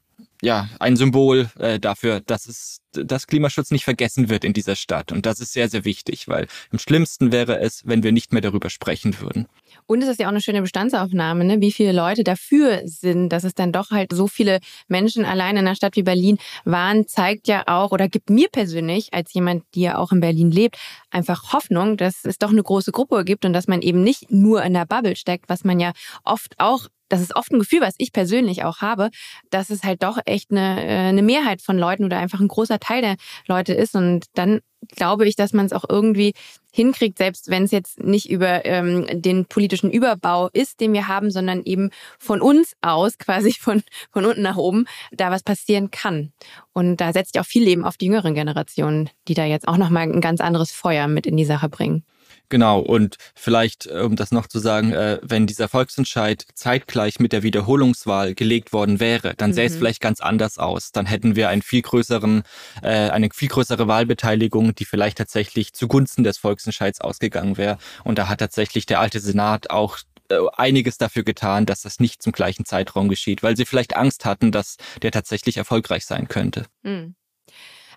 ja, 0.42 0.68
ein 0.80 0.96
Symbol 0.96 1.50
äh, 1.58 1.78
dafür, 1.78 2.20
dass 2.20 2.46
es, 2.46 2.80
dass 2.92 3.26
Klimaschutz 3.26 3.70
nicht 3.70 3.84
vergessen 3.84 4.28
wird 4.28 4.44
in 4.44 4.52
dieser 4.52 4.76
Stadt. 4.76 5.12
Und 5.12 5.26
das 5.26 5.40
ist 5.40 5.52
sehr, 5.52 5.68
sehr 5.68 5.84
wichtig, 5.84 6.28
weil 6.28 6.46
im 6.72 6.78
schlimmsten 6.78 7.32
wäre 7.32 7.58
es, 7.60 7.82
wenn 7.86 8.02
wir 8.02 8.12
nicht 8.12 8.32
mehr 8.32 8.42
darüber 8.42 8.70
sprechen 8.70 9.20
würden. 9.20 9.46
Und 9.86 10.02
es 10.02 10.08
ist 10.08 10.20
ja 10.20 10.26
auch 10.26 10.30
eine 10.30 10.40
schöne 10.40 10.62
Bestandsaufnahme, 10.62 11.44
ne? 11.44 11.60
wie 11.60 11.72
viele 11.72 11.92
Leute 11.92 12.24
dafür 12.24 12.82
sind, 12.84 13.30
dass 13.30 13.44
es 13.44 13.54
dann 13.54 13.72
doch 13.72 13.90
halt 13.90 14.12
so 14.12 14.26
viele 14.26 14.60
Menschen 14.88 15.24
allein 15.24 15.56
in 15.56 15.66
einer 15.66 15.76
Stadt 15.76 15.96
wie 15.96 16.02
Berlin 16.02 16.38
waren, 16.64 17.06
zeigt 17.06 17.48
ja 17.48 17.64
auch 17.66 17.92
oder 17.92 18.08
gibt 18.08 18.30
mir 18.30 18.48
persönlich, 18.48 19.12
als 19.12 19.32
jemand, 19.32 19.64
die 19.74 19.82
ja 19.82 19.98
auch 19.98 20.12
in 20.12 20.20
Berlin 20.20 20.50
lebt, 20.50 20.76
einfach 21.10 21.52
Hoffnung, 21.52 21.96
dass 21.96 22.24
es 22.24 22.38
doch 22.38 22.50
eine 22.50 22.62
große 22.62 22.92
Gruppe 22.92 23.24
gibt 23.24 23.44
und 23.44 23.52
dass 23.52 23.68
man 23.68 23.82
eben 23.82 24.02
nicht 24.02 24.30
nur 24.30 24.62
in 24.62 24.74
der 24.74 24.86
Bubble 24.86 25.16
steckt, 25.16 25.48
was 25.48 25.64
man 25.64 25.80
ja 25.80 25.92
oft 26.24 26.54
auch 26.58 26.88
das 27.08 27.20
ist 27.20 27.36
oft 27.36 27.52
ein 27.52 27.58
Gefühl, 27.58 27.80
was 27.80 27.94
ich 27.98 28.12
persönlich 28.12 28.64
auch 28.64 28.78
habe, 28.80 29.10
dass 29.50 29.70
es 29.70 29.84
halt 29.84 30.02
doch 30.02 30.18
echt 30.24 30.50
eine, 30.50 30.84
äh, 30.84 31.08
eine 31.08 31.22
Mehrheit 31.22 31.62
von 31.62 31.78
Leuten 31.78 32.04
oder 32.04 32.18
einfach 32.18 32.40
ein 32.40 32.48
großer 32.48 32.78
Teil 32.80 33.02
der 33.02 33.16
Leute 33.46 33.74
ist. 33.74 33.94
Und 33.94 34.26
dann 34.34 34.60
glaube 34.94 35.26
ich, 35.26 35.36
dass 35.36 35.52
man 35.52 35.66
es 35.66 35.72
auch 35.72 35.84
irgendwie 35.88 36.34
hinkriegt, 36.72 37.18
selbst 37.18 37.48
wenn 37.48 37.64
es 37.64 37.70
jetzt 37.70 38.00
nicht 38.00 38.28
über 38.28 38.64
ähm, 38.66 39.06
den 39.10 39.46
politischen 39.46 39.90
Überbau 39.90 40.50
ist, 40.52 40.80
den 40.80 40.92
wir 40.92 41.08
haben, 41.08 41.30
sondern 41.30 41.62
eben 41.62 41.90
von 42.18 42.40
uns 42.40 42.74
aus, 42.82 43.18
quasi 43.18 43.52
von, 43.52 43.82
von 44.12 44.24
unten 44.24 44.42
nach 44.42 44.56
oben, 44.56 44.86
da 45.12 45.30
was 45.30 45.42
passieren 45.42 45.90
kann. 45.90 46.32
Und 46.72 47.00
da 47.00 47.12
setzt 47.12 47.34
ja 47.34 47.42
auch 47.42 47.46
viel 47.46 47.64
Leben 47.64 47.84
auf 47.84 47.96
die 47.96 48.06
jüngeren 48.06 48.34
Generationen, 48.34 49.10
die 49.28 49.34
da 49.34 49.44
jetzt 49.44 49.68
auch 49.68 49.78
nochmal 49.78 50.02
ein 50.02 50.20
ganz 50.20 50.40
anderes 50.40 50.72
Feuer 50.72 51.08
mit 51.08 51.26
in 51.26 51.36
die 51.36 51.44
Sache 51.44 51.68
bringen. 51.68 52.04
Genau, 52.48 52.78
und 52.80 53.16
vielleicht, 53.34 53.86
äh, 53.86 54.00
um 54.00 54.14
das 54.14 54.30
noch 54.30 54.46
zu 54.46 54.58
sagen, 54.58 54.92
äh, 54.92 55.18
wenn 55.22 55.46
dieser 55.46 55.68
Volksentscheid 55.68 56.44
zeitgleich 56.54 57.18
mit 57.18 57.32
der 57.32 57.42
Wiederholungswahl 57.42 58.34
gelegt 58.34 58.72
worden 58.72 59.00
wäre, 59.00 59.34
dann 59.34 59.52
sähe 59.52 59.64
mhm. 59.68 59.72
es 59.72 59.78
vielleicht 59.78 60.00
ganz 60.00 60.20
anders 60.20 60.58
aus. 60.58 60.92
Dann 60.92 61.06
hätten 61.06 61.34
wir 61.34 61.48
einen 61.48 61.62
viel 61.62 61.82
größeren, 61.82 62.44
äh, 62.82 63.10
eine 63.10 63.30
viel 63.32 63.48
größere 63.48 63.88
Wahlbeteiligung, 63.88 64.74
die 64.74 64.84
vielleicht 64.84 65.18
tatsächlich 65.18 65.72
zugunsten 65.72 66.22
des 66.22 66.38
Volksentscheids 66.38 67.00
ausgegangen 67.00 67.56
wäre. 67.56 67.78
Und 68.04 68.18
da 68.18 68.28
hat 68.28 68.38
tatsächlich 68.38 68.86
der 68.86 69.00
alte 69.00 69.18
Senat 69.18 69.70
auch 69.70 69.98
äh, 70.28 70.36
einiges 70.56 70.98
dafür 70.98 71.24
getan, 71.24 71.66
dass 71.66 71.82
das 71.82 71.98
nicht 71.98 72.22
zum 72.22 72.32
gleichen 72.32 72.64
Zeitraum 72.64 73.08
geschieht, 73.08 73.42
weil 73.42 73.56
sie 73.56 73.64
vielleicht 73.64 73.96
Angst 73.96 74.24
hatten, 74.24 74.52
dass 74.52 74.76
der 75.02 75.10
tatsächlich 75.10 75.56
erfolgreich 75.56 76.04
sein 76.06 76.28
könnte. 76.28 76.66
Mhm 76.82 77.16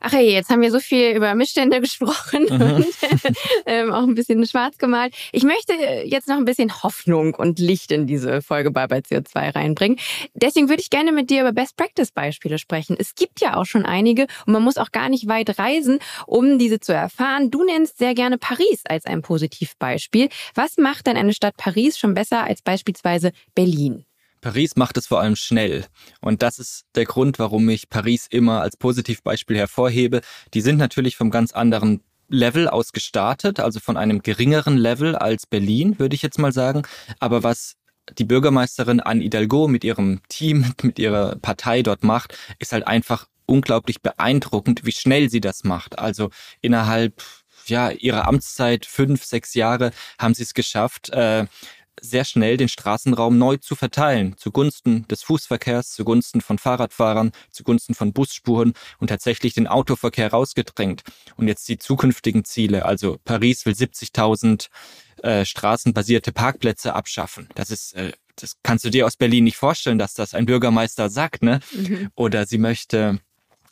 ach 0.02 0.14
hey, 0.14 0.32
jetzt 0.32 0.50
haben 0.50 0.62
wir 0.62 0.72
so 0.72 0.80
viel 0.80 1.16
über 1.16 1.34
Missstände 1.36 1.82
gesprochen 1.82 2.48
mhm. 2.50 2.62
und 2.62 2.88
ähm, 3.66 3.92
auch 3.92 4.04
ein 4.04 4.16
bisschen 4.16 4.46
schwarz 4.46 4.78
gemalt. 4.78 5.14
Ich 5.32 5.44
möchte 5.44 5.74
jetzt 6.04 6.28
noch 6.28 6.38
ein 6.38 6.46
bisschen 6.46 6.84
Hoffnung 6.84 7.34
und 7.36 7.60
Licht 7.60 7.92
in 7.92 8.08
diese 8.08 8.42
Folge 8.42 8.72
bei, 8.72 8.88
bei 8.88 9.00
CO2 9.00 9.56
reinbringen. 9.56 10.00
Deswegen 10.34 10.70
würde 10.70 10.82
ich 10.82 10.90
gerne 10.90 11.12
mit 11.12 11.30
dir 11.30 11.42
über 11.42 11.52
Best-Practice-Beispiele 11.52 12.58
sprechen. 12.58 12.96
Es 13.00 13.16
gibt 13.16 13.42
ja 13.42 13.56
auch 13.58 13.66
schon 13.66 13.86
einige 13.86 14.28
und 14.46 14.54
man 14.54 14.64
muss 14.64 14.78
auch 14.78 14.92
gar 14.92 15.10
nicht 15.10 15.28
weit 15.28 15.60
reisen, 15.60 16.00
um 16.26 16.58
diese 16.60 16.80
zu 16.80 16.94
erfahren. 16.94 17.52
Du 17.52 17.64
nennst 17.64 17.98
sehr 17.98 18.14
gerne 18.14 18.38
Paris 18.38 18.82
als 18.88 19.06
ein 19.06 19.22
Positivbeispiel. 19.22 20.30
Was 20.56 20.78
macht 20.78 21.08
denn 21.08 21.18
eine 21.18 21.34
Stadt 21.34 21.58
Paris 21.58 21.98
schon 21.98 22.14
besser 22.14 22.44
als 22.44 22.62
beispielsweise 22.62 23.32
Berlin? 23.56 24.06
Paris 24.42 24.76
macht 24.76 24.98
es 24.98 25.08
vor 25.08 25.20
allem 25.20 25.36
schnell. 25.36 25.86
Und 26.22 26.42
das 26.42 26.60
ist 26.60 26.86
der 26.96 27.06
Grund, 27.06 27.40
warum 27.40 27.68
ich 27.70 27.90
Paris 27.90 28.28
immer 28.30 28.62
als 28.62 28.78
Positivbeispiel 28.78 29.58
hervorhebe. 29.58 30.22
Die 30.54 30.62
sind 30.62 30.78
natürlich 30.78 31.16
vom 31.16 31.32
ganz 31.32 31.52
anderen 31.52 32.02
Level 32.30 32.68
aus 32.68 32.94
gestartet, 32.94 33.60
also 33.60 33.80
von 33.80 33.98
einem 33.98 34.22
geringeren 34.22 34.78
Level 34.78 35.16
als 35.16 35.46
Berlin, 35.46 35.98
würde 36.00 36.16
ich 36.16 36.22
jetzt 36.22 36.40
mal 36.40 36.52
sagen. 36.52 36.84
Aber 37.20 37.44
was 37.44 37.76
die 38.18 38.24
Bürgermeisterin 38.24 39.00
Anne 39.00 39.24
Hidalgo 39.24 39.68
mit 39.68 39.84
ihrem 39.84 40.22
Team, 40.30 40.74
mit 40.82 41.00
ihrer 41.00 41.36
Partei 41.38 41.82
dort 41.82 42.04
macht, 42.04 42.38
ist 42.60 42.72
halt 42.72 42.88
einfach 42.88 43.28
unglaublich 43.46 44.02
beeindruckend, 44.02 44.86
wie 44.86 44.92
schnell 44.92 45.30
sie 45.30 45.42
das 45.42 45.64
macht. 45.64 45.98
Also 45.98 46.30
innerhalb 46.62 47.24
ja, 47.66 47.90
ihrer 47.92 48.28
Amtszeit, 48.28 48.86
fünf, 48.86 49.24
sechs 49.24 49.54
Jahre, 49.54 49.92
haben 50.20 50.34
sie 50.34 50.44
es 50.44 50.54
geschafft, 50.54 51.10
äh, 51.10 51.46
sehr 52.02 52.26
schnell 52.26 52.58
den 52.58 52.70
Straßenraum 52.70 53.38
neu 53.38 53.58
zu 53.58 53.76
verteilen, 53.76 54.36
zugunsten 54.38 55.08
des 55.08 55.24
Fußverkehrs, 55.24 55.92
zugunsten 55.92 56.42
von 56.42 56.58
Fahrradfahrern, 56.58 57.32
zugunsten 57.52 57.96
von 57.96 58.14
Busspuren 58.14 58.74
und 59.00 59.08
tatsächlich 59.08 59.54
den 59.54 59.68
Autoverkehr 59.68 60.32
rausgedrängt. 60.32 61.04
Und 61.36 61.48
jetzt 61.48 61.68
die 61.68 61.78
zukünftigen 61.78 62.46
Ziele, 62.46 62.86
also 62.86 63.18
Paris 63.24 63.66
will 63.66 63.74
70.000 63.74 64.70
äh, 65.24 65.46
straßenbasierte 65.46 66.32
Parkplätze 66.32 66.94
abschaffen. 66.94 67.50
Das 67.56 67.72
ist 67.72 67.94
äh, 67.94 68.12
das 68.42 68.56
kannst 68.64 68.86
du 68.86 68.90
dir 68.90 69.06
aus 69.06 69.18
Berlin 69.18 69.44
nicht 69.44 69.58
vorstellen, 69.58 70.00
dass 70.00 70.14
das 70.14 70.34
ein 70.34 70.46
Bürgermeister 70.46 71.10
sagt, 71.10 71.44
ne? 71.44 71.60
Mhm. 71.74 72.10
Oder 72.16 72.46
sie 72.46 72.58
möchte 72.58 73.20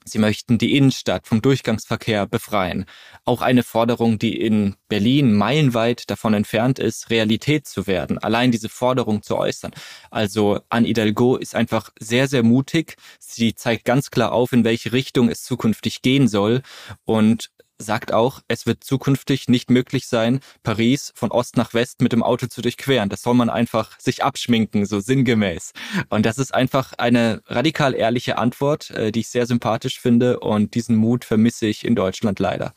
Sie 0.08 0.20
möchten 0.20 0.58
die 0.58 0.76
Innenstadt 0.76 1.28
vom 1.28 1.42
Durchgangsverkehr 1.42 2.26
befreien. 2.26 2.86
Auch 3.26 3.42
eine 3.42 3.64
Forderung, 3.64 4.18
die 4.18 4.40
in 4.40 4.76
Berlin 4.88 5.34
meilenweit 5.34 6.10
davon 6.10 6.34
entfernt 6.34 6.80
ist, 6.80 7.10
Realität 7.10 7.68
zu 7.68 7.88
werden. 7.88 8.18
Allein 8.18 8.52
diese 8.52 8.70
Forderung 8.70 9.22
zu 9.22 9.38
äußern. 9.38 9.72
Also 10.10 10.60
Anne 10.70 10.88
Hidalgo 10.88 11.36
ist 11.36 11.56
einfach 11.56 11.90
sehr, 12.00 12.28
sehr 12.28 12.44
mutig. 12.44 12.96
Sie 13.20 13.54
zeigt 13.54 13.86
ganz 13.86 14.10
klar 14.10 14.32
auf, 14.32 14.54
in 14.54 14.64
welche 14.64 14.94
Richtung 14.94 15.30
es 15.30 15.44
zukünftig 15.44 16.02
gehen 16.02 16.28
soll. 16.28 16.62
Und 17.06 17.52
sagt 17.78 18.14
auch, 18.14 18.42
es 18.48 18.66
wird 18.66 18.84
zukünftig 18.84 19.48
nicht 19.48 19.70
möglich 19.70 20.08
sein, 20.08 20.40
Paris 20.64 21.12
von 21.16 21.32
Ost 21.32 21.58
nach 21.58 21.74
West 21.74 22.02
mit 22.02 22.12
dem 22.12 22.24
Auto 22.24 22.48
zu 22.48 22.62
durchqueren. 22.62 23.10
Das 23.10 23.22
soll 23.22 23.34
man 23.34 23.50
einfach 23.50 24.00
sich 24.00 24.24
abschminken, 24.24 24.86
so 24.86 25.00
sinngemäß. 25.00 25.74
Und 26.10 26.26
das 26.26 26.38
ist 26.38 26.54
einfach 26.54 26.94
eine 26.98 27.42
radikal 27.46 27.94
ehrliche 27.94 28.38
Antwort, 28.38 28.90
äh, 28.92 29.12
die 29.12 29.22
ich 29.22 29.30
sehr 29.30 29.46
sympathisch 29.46 30.00
finde 30.00 30.40
und 30.40 30.76
diesen 30.76 30.96
Mut 30.96 31.26
vermisse 31.26 31.68
ich 31.68 31.86
in 31.86 31.96
Deutschland 31.96 32.40
leider. 32.40 32.74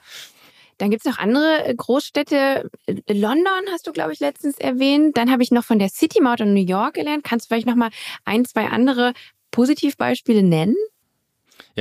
Dann 0.80 0.90
gibt 0.90 1.04
es 1.04 1.12
noch 1.12 1.18
andere 1.18 1.64
äh, 1.66 1.74
Großstädte. 1.74 2.70
London 3.06 3.62
hast 3.70 3.86
du, 3.86 3.92
glaube 3.92 4.12
ich, 4.12 4.20
letztens 4.20 4.58
erwähnt. 4.58 5.16
Dann 5.16 5.30
habe 5.30 5.42
ich 5.42 5.50
noch 5.50 5.64
von 5.64 5.78
der 5.78 5.90
City 5.90 6.22
Maut 6.22 6.40
in 6.40 6.54
New 6.54 6.64
York 6.64 6.94
gelernt. 6.94 7.22
Kannst 7.22 7.46
du 7.46 7.48
vielleicht 7.48 7.66
noch 7.66 7.74
mal 7.74 7.90
ein, 8.24 8.46
zwei 8.46 8.66
andere 8.66 9.12
Positivbeispiele 9.50 10.42
nennen? 10.42 10.76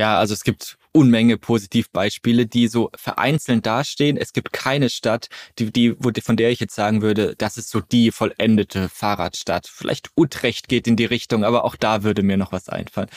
Ja, 0.00 0.18
also 0.18 0.32
es 0.32 0.44
gibt 0.44 0.78
Unmenge 0.92 1.36
Positivbeispiele, 1.36 2.46
die 2.46 2.68
so 2.68 2.88
vereinzelt 2.96 3.66
dastehen. 3.66 4.16
Es 4.16 4.32
gibt 4.32 4.50
keine 4.50 4.88
Stadt, 4.88 5.28
die, 5.58 5.70
die, 5.70 5.94
von 6.22 6.38
der 6.38 6.48
ich 6.50 6.58
jetzt 6.58 6.74
sagen 6.74 7.02
würde, 7.02 7.34
das 7.36 7.58
ist 7.58 7.68
so 7.68 7.80
die 7.82 8.10
vollendete 8.10 8.88
Fahrradstadt. 8.88 9.66
Vielleicht 9.68 10.08
Utrecht 10.16 10.68
geht 10.68 10.86
in 10.86 10.96
die 10.96 11.04
Richtung, 11.04 11.44
aber 11.44 11.66
auch 11.66 11.76
da 11.76 12.02
würde 12.02 12.22
mir 12.22 12.38
noch 12.38 12.50
was 12.50 12.70
einfallen. 12.70 13.10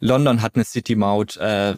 London 0.00 0.40
hat 0.40 0.54
eine 0.54 0.64
City 0.64 0.96
Maut, 0.96 1.36
äh, 1.36 1.74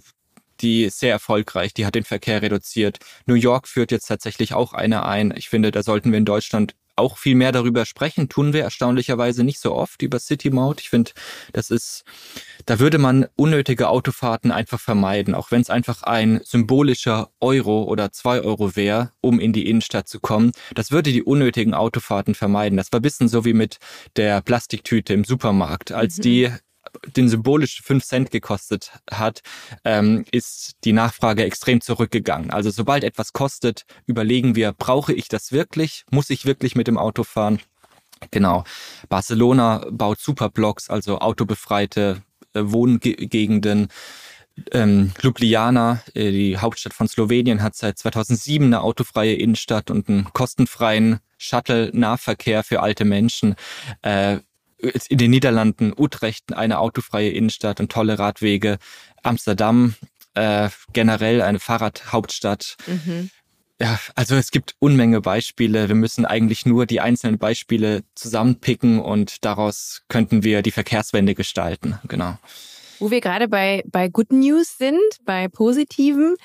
die 0.61 0.85
ist 0.85 1.01
sehr 1.01 1.11
erfolgreich, 1.11 1.75
die 1.75 1.85
hat 1.85 1.97
den 1.97 2.05
Verkehr 2.05 2.41
reduziert. 2.41 2.99
New 3.27 3.35
York 3.35 3.67
führt 3.67 3.91
jetzt 3.91 4.07
tatsächlich 4.07 4.55
auch 4.55 4.73
eine 4.73 5.05
ein. 5.05 5.35
Ich 5.37 5.49
finde, 5.49 5.73
da 5.73 5.83
sollten 5.83 6.13
wir 6.13 6.19
in 6.19 6.25
Deutschland 6.25 6.77
auch 6.97 7.19
viel 7.19 7.35
mehr 7.35 7.53
darüber 7.53 7.85
sprechen, 7.87 8.29
tun 8.29 8.53
wir 8.53 8.63
erstaunlicherweise 8.63 9.45
nicht 9.45 9.61
so 9.61 9.75
oft 9.75 10.03
über 10.03 10.19
City 10.19 10.51
Maut. 10.51 10.81
Ich 10.81 10.91
finde, 10.91 11.13
das 11.53 11.71
ist, 11.71 12.05
da 12.67 12.79
würde 12.79 12.99
man 12.99 13.27
unnötige 13.37 13.89
Autofahrten 13.89 14.51
einfach 14.51 14.81
vermeiden, 14.81 15.35
auch 15.35 15.51
wenn 15.51 15.61
es 15.61 15.71
einfach 15.71 16.03
ein 16.03 16.41
symbolischer 16.45 17.31
Euro 17.41 17.85
oder 17.85 18.13
zwei 18.13 18.41
Euro 18.41 18.77
wäre, 18.77 19.11
um 19.21 19.41
in 19.41 19.53
die 19.53 19.69
Innenstadt 19.69 20.09
zu 20.09 20.21
kommen. 20.21 20.53
Das 20.75 20.91
würde 20.91 21.13
die 21.13 21.23
unnötigen 21.23 21.75
Autofahrten 21.75 22.35
vermeiden. 22.35 22.77
Das 22.77 22.93
war 22.93 23.01
ein 23.01 23.03
bisschen 23.03 23.29
so 23.29 23.45
wie 23.45 23.55
mit 23.55 23.79
der 24.17 24.41
Plastiktüte 24.43 25.13
im 25.15 25.25
Supermarkt. 25.25 25.93
Als 25.93 26.19
mhm. 26.19 26.23
die 26.23 26.53
den 27.17 27.29
symbolisch 27.29 27.83
fünf 27.83 28.05
Cent 28.05 28.31
gekostet 28.31 28.93
hat, 29.11 29.41
ähm, 29.85 30.25
ist 30.31 30.77
die 30.85 30.93
Nachfrage 30.93 31.45
extrem 31.45 31.81
zurückgegangen. 31.81 32.51
Also 32.51 32.71
sobald 32.71 33.05
etwas 33.05 33.33
kostet, 33.33 33.85
überlegen 34.07 34.55
wir, 34.55 34.73
brauche 34.73 35.13
ich 35.13 35.29
das 35.29 35.53
wirklich? 35.53 36.05
Muss 36.11 36.31
ich 36.31 36.47
wirklich 36.47 36.75
mit 36.75 36.87
dem 36.87 36.99
Auto 36.99 37.25
fahren? 37.25 37.61
Genau. 38.31 38.65
Barcelona 39.09 39.87
baut 39.91 40.21
Superblocks, 40.21 40.91
also 40.91 41.19
autobefreite 41.19 42.23
äh, 42.55 42.61
Wohngegenden. 42.65 43.89
Ähm, 44.71 45.13
Ljubljana, 45.21 46.01
äh, 46.15 46.31
die 46.31 46.59
Hauptstadt 46.59 46.95
von 46.95 47.09
Slowenien, 47.09 47.63
hat 47.63 47.75
seit 47.75 47.99
2007 47.99 48.67
eine 48.67 48.83
autofreie 48.83 49.35
Innenstadt 49.35 49.91
und 49.91 50.09
einen 50.09 50.33
kostenfreien 50.33 51.19
Shuttle-Nahverkehr 51.39 52.63
für 52.63 52.81
alte 52.81 53.05
Menschen. 53.05 53.57
Äh, 54.03 54.39
in 55.09 55.19
den 55.19 55.31
Niederlanden, 55.31 55.93
Utrecht, 55.97 56.53
eine 56.53 56.79
autofreie 56.79 57.31
Innenstadt 57.31 57.81
und 57.81 57.91
tolle 57.91 58.19
Radwege, 58.19 58.79
Amsterdam, 59.23 59.95
äh, 60.35 60.69
generell 60.93 61.43
eine 61.43 61.61
Fahrradhauptstadt. 61.61 62.77
Mhm. 62.87 63.31
Ja, 63.81 63.99
also 64.15 64.37
es 64.37 64.51
gibt 64.51 64.77
Unmenge 64.79 65.21
Beispiele. 65.21 65.89
Wir 65.89 65.97
müssen 65.97 66.25
eigentlich 66.25 66.65
nur 66.65 66.87
die 66.87 67.01
einzelnen 67.01 67.39
Beispiele 67.39 68.05
zusammenpicken 68.15 69.01
und 69.01 69.45
daraus 69.45 70.03
könnten 70.09 70.45
wir 70.45 70.63
die 70.63 70.71
Verkehrswende 70.71 71.35
gestalten. 71.35 71.99
Genau. 72.07 72.39
Wo 72.99 73.11
wir 73.11 73.21
gerade 73.21 73.49
bei, 73.49 73.83
bei 73.87 74.09
Good 74.09 74.33
News 74.33 74.79
sind, 74.79 75.01
bei 75.25 75.49
Positiven, 75.49 76.37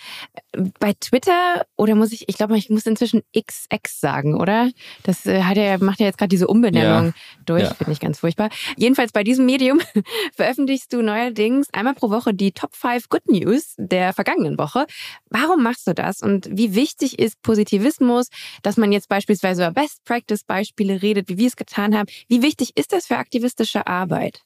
bei 0.80 0.93
Twitter, 1.00 1.66
oder 1.78 1.95
muss 1.95 2.12
ich, 2.12 2.28
ich 2.28 2.38
glaube, 2.38 2.58
ich 2.58 2.70
muss 2.70 2.86
inzwischen 2.86 3.22
XX 3.38 4.00
sagen, 4.00 4.36
oder? 4.36 4.70
Das 5.04 5.26
äh, 5.26 5.43
hat 5.43 5.58
er, 5.58 5.82
macht 5.84 6.00
ja 6.00 6.08
jetzt 6.08 6.18
gerade 6.18 6.30
diese 6.30 6.47
Umbenennung 6.47 7.08
ja. 7.08 7.14
durch, 7.45 7.64
ja. 7.64 7.74
finde 7.74 7.93
ich 7.93 8.00
ganz 8.00 8.20
furchtbar. 8.20 8.50
Jedenfalls 8.78 9.12
bei 9.12 9.24
diesem 9.24 9.45
Medium 9.45 9.80
veröffentlichst 10.36 10.91
du 10.93 11.02
neuerdings 11.02 11.68
einmal 11.74 11.93
pro 11.93 12.10
Woche 12.10 12.34
die 12.34 12.52
Top 12.52 12.76
5 12.76 13.10
Good 13.10 13.28
News 13.28 13.76
der 13.78 14.14
vergangenen 14.14 14.58
Woche. 14.58 14.86
Warum 15.30 15.64
machst 15.64 15.88
du 15.88 15.93
das 15.93 16.22
und 16.22 16.50
wie 16.52 16.76
wichtig 16.76 17.20
ist 17.20 17.41
Positivismus, 17.41 18.30
dass 18.64 18.78
man 18.78 18.91
jetzt 18.91 19.10
beispielsweise 19.10 19.64
über 19.64 19.72
Best 19.72 20.04
Practice 20.04 20.43
Beispiele 20.43 21.02
redet, 21.02 21.30
wie 21.30 21.38
wir 21.38 21.47
es 21.47 21.56
getan 21.56 21.95
haben? 21.95 22.08
Wie 22.28 22.41
wichtig 22.41 22.72
ist 22.76 22.93
das 22.93 23.08
für 23.08 23.18
aktivistische 23.18 23.88
Arbeit? 23.88 24.41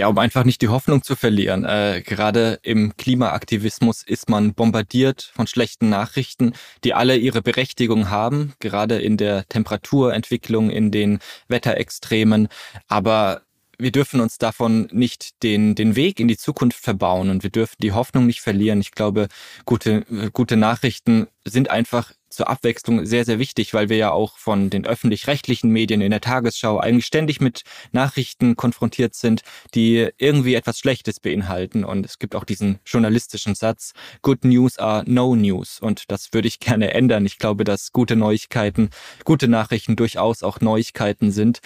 Ja, 0.00 0.08
um 0.08 0.16
einfach 0.16 0.44
nicht 0.44 0.62
die 0.62 0.68
Hoffnung 0.68 1.02
zu 1.02 1.14
verlieren. 1.14 1.66
Äh, 1.66 2.00
gerade 2.00 2.58
im 2.62 2.96
Klimaaktivismus 2.96 4.02
ist 4.02 4.30
man 4.30 4.54
bombardiert 4.54 5.30
von 5.34 5.46
schlechten 5.46 5.90
Nachrichten, 5.90 6.54
die 6.84 6.94
alle 6.94 7.18
ihre 7.18 7.42
Berechtigung 7.42 8.08
haben, 8.08 8.54
gerade 8.60 8.98
in 8.98 9.18
der 9.18 9.46
Temperaturentwicklung, 9.50 10.70
in 10.70 10.90
den 10.90 11.18
Wetterextremen. 11.48 12.48
Aber 12.88 13.42
wir 13.76 13.92
dürfen 13.92 14.20
uns 14.22 14.38
davon 14.38 14.88
nicht 14.90 15.42
den, 15.42 15.74
den 15.74 15.96
Weg 15.96 16.18
in 16.18 16.28
die 16.28 16.38
Zukunft 16.38 16.82
verbauen 16.82 17.28
und 17.28 17.42
wir 17.42 17.50
dürfen 17.50 17.76
die 17.82 17.92
Hoffnung 17.92 18.24
nicht 18.24 18.40
verlieren. 18.40 18.80
Ich 18.80 18.92
glaube, 18.92 19.28
gute, 19.66 20.06
gute 20.32 20.56
Nachrichten 20.56 21.26
sind 21.44 21.70
einfach 21.70 22.12
zur 22.28 22.48
Abwechslung 22.48 23.04
sehr, 23.06 23.24
sehr 23.24 23.38
wichtig, 23.38 23.74
weil 23.74 23.88
wir 23.88 23.96
ja 23.96 24.10
auch 24.12 24.38
von 24.38 24.70
den 24.70 24.86
öffentlich-rechtlichen 24.86 25.70
Medien 25.70 26.00
in 26.00 26.12
der 26.12 26.20
Tagesschau 26.20 26.78
eigentlich 26.78 27.06
ständig 27.06 27.40
mit 27.40 27.62
Nachrichten 27.90 28.56
konfrontiert 28.56 29.14
sind, 29.14 29.42
die 29.74 30.08
irgendwie 30.18 30.54
etwas 30.54 30.78
Schlechtes 30.78 31.18
beinhalten. 31.18 31.84
Und 31.84 32.06
es 32.06 32.18
gibt 32.18 32.36
auch 32.36 32.44
diesen 32.44 32.78
journalistischen 32.86 33.54
Satz, 33.54 33.92
Good 34.22 34.44
News 34.44 34.78
are 34.78 35.02
no 35.06 35.34
news. 35.34 35.80
Und 35.80 36.10
das 36.10 36.32
würde 36.32 36.48
ich 36.48 36.60
gerne 36.60 36.94
ändern. 36.94 37.26
Ich 37.26 37.38
glaube, 37.38 37.64
dass 37.64 37.90
gute 37.90 38.14
Neuigkeiten, 38.16 38.90
gute 39.24 39.48
Nachrichten 39.48 39.96
durchaus 39.96 40.42
auch 40.42 40.60
Neuigkeiten 40.60 41.32
sind, 41.32 41.60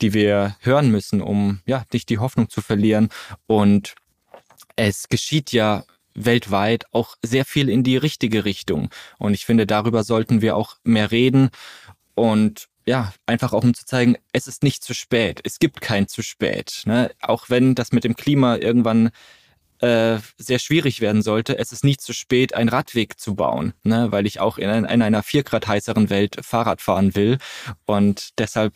die 0.00 0.14
wir 0.14 0.56
hören 0.60 0.90
müssen, 0.90 1.20
um 1.20 1.60
ja 1.66 1.84
nicht 1.92 2.08
die 2.08 2.18
Hoffnung 2.18 2.48
zu 2.48 2.60
verlieren. 2.60 3.08
Und 3.46 3.96
es 4.76 5.08
geschieht 5.08 5.52
ja 5.52 5.84
weltweit 6.14 6.86
auch 6.92 7.16
sehr 7.22 7.44
viel 7.44 7.68
in 7.68 7.82
die 7.82 7.96
richtige 7.96 8.44
Richtung. 8.44 8.90
Und 9.18 9.34
ich 9.34 9.44
finde, 9.44 9.66
darüber 9.66 10.04
sollten 10.04 10.42
wir 10.42 10.56
auch 10.56 10.76
mehr 10.84 11.10
reden 11.10 11.50
und 12.14 12.68
ja, 12.86 13.14
einfach 13.26 13.52
auch 13.52 13.64
um 13.64 13.74
zu 13.74 13.86
zeigen, 13.86 14.16
es 14.32 14.46
ist 14.46 14.62
nicht 14.62 14.84
zu 14.84 14.94
spät. 14.94 15.40
Es 15.44 15.58
gibt 15.58 15.80
kein 15.80 16.06
zu 16.06 16.22
spät. 16.22 16.82
Ne? 16.84 17.10
Auch 17.22 17.48
wenn 17.48 17.74
das 17.74 17.92
mit 17.92 18.04
dem 18.04 18.14
Klima 18.14 18.56
irgendwann 18.56 19.10
äh, 19.80 20.18
sehr 20.38 20.58
schwierig 20.58 21.00
werden 21.00 21.22
sollte, 21.22 21.58
es 21.58 21.72
ist 21.72 21.84
nicht 21.84 22.00
zu 22.02 22.12
spät, 22.12 22.54
einen 22.54 22.68
Radweg 22.68 23.18
zu 23.18 23.34
bauen, 23.34 23.72
ne? 23.84 24.12
weil 24.12 24.26
ich 24.26 24.38
auch 24.40 24.58
in, 24.58 24.68
in 24.68 25.02
einer 25.02 25.22
vier 25.22 25.44
Grad 25.44 25.66
heißeren 25.66 26.10
Welt 26.10 26.36
Fahrrad 26.42 26.82
fahren 26.82 27.14
will. 27.14 27.38
Und 27.86 28.38
deshalb 28.38 28.74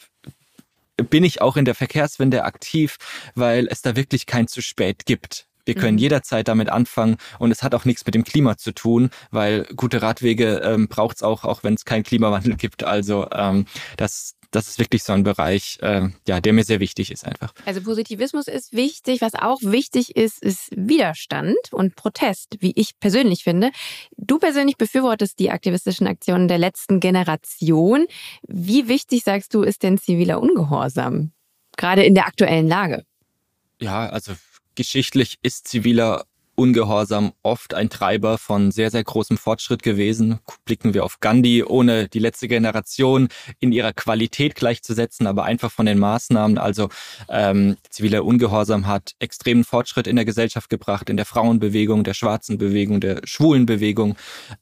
bin 0.96 1.22
ich 1.22 1.40
auch 1.40 1.56
in 1.56 1.64
der 1.64 1.74
Verkehrswende 1.74 2.44
aktiv, 2.44 2.96
weil 3.34 3.68
es 3.68 3.82
da 3.82 3.94
wirklich 3.94 4.26
kein 4.26 4.48
zu 4.48 4.62
spät 4.62 5.06
gibt. 5.06 5.47
Wir 5.68 5.74
können 5.74 5.96
mhm. 5.96 6.02
jederzeit 6.02 6.48
damit 6.48 6.70
anfangen 6.70 7.18
und 7.38 7.50
es 7.50 7.62
hat 7.62 7.74
auch 7.74 7.84
nichts 7.84 8.04
mit 8.06 8.14
dem 8.14 8.24
Klima 8.24 8.56
zu 8.56 8.72
tun, 8.72 9.10
weil 9.30 9.64
gute 9.76 10.00
Radwege 10.00 10.62
ähm, 10.64 10.88
braucht 10.88 11.16
es 11.16 11.22
auch, 11.22 11.44
auch 11.44 11.62
wenn 11.62 11.74
es 11.74 11.84
keinen 11.84 12.04
Klimawandel 12.04 12.56
gibt. 12.56 12.84
Also 12.84 13.28
ähm, 13.32 13.66
das, 13.98 14.34
das 14.50 14.68
ist 14.68 14.78
wirklich 14.78 15.02
so 15.02 15.12
ein 15.12 15.24
Bereich, 15.24 15.78
äh, 15.82 16.08
ja, 16.26 16.40
der 16.40 16.54
mir 16.54 16.64
sehr 16.64 16.80
wichtig 16.80 17.10
ist 17.10 17.26
einfach. 17.26 17.52
Also 17.66 17.82
Positivismus 17.82 18.48
ist 18.48 18.72
wichtig. 18.72 19.20
Was 19.20 19.34
auch 19.34 19.58
wichtig 19.60 20.16
ist, 20.16 20.42
ist 20.42 20.70
Widerstand 20.74 21.58
und 21.70 21.96
Protest, 21.96 22.56
wie 22.60 22.72
ich 22.74 22.98
persönlich 22.98 23.44
finde. 23.44 23.70
Du 24.16 24.38
persönlich 24.38 24.78
befürwortest 24.78 25.38
die 25.38 25.50
aktivistischen 25.50 26.06
Aktionen 26.06 26.48
der 26.48 26.58
letzten 26.58 26.98
Generation. 26.98 28.06
Wie 28.46 28.88
wichtig, 28.88 29.22
sagst 29.22 29.52
du, 29.52 29.62
ist 29.62 29.82
denn 29.82 29.98
ziviler 29.98 30.40
Ungehorsam? 30.40 31.32
Gerade 31.76 32.04
in 32.04 32.14
der 32.14 32.26
aktuellen 32.26 32.66
Lage. 32.66 33.04
Ja, 33.80 34.08
also 34.08 34.32
Geschichtlich 34.78 35.40
ist 35.42 35.66
ziviler 35.66 36.27
Ungehorsam 36.58 37.34
oft 37.44 37.72
ein 37.74 37.88
Treiber 37.88 38.36
von 38.36 38.72
sehr, 38.72 38.90
sehr 38.90 39.04
großem 39.04 39.38
Fortschritt 39.38 39.84
gewesen. 39.84 40.40
Blicken 40.64 40.92
wir 40.92 41.04
auf 41.04 41.20
Gandhi, 41.20 41.62
ohne 41.62 42.08
die 42.08 42.18
letzte 42.18 42.48
Generation 42.48 43.28
in 43.60 43.70
ihrer 43.70 43.92
Qualität 43.92 44.56
gleichzusetzen, 44.56 45.28
aber 45.28 45.44
einfach 45.44 45.70
von 45.70 45.86
den 45.86 46.00
Maßnahmen. 46.00 46.58
Also 46.58 46.88
ähm, 47.28 47.76
ziviler 47.90 48.24
Ungehorsam 48.24 48.88
hat 48.88 49.12
extremen 49.20 49.62
Fortschritt 49.62 50.08
in 50.08 50.16
der 50.16 50.24
Gesellschaft 50.24 50.68
gebracht, 50.68 51.08
in 51.08 51.16
der 51.16 51.26
Frauenbewegung, 51.26 52.02
der 52.02 52.14
schwarzen 52.14 52.58
Bewegung, 52.58 53.00
der 53.00 53.20
schwulen 53.22 53.64
Bewegung. 53.64 54.16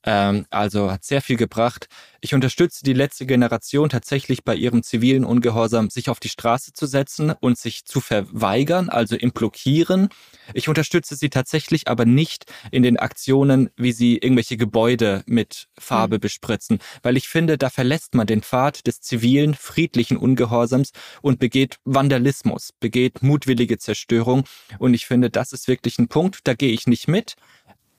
Ähm, 0.04 0.44
also 0.50 0.92
hat 0.92 1.02
sehr 1.02 1.22
viel 1.22 1.38
gebracht. 1.38 1.88
Ich 2.20 2.34
unterstütze 2.34 2.84
die 2.84 2.92
letzte 2.92 3.24
Generation 3.24 3.88
tatsächlich 3.88 4.44
bei 4.44 4.54
ihrem 4.54 4.82
zivilen 4.82 5.24
Ungehorsam, 5.24 5.88
sich 5.88 6.10
auf 6.10 6.20
die 6.20 6.28
Straße 6.28 6.74
zu 6.74 6.84
setzen 6.84 7.32
und 7.40 7.56
sich 7.56 7.86
zu 7.86 8.00
verweigern, 8.00 8.90
also 8.90 9.16
im 9.16 9.30
Blockieren. 9.30 10.10
Ich 10.52 10.68
unterstütze 10.68 11.16
sie 11.16 11.30
tatsächlich 11.30 11.85
aber 11.88 12.04
nicht 12.04 12.46
in 12.70 12.82
den 12.82 12.96
Aktionen, 12.96 13.70
wie 13.76 13.92
sie 13.92 14.18
irgendwelche 14.18 14.56
Gebäude 14.56 15.22
mit 15.26 15.68
Farbe 15.78 16.16
mhm. 16.16 16.20
bespritzen, 16.20 16.78
weil 17.02 17.16
ich 17.16 17.28
finde, 17.28 17.58
da 17.58 17.70
verlässt 17.70 18.14
man 18.14 18.26
den 18.26 18.42
Pfad 18.42 18.86
des 18.86 19.00
zivilen, 19.00 19.54
friedlichen 19.54 20.16
Ungehorsams 20.16 20.92
und 21.22 21.38
begeht 21.38 21.78
Vandalismus, 21.84 22.72
begeht 22.80 23.22
mutwillige 23.22 23.78
Zerstörung. 23.78 24.44
Und 24.78 24.94
ich 24.94 25.06
finde, 25.06 25.30
das 25.30 25.52
ist 25.52 25.68
wirklich 25.68 25.98
ein 25.98 26.08
Punkt, 26.08 26.40
da 26.44 26.54
gehe 26.54 26.72
ich 26.72 26.86
nicht 26.86 27.08
mit. 27.08 27.36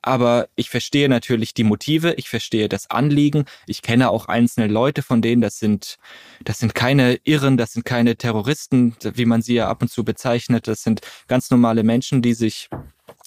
aber 0.08 0.48
ich 0.56 0.70
verstehe 0.70 1.10
natürlich 1.10 1.54
die 1.54 1.66
Motive, 1.66 2.14
ich 2.14 2.30
verstehe 2.30 2.70
das 2.70 2.90
Anliegen. 2.90 3.46
Ich 3.66 3.82
kenne 3.82 4.10
auch 4.10 4.28
einzelne 4.28 4.68
Leute 4.68 5.02
von 5.02 5.22
denen, 5.22 5.42
das 5.42 5.60
sind, 5.60 5.98
das 6.44 6.60
sind 6.60 6.74
keine 6.74 7.20
Irren, 7.26 7.58
das 7.58 7.74
sind 7.74 7.86
keine 7.86 8.16
Terroristen, 8.16 8.96
wie 9.02 9.26
man 9.26 9.42
sie 9.42 9.56
ja 9.56 9.68
ab 9.68 9.82
und 9.82 9.90
zu 9.90 10.06
bezeichnet. 10.06 10.68
Das 10.68 10.82
sind 10.84 11.02
ganz 11.28 11.50
normale 11.52 11.84
Menschen, 11.84 12.22
die 12.22 12.34
sich 12.34 12.70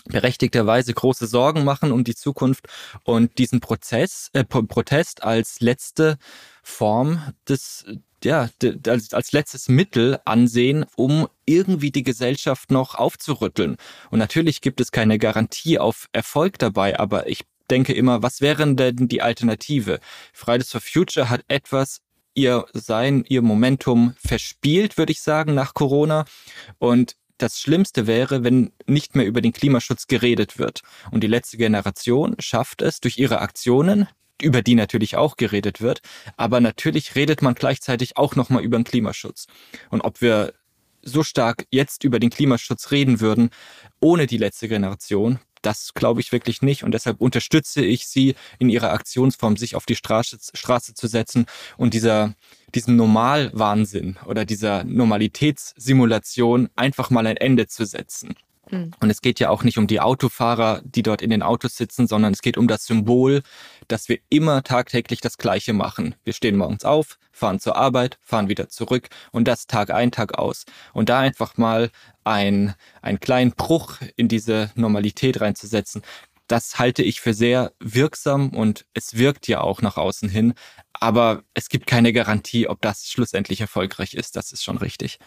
berechtigterweise 0.05 0.93
große 0.93 1.27
Sorgen 1.27 1.65
machen 1.65 1.93
um 1.93 2.05
die 2.05 2.15
Zukunft 2.15 2.67
und 3.05 3.39
diesen 3.39 3.61
Prozess, 3.61 4.31
äh, 4.33 4.45
Protest 4.45 5.23
als 5.23 5.61
letzte 5.61 6.19
Form 6.63 7.23
des, 7.49 7.85
ja, 8.25 8.49
als, 8.87 9.13
als 9.15 9.33
letztes 9.33 9.69
Mittel 9.69 10.21
ansehen, 10.25 10.85
um 10.97 11.29
irgendwie 11.47 11.91
die 11.91 12.03
Gesellschaft 12.03 12.71
noch 12.71 12.95
aufzurütteln. 12.95 13.77
Und 14.11 14.19
natürlich 14.19 14.61
gibt 14.61 14.81
es 14.81 14.93
keine 14.93 15.19
Garantie 15.19 15.79
auf 15.79 16.09
Erfolg 16.13 16.59
dabei, 16.59 16.99
aber 16.99 17.29
ich 17.29 17.43
denke 17.71 17.93
immer, 17.93 18.23
was 18.23 18.41
wären 18.41 18.77
denn 18.77 19.09
die 19.09 19.23
Alternative? 19.23 20.01
Fridays 20.33 20.71
for 20.71 20.81
Future 20.81 21.31
hat 21.31 21.45
etwas 21.49 22.01
ihr 22.35 22.65
Sein, 22.73 23.25
ihr 23.29 23.43
Momentum 23.43 24.15
verspielt, 24.17 24.99
würde 24.99 25.13
ich 25.13 25.21
sagen, 25.21 25.55
nach 25.55 25.75
Corona. 25.75 26.25
Und 26.79 27.17
das 27.43 27.59
Schlimmste 27.59 28.07
wäre, 28.07 28.45
wenn 28.45 28.73
nicht 28.87 29.17
mehr 29.17 29.27
über 29.27 29.41
den 29.41 29.53
Klimaschutz 29.53 30.07
geredet 30.07 30.59
wird. 30.59 30.83
Und 31.11 31.23
die 31.23 31.29
letzte 31.29 31.57
Generation 31.57 32.37
schafft 32.39 32.83
es 32.83 33.01
durch 33.01 33.19
ihre 33.19 33.41
Aktionen, 33.41 34.09
über 34.43 34.63
die 34.63 34.75
natürlich 34.75 35.17
auch 35.17 35.37
geredet 35.37 35.81
wird, 35.81 36.01
aber 36.37 36.61
natürlich 36.61 37.15
redet 37.15 37.43
man 37.43 37.55
gleichzeitig 37.55 38.17
auch 38.17 38.37
nochmal 38.37 38.63
über 38.63 38.79
den 38.79 38.85
Klimaschutz. 38.85 39.47
Und 39.91 40.01
ob 40.01 40.21
wir 40.21 40.55
so 41.03 41.23
stark 41.23 41.67
jetzt 41.71 42.05
über 42.05 42.19
den 42.19 42.31
Klimaschutz 42.31 42.91
reden 42.91 43.21
würden, 43.21 43.51
ohne 44.01 44.27
die 44.27 44.39
letzte 44.39 44.69
Generation, 44.69 45.39
das 45.63 45.95
glaube 45.95 46.21
ich 46.21 46.33
wirklich 46.33 46.63
nicht. 46.63 46.85
Und 46.85 46.93
deshalb 46.93 47.21
unterstütze 47.21 47.85
ich 47.85 48.07
sie 48.07 48.35
in 48.59 48.69
ihrer 48.69 48.93
Aktionsform, 48.93 49.57
sich 49.57 49.77
auf 49.77 49.87
die 49.87 49.97
Straße, 49.97 50.39
Straße 50.55 50.95
zu 50.95 51.07
setzen 51.07 51.47
und 51.77 51.95
dieser, 51.95 52.35
diesem 52.75 52.97
Normalwahnsinn 52.97 54.17
oder 54.27 54.45
dieser 54.45 54.85
Normalitätssimulation 54.85 56.69
einfach 56.77 57.11
mal 57.11 57.27
ein 57.27 57.37
Ende 57.37 57.67
zu 57.67 57.85
setzen. 57.85 58.35
Hm. 58.71 58.93
Und 59.01 59.11
es 59.11 59.21
geht 59.21 59.41
ja 59.41 59.51
auch 59.51 59.65
nicht 59.65 59.79
um 59.79 59.87
die 59.87 60.01
Autofahrer, 60.01 60.81
die 60.85 61.03
dort 61.03 61.23
in 61.23 61.31
den 61.31 61.43
Autos 61.43 61.77
sitzen, 61.77 62.07
sondern 62.07 62.33
es 62.33 62.41
geht 62.41 62.57
um 62.57 62.69
das 62.69 62.87
Symbol, 62.87 63.43
dass 63.89 64.09
wir 64.09 64.19
immer 64.29 64.63
tagtäglich 64.63 65.21
das 65.21 65.39
Gleiche 65.39 65.73
machen. 65.73 66.15
Wir 66.25 66.33
stehen 66.33 66.57
morgens 66.57 66.85
auf, 66.85 67.19
fahren 67.33 67.61
zur 67.61 67.77
Arbeit, 67.77 68.19
fahren 68.23 68.49
wieder 68.49 68.69
zurück 68.69 69.09
und 69.33 69.47
das 69.47 69.67
Tag 69.67 69.91
ein, 69.91 70.13
Tag 70.13 70.39
aus. 70.39 70.65
Und 70.93 71.09
da 71.09 71.19
einfach 71.19 71.57
mal 71.57 71.91
ein, 72.25 72.75
einen 73.03 73.21
kleinen 73.21 73.53
Bruch 73.53 73.97
in 74.17 74.29
diese 74.29 74.71
Normalität 74.75 75.41
reinzusetzen, 75.41 76.03
das 76.47 76.81
halte 76.81 77.05
ich 77.05 77.21
für 77.21 77.33
sehr 77.33 77.73
wirksam 77.79 78.51
und 78.51 78.85
es 78.93 79.17
wirkt 79.17 79.47
ja 79.47 79.61
auch 79.61 79.83
nach 79.83 79.97
außen 79.97 80.29
hin. 80.29 80.55
Aber 80.93 81.45
es 81.55 81.69
gibt 81.69 81.87
keine 81.87 82.13
Garantie, 82.13 82.67
ob 82.67 82.81
das 82.83 83.07
schlussendlich 83.07 83.61
erfolgreich 83.61 84.15
ist. 84.15 84.35
Das 84.35 84.51
ist 84.51 84.65
schon 84.65 84.77
richtig. 84.77 85.21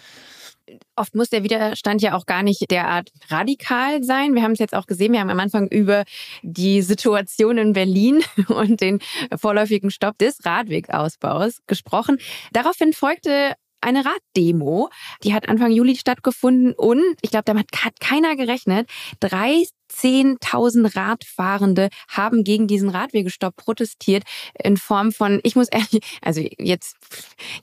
Oft 0.96 1.16
muss 1.16 1.30
der 1.30 1.44
Widerstand 1.44 2.02
ja 2.02 2.16
auch 2.16 2.26
gar 2.26 2.44
nicht 2.44 2.72
derart 2.72 3.10
radikal 3.28 4.04
sein. 4.04 4.34
Wir 4.34 4.44
haben 4.44 4.54
es 4.54 4.60
jetzt 4.60 4.76
auch 4.76 4.86
gesehen, 4.86 5.12
wir 5.12 5.20
haben 5.20 5.30
am 5.30 5.40
Anfang 5.40 5.68
über 5.68 6.04
die 6.42 6.82
Situation 6.82 7.58
in 7.58 7.74
Berlin 7.74 8.24
und 8.48 8.82
den 8.82 9.00
vorläufigen 9.36 9.92
Stopp 9.92 10.18
des 10.18 10.46
Radwegausbaus 10.46 11.60
gesprochen. 11.68 12.18
Daraufhin 12.54 12.94
folgte 12.94 13.56
eine 13.84 14.04
Raddemo. 14.06 14.90
Die 15.24 15.34
hat 15.34 15.50
Anfang 15.50 15.72
Juli 15.72 15.96
stattgefunden 15.96 16.74
und 16.74 17.02
ich 17.22 17.32
glaube, 17.32 17.46
damit 17.46 17.68
hat 17.84 18.00
keiner 18.00 18.36
gerechnet. 18.36 18.90
13.000 19.22 20.96
Radfahrende 20.96 21.90
haben 22.08 22.44
gegen 22.44 22.68
diesen 22.68 22.90
Radwegestopp 22.90 23.56
protestiert 23.56 24.24
in 24.64 24.78
Form 24.78 25.12
von, 25.12 25.40
ich 25.44 25.56
muss 25.56 25.68
ehrlich, 25.70 26.02
also 26.22 26.42
jetzt, 26.58 26.96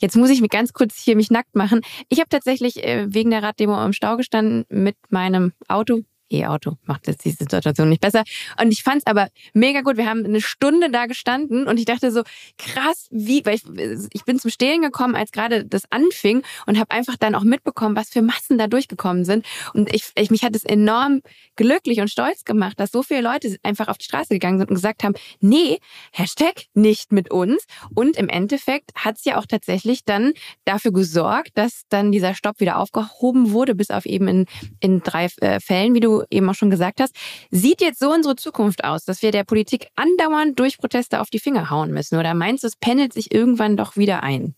jetzt 0.01 0.17
muss 0.17 0.31
ich 0.31 0.41
mich 0.41 0.51
ganz 0.51 0.73
kurz 0.73 0.97
hier 1.03 1.17
mich 1.17 1.31
nackt 1.31 1.55
machen. 1.57 1.81
Ich 2.09 2.21
habe 2.21 2.29
tatsächlich 2.29 2.85
äh, 2.85 3.07
wegen 3.09 3.31
der 3.31 3.43
Raddemo 3.43 3.83
im 3.85 3.93
Stau 3.93 4.17
gestanden 4.17 4.65
mit 4.69 4.97
meinem 5.09 5.53
Auto, 5.69 6.03
E-Auto 6.31 6.77
macht 6.85 7.07
jetzt 7.07 7.25
die 7.25 7.31
Situation 7.31 7.89
nicht 7.89 8.01
besser. 8.01 8.23
Und 8.61 8.73
ich 8.73 8.83
fand 8.83 8.99
es 8.99 9.07
aber 9.07 9.29
mega 9.53 9.81
gut. 9.81 9.97
Wir 9.97 10.09
haben 10.09 10.25
eine 10.25 10.41
Stunde 10.41 10.91
da 10.91 11.07
gestanden 11.07 11.67
und 11.67 11.79
ich 11.79 11.85
dachte 11.85 12.11
so, 12.11 12.23
krass, 12.59 13.09
wie, 13.11 13.45
weil 13.45 13.55
ich, 13.55 13.65
ich 14.13 14.25
bin 14.25 14.39
zum 14.39 14.51
Stehlen 14.51 14.83
gekommen, 14.83 15.17
als 15.17 15.33
gerade 15.33 15.65
das 15.65 15.91
anfing 15.91 16.43
und 16.67 16.79
habe 16.79 16.91
einfach 16.91 17.17
dann 17.17 17.35
auch 17.35 17.45
mitbekommen, 17.45 17.97
was 17.97 18.11
für 18.11 18.23
Massen 18.23 18.59
da 18.59 18.67
durchgekommen 18.67 19.25
sind. 19.25 19.45
Und 19.75 19.93
ich, 19.95 20.11
ich 20.17 20.31
mich 20.31 20.43
hat 20.43 20.55
es 20.55 20.65
enorm 20.65 21.21
glücklich 21.57 22.01
und 22.01 22.11
stolz 22.11 22.45
gemacht, 22.45 22.79
dass 22.79 22.91
so 22.91 23.03
viele 23.03 23.23
Leute 23.23 23.57
einfach 23.63 23.89
auf 23.89 23.99
die 23.99 24.05
Straße 24.05 24.35
gegangen 24.35 24.59
sind 24.59 24.71
und 24.71 24.77
gesagt 24.77 25.03
haben, 25.03 25.15
nee, 25.41 25.79
Hashtag 26.13 26.65
nicht 26.75 27.13
mit 27.13 27.31
uns. 27.31 27.65
Und 27.95 28.17
im 28.17 28.29
Endeffekt 28.29 28.93
hat 28.95 29.19
es 29.19 29.25
ja 29.25 29.39
auch 29.39 29.47
tatsächlich 29.47 30.05
dann 30.05 30.33
dafür 30.65 30.93
gesorgt, 30.93 31.51
dass 31.55 31.83
dann 31.89 32.13
dieser 32.13 32.35
Stopp 32.35 32.61
wieder 32.61 32.79
aufgehoben 32.79 33.53
wurde, 33.53 33.75
bis 33.75 33.91
auf 33.91 34.07
eben 34.07 34.29
in, 34.29 34.47
in 34.81 35.01
drei 35.01 35.29
äh, 35.41 35.61
Fällen, 35.61 35.95
wie 35.95 36.01
du 36.01 36.20
eben 36.31 36.49
auch 36.49 36.55
schon 36.55 36.71
gesagt 36.71 37.01
hast. 37.01 37.15
Sieht 37.51 37.81
jetzt 37.81 37.99
so 37.99 38.13
unsere 38.13 38.37
Zukunft 38.37 38.85
aus, 38.85 39.05
dass 39.05 39.23
wir 39.23 39.31
der 39.31 39.45
Politik 39.45 39.89
andauernd 39.97 40.59
durch 40.59 40.79
Proteste 40.79 41.21
auf 41.21 41.31
die 41.31 41.39
Finger 41.39 41.71
hauen 41.71 41.93
müssen? 41.93 42.19
Oder 42.19 42.35
meinst 42.35 42.65
du, 42.65 42.69
es 42.69 42.77
pendelt 42.77 43.13
sich 43.13 43.33
irgendwann 43.33 43.77
doch 43.77 43.97
wieder 43.97 44.23
ein? 44.23 44.55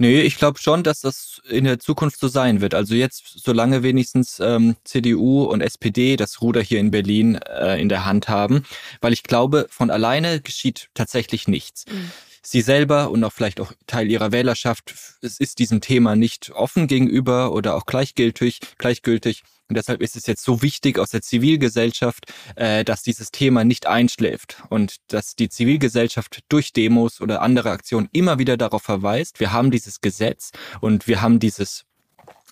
Nee, 0.00 0.20
ich 0.20 0.38
glaube 0.38 0.60
schon, 0.60 0.84
dass 0.84 1.00
das 1.00 1.42
in 1.48 1.64
der 1.64 1.80
Zukunft 1.80 2.20
so 2.20 2.28
sein 2.28 2.60
wird. 2.60 2.72
Also 2.72 2.94
jetzt, 2.94 3.24
solange 3.42 3.82
wenigstens 3.82 4.38
ähm, 4.38 4.76
CDU 4.84 5.42
und 5.42 5.60
SPD 5.60 6.16
das 6.16 6.40
Ruder 6.40 6.62
hier 6.62 6.78
in 6.78 6.92
Berlin 6.92 7.34
äh, 7.34 7.80
in 7.80 7.88
der 7.88 8.04
Hand 8.04 8.28
haben, 8.28 8.62
weil 9.00 9.12
ich 9.12 9.24
glaube, 9.24 9.66
von 9.70 9.90
alleine 9.90 10.40
geschieht 10.40 10.88
tatsächlich 10.94 11.48
nichts. 11.48 11.84
Mhm. 11.86 12.12
Sie 12.42 12.60
selber 12.60 13.10
und 13.10 13.24
auch 13.24 13.32
vielleicht 13.32 13.60
auch 13.60 13.72
Teil 13.88 14.08
ihrer 14.08 14.30
Wählerschaft, 14.30 14.94
es 15.20 15.40
ist 15.40 15.58
diesem 15.58 15.80
Thema 15.80 16.14
nicht 16.14 16.52
offen 16.52 16.86
gegenüber 16.86 17.52
oder 17.52 17.74
auch 17.74 17.84
gleichgültig, 17.84 18.60
gleichgültig. 18.78 19.42
Und 19.68 19.76
deshalb 19.76 20.00
ist 20.00 20.16
es 20.16 20.26
jetzt 20.26 20.42
so 20.44 20.62
wichtig 20.62 20.98
aus 20.98 21.10
der 21.10 21.20
Zivilgesellschaft, 21.20 22.32
äh, 22.56 22.84
dass 22.84 23.02
dieses 23.02 23.30
Thema 23.30 23.64
nicht 23.64 23.86
einschläft 23.86 24.62
und 24.70 24.96
dass 25.08 25.34
die 25.34 25.48
Zivilgesellschaft 25.48 26.40
durch 26.48 26.72
Demos 26.72 27.20
oder 27.20 27.42
andere 27.42 27.70
Aktionen 27.70 28.08
immer 28.12 28.38
wieder 28.38 28.56
darauf 28.56 28.82
verweist, 28.82 29.40
wir 29.40 29.52
haben 29.52 29.70
dieses 29.70 30.00
Gesetz 30.00 30.52
und 30.80 31.06
wir 31.06 31.20
haben 31.20 31.38
dieses 31.38 31.84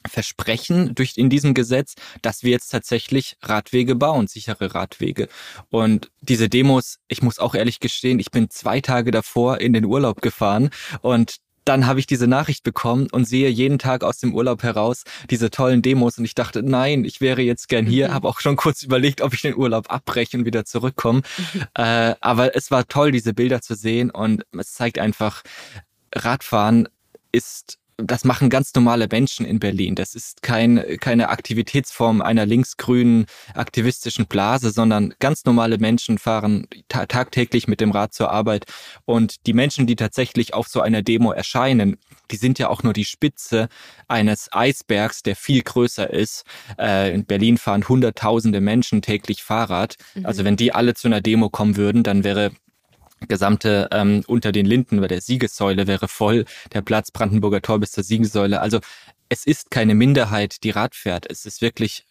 Versprechen 0.08 0.94
durch 0.94 1.16
in 1.16 1.30
diesem 1.30 1.54
Gesetz, 1.54 1.94
dass 2.22 2.42
wir 2.42 2.50
jetzt 2.50 2.68
tatsächlich 2.68 3.36
Radwege 3.42 3.94
bauen, 3.94 4.28
sichere 4.28 4.74
Radwege. 4.74 5.28
Und 5.70 6.10
diese 6.20 6.48
Demos, 6.48 6.98
ich 7.08 7.22
muss 7.22 7.38
auch 7.38 7.54
ehrlich 7.54 7.80
gestehen, 7.80 8.18
ich 8.18 8.30
bin 8.30 8.50
zwei 8.50 8.80
Tage 8.80 9.10
davor 9.10 9.58
in 9.60 9.72
den 9.72 9.84
Urlaub 9.84 10.22
gefahren 10.22 10.70
und 11.00 11.36
dann 11.66 11.86
habe 11.86 12.00
ich 12.00 12.06
diese 12.06 12.26
Nachricht 12.26 12.62
bekommen 12.62 13.08
und 13.10 13.26
sehe 13.26 13.48
jeden 13.50 13.78
Tag 13.78 14.04
aus 14.04 14.18
dem 14.18 14.34
Urlaub 14.34 14.62
heraus 14.62 15.02
diese 15.30 15.50
tollen 15.50 15.82
Demos 15.82 16.16
und 16.18 16.24
ich 16.24 16.34
dachte, 16.34 16.62
nein, 16.62 17.04
ich 17.04 17.20
wäre 17.20 17.42
jetzt 17.42 17.68
gern 17.68 17.86
hier, 17.86 18.08
mhm. 18.08 18.14
habe 18.14 18.28
auch 18.28 18.40
schon 18.40 18.56
kurz 18.56 18.82
überlegt, 18.82 19.20
ob 19.20 19.34
ich 19.34 19.42
den 19.42 19.56
Urlaub 19.56 19.90
abbreche 19.90 20.38
und 20.38 20.44
wieder 20.44 20.64
zurückkomme. 20.64 21.22
Mhm. 21.54 21.62
Äh, 21.74 22.14
aber 22.20 22.56
es 22.56 22.70
war 22.70 22.86
toll, 22.86 23.12
diese 23.12 23.34
Bilder 23.34 23.60
zu 23.60 23.74
sehen 23.74 24.10
und 24.10 24.44
es 24.58 24.72
zeigt 24.72 24.98
einfach, 24.98 25.42
Radfahren 26.14 26.88
ist 27.32 27.78
das 27.98 28.24
machen 28.24 28.50
ganz 28.50 28.74
normale 28.74 29.08
Menschen 29.10 29.46
in 29.46 29.58
Berlin. 29.58 29.94
Das 29.94 30.14
ist 30.14 30.42
kein, 30.42 30.82
keine 31.00 31.30
Aktivitätsform 31.30 32.20
einer 32.20 32.44
linksgrünen 32.44 33.26
aktivistischen 33.54 34.26
Blase, 34.26 34.70
sondern 34.70 35.14
ganz 35.18 35.44
normale 35.44 35.78
Menschen 35.78 36.18
fahren 36.18 36.66
ta 36.88 37.06
tagtäglich 37.06 37.68
mit 37.68 37.80
dem 37.80 37.92
Rad 37.92 38.12
zur 38.12 38.30
Arbeit. 38.30 38.66
Und 39.06 39.46
die 39.46 39.54
Menschen, 39.54 39.86
die 39.86 39.96
tatsächlich 39.96 40.52
auf 40.52 40.68
so 40.68 40.80
einer 40.82 41.02
Demo 41.02 41.32
erscheinen, 41.32 41.96
die 42.30 42.36
sind 42.36 42.58
ja 42.58 42.68
auch 42.68 42.82
nur 42.82 42.92
die 42.92 43.04
Spitze 43.04 43.68
eines 44.08 44.52
Eisbergs, 44.52 45.22
der 45.22 45.36
viel 45.36 45.62
größer 45.62 46.10
ist. 46.10 46.44
Äh, 46.78 47.14
in 47.14 47.24
Berlin 47.24 47.56
fahren 47.56 47.88
Hunderttausende 47.88 48.60
Menschen 48.60 49.00
täglich 49.00 49.42
Fahrrad. 49.42 49.96
Mhm. 50.14 50.26
Also 50.26 50.44
wenn 50.44 50.56
die 50.56 50.72
alle 50.72 50.94
zu 50.94 51.08
einer 51.08 51.22
Demo 51.22 51.48
kommen 51.48 51.76
würden, 51.76 52.02
dann 52.02 52.24
wäre 52.24 52.50
gesamte 53.28 53.88
ähm, 53.92 54.22
unter 54.26 54.52
den 54.52 54.66
Linden 54.66 55.00
bei 55.00 55.08
der 55.08 55.20
Siegessäule 55.20 55.86
wäre 55.86 56.08
voll, 56.08 56.44
der 56.72 56.82
Platz 56.82 57.10
Brandenburger 57.10 57.62
Tor 57.62 57.78
bis 57.78 57.92
zur 57.92 58.04
Siegessäule. 58.04 58.60
Also 58.60 58.80
es 59.28 59.46
ist 59.46 59.70
keine 59.70 59.94
Minderheit, 59.94 60.62
die 60.62 60.70
Rad 60.70 60.94
fährt. 60.94 61.26
Es 61.30 61.46
ist 61.46 61.62
wirklich, 61.62 62.04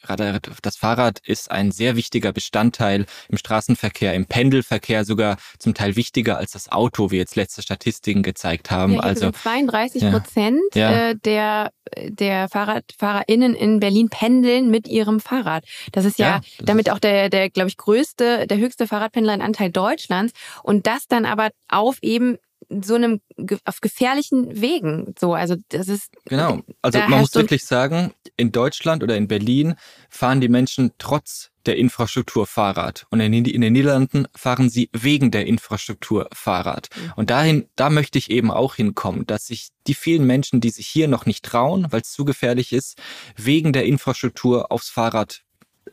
das 0.61 0.77
Fahrrad 0.77 1.19
ist 1.25 1.51
ein 1.51 1.71
sehr 1.71 1.95
wichtiger 1.95 2.31
Bestandteil 2.31 3.05
im 3.29 3.37
Straßenverkehr, 3.37 4.13
im 4.13 4.25
Pendelverkehr 4.25 5.05
sogar 5.05 5.37
zum 5.59 5.73
Teil 5.73 5.95
wichtiger 5.95 6.37
als 6.37 6.51
das 6.51 6.71
Auto, 6.71 7.11
wie 7.11 7.17
jetzt 7.17 7.35
letzte 7.35 7.61
Statistiken 7.61 8.23
gezeigt 8.23 8.71
haben. 8.71 8.93
Ja, 8.93 8.99
also 8.99 9.31
32 9.31 10.11
Prozent 10.11 10.59
ja. 10.73 11.09
Äh, 11.09 11.15
der, 11.23 11.71
der 12.07 12.49
FahrradfahrerInnen 12.49 13.55
in 13.55 13.79
Berlin 13.79 14.09
pendeln 14.09 14.69
mit 14.69 14.87
ihrem 14.87 15.19
Fahrrad. 15.19 15.65
Das 15.91 16.05
ist 16.05 16.19
ja, 16.19 16.27
ja 16.27 16.41
das 16.57 16.65
damit 16.65 16.87
ist 16.87 16.93
auch 16.93 16.99
der, 16.99 17.29
der, 17.29 17.49
glaube 17.49 17.69
ich, 17.69 17.77
größte, 17.77 18.47
der 18.47 18.57
höchste 18.57 18.87
Fahrradpendleranteil 18.87 19.69
Deutschlands. 19.69 20.33
Und 20.63 20.87
das 20.87 21.07
dann 21.07 21.25
aber 21.25 21.49
auf 21.67 21.97
eben 22.01 22.37
so 22.69 22.95
einem 22.95 23.21
auf 23.65 23.81
gefährlichen 23.81 24.61
Wegen. 24.61 25.13
So, 25.19 25.33
also 25.33 25.55
das 25.69 25.87
ist 25.87 26.11
genau. 26.25 26.61
Also 26.81 26.99
man 26.99 27.21
muss 27.21 27.35
wirklich 27.35 27.65
sagen, 27.65 28.13
in 28.37 28.51
Deutschland 28.51 29.03
oder 29.03 29.17
in 29.17 29.27
Berlin 29.27 29.75
fahren 30.09 30.41
die 30.41 30.49
Menschen 30.49 30.91
trotz 30.97 31.51
der 31.65 31.77
Infrastruktur 31.77 32.45
Fahrrad. 32.45 33.05
Und 33.09 33.19
in, 33.19 33.33
in 33.33 33.61
den 33.61 33.73
Niederlanden 33.73 34.27
fahren 34.35 34.69
sie 34.69 34.89
wegen 34.93 35.31
der 35.31 35.47
Infrastruktur 35.47 36.27
Fahrrad. 36.31 36.89
Mhm. 36.95 37.13
Und 37.15 37.29
dahin, 37.29 37.67
da 37.75 37.89
möchte 37.89 38.17
ich 38.17 38.29
eben 38.29 38.51
auch 38.51 38.75
hinkommen, 38.75 39.25
dass 39.25 39.47
sich 39.47 39.69
die 39.87 39.95
vielen 39.95 40.25
Menschen, 40.25 40.61
die 40.61 40.69
sich 40.69 40.87
hier 40.87 41.07
noch 41.07 41.25
nicht 41.25 41.43
trauen, 41.43 41.87
weil 41.89 42.01
es 42.01 42.11
zu 42.11 42.25
gefährlich 42.25 42.73
ist, 42.73 42.97
wegen 43.35 43.73
der 43.73 43.85
Infrastruktur 43.85 44.71
aufs 44.71 44.89
Fahrrad 44.89 45.41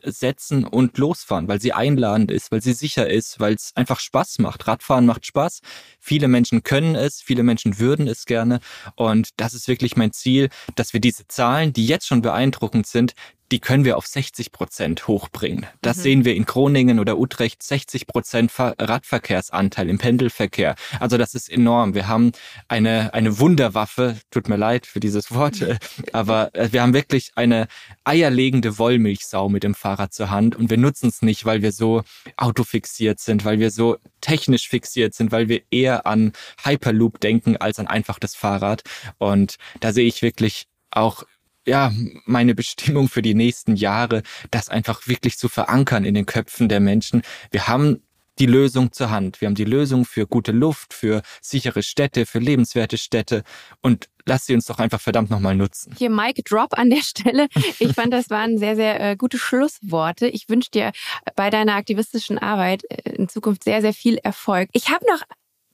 setzen 0.05 0.63
und 0.65 0.97
losfahren, 0.97 1.47
weil 1.47 1.61
sie 1.61 1.73
einladend 1.73 2.31
ist, 2.31 2.51
weil 2.51 2.61
sie 2.61 2.73
sicher 2.73 3.09
ist, 3.09 3.39
weil 3.39 3.53
es 3.53 3.71
einfach 3.75 3.99
Spaß 3.99 4.39
macht. 4.39 4.67
Radfahren 4.67 5.05
macht 5.05 5.25
Spaß. 5.25 5.61
Viele 5.99 6.27
Menschen 6.27 6.63
können 6.63 6.95
es, 6.95 7.21
viele 7.21 7.43
Menschen 7.43 7.79
würden 7.79 8.07
es 8.07 8.25
gerne. 8.25 8.59
Und 8.95 9.29
das 9.37 9.53
ist 9.53 9.67
wirklich 9.67 9.95
mein 9.95 10.11
Ziel, 10.11 10.49
dass 10.75 10.93
wir 10.93 10.99
diese 10.99 11.27
Zahlen, 11.27 11.73
die 11.73 11.85
jetzt 11.85 12.07
schon 12.07 12.21
beeindruckend 12.21 12.87
sind, 12.87 13.13
die 13.51 13.59
können 13.59 13.85
wir 13.85 13.97
auf 13.97 14.07
60 14.07 14.51
Prozent 14.51 15.07
hochbringen. 15.07 15.67
Das 15.81 15.97
mhm. 15.97 16.01
sehen 16.01 16.25
wir 16.25 16.35
in 16.35 16.45
Groningen 16.45 16.99
oder 16.99 17.17
Utrecht, 17.17 17.61
60 17.61 18.07
Prozent 18.07 18.51
Radverkehrsanteil 18.57 19.89
im 19.89 19.97
Pendelverkehr. 19.97 20.75
Also 20.99 21.17
das 21.17 21.33
ist 21.33 21.49
enorm. 21.49 21.93
Wir 21.93 22.07
haben 22.07 22.31
eine, 22.67 23.13
eine 23.13 23.39
Wunderwaffe, 23.39 24.17
tut 24.31 24.49
mir 24.49 24.57
leid 24.57 24.87
für 24.87 24.99
dieses 24.99 25.31
Wort, 25.31 25.61
äh, 25.61 25.77
aber 26.13 26.53
äh, 26.55 26.69
wir 26.71 26.81
haben 26.81 26.93
wirklich 26.93 27.31
eine 27.35 27.67
eierlegende 28.03 28.77
Wollmilchsau 28.77 29.49
mit 29.49 29.63
dem 29.63 29.75
Fahrrad 29.75 30.13
zur 30.13 30.29
Hand 30.29 30.55
und 30.55 30.69
wir 30.69 30.77
nutzen 30.77 31.09
es 31.09 31.21
nicht, 31.21 31.45
weil 31.45 31.61
wir 31.61 31.71
so 31.71 32.03
autofixiert 32.37 33.19
sind, 33.19 33.45
weil 33.45 33.59
wir 33.59 33.71
so 33.71 33.97
technisch 34.21 34.67
fixiert 34.67 35.13
sind, 35.13 35.31
weil 35.31 35.49
wir 35.49 35.61
eher 35.69 36.07
an 36.07 36.33
Hyperloop 36.63 37.19
denken 37.19 37.57
als 37.57 37.79
an 37.79 37.87
einfach 37.87 38.19
das 38.19 38.35
Fahrrad. 38.35 38.83
Und 39.17 39.57
da 39.79 39.93
sehe 39.93 40.07
ich 40.07 40.21
wirklich 40.21 40.65
auch 40.91 41.23
ja, 41.65 41.91
meine 42.25 42.55
Bestimmung 42.55 43.09
für 43.09 43.21
die 43.21 43.35
nächsten 43.35 43.75
Jahre, 43.75 44.23
das 44.51 44.69
einfach 44.69 45.07
wirklich 45.07 45.37
zu 45.37 45.49
verankern 45.49 46.05
in 46.05 46.13
den 46.13 46.25
Köpfen 46.25 46.69
der 46.69 46.79
Menschen. 46.79 47.21
Wir 47.51 47.67
haben 47.67 48.01
die 48.39 48.45
Lösung 48.45 48.91
zur 48.91 49.11
Hand. 49.11 49.41
Wir 49.41 49.47
haben 49.47 49.55
die 49.55 49.63
Lösung 49.63 50.05
für 50.05 50.25
gute 50.25 50.51
Luft, 50.51 50.93
für 50.93 51.21
sichere 51.41 51.83
Städte, 51.83 52.25
für 52.25 52.39
lebenswerte 52.39 52.97
Städte 52.97 53.43
und 53.81 54.09
lass 54.25 54.45
sie 54.45 54.53
uns 54.53 54.65
doch 54.65 54.79
einfach 54.79 55.01
verdammt 55.01 55.29
nochmal 55.29 55.55
nutzen. 55.55 55.93
Hier 55.97 56.09
Mike 56.09 56.41
Drop 56.43 56.77
an 56.77 56.89
der 56.89 57.03
Stelle. 57.03 57.47
Ich 57.79 57.93
fand, 57.93 58.13
das 58.13 58.29
waren 58.29 58.57
sehr, 58.57 58.75
sehr 58.75 58.99
äh, 58.99 59.15
gute 59.15 59.37
Schlussworte. 59.37 60.27
Ich 60.27 60.49
wünsche 60.49 60.71
dir 60.71 60.91
bei 61.35 61.49
deiner 61.49 61.75
aktivistischen 61.75 62.37
Arbeit 62.37 62.83
äh, 62.89 63.11
in 63.11 63.29
Zukunft 63.29 63.63
sehr, 63.63 63.81
sehr 63.81 63.93
viel 63.93 64.17
Erfolg. 64.17 64.69
Ich 64.73 64.89
habe 64.89 65.05
noch 65.05 65.21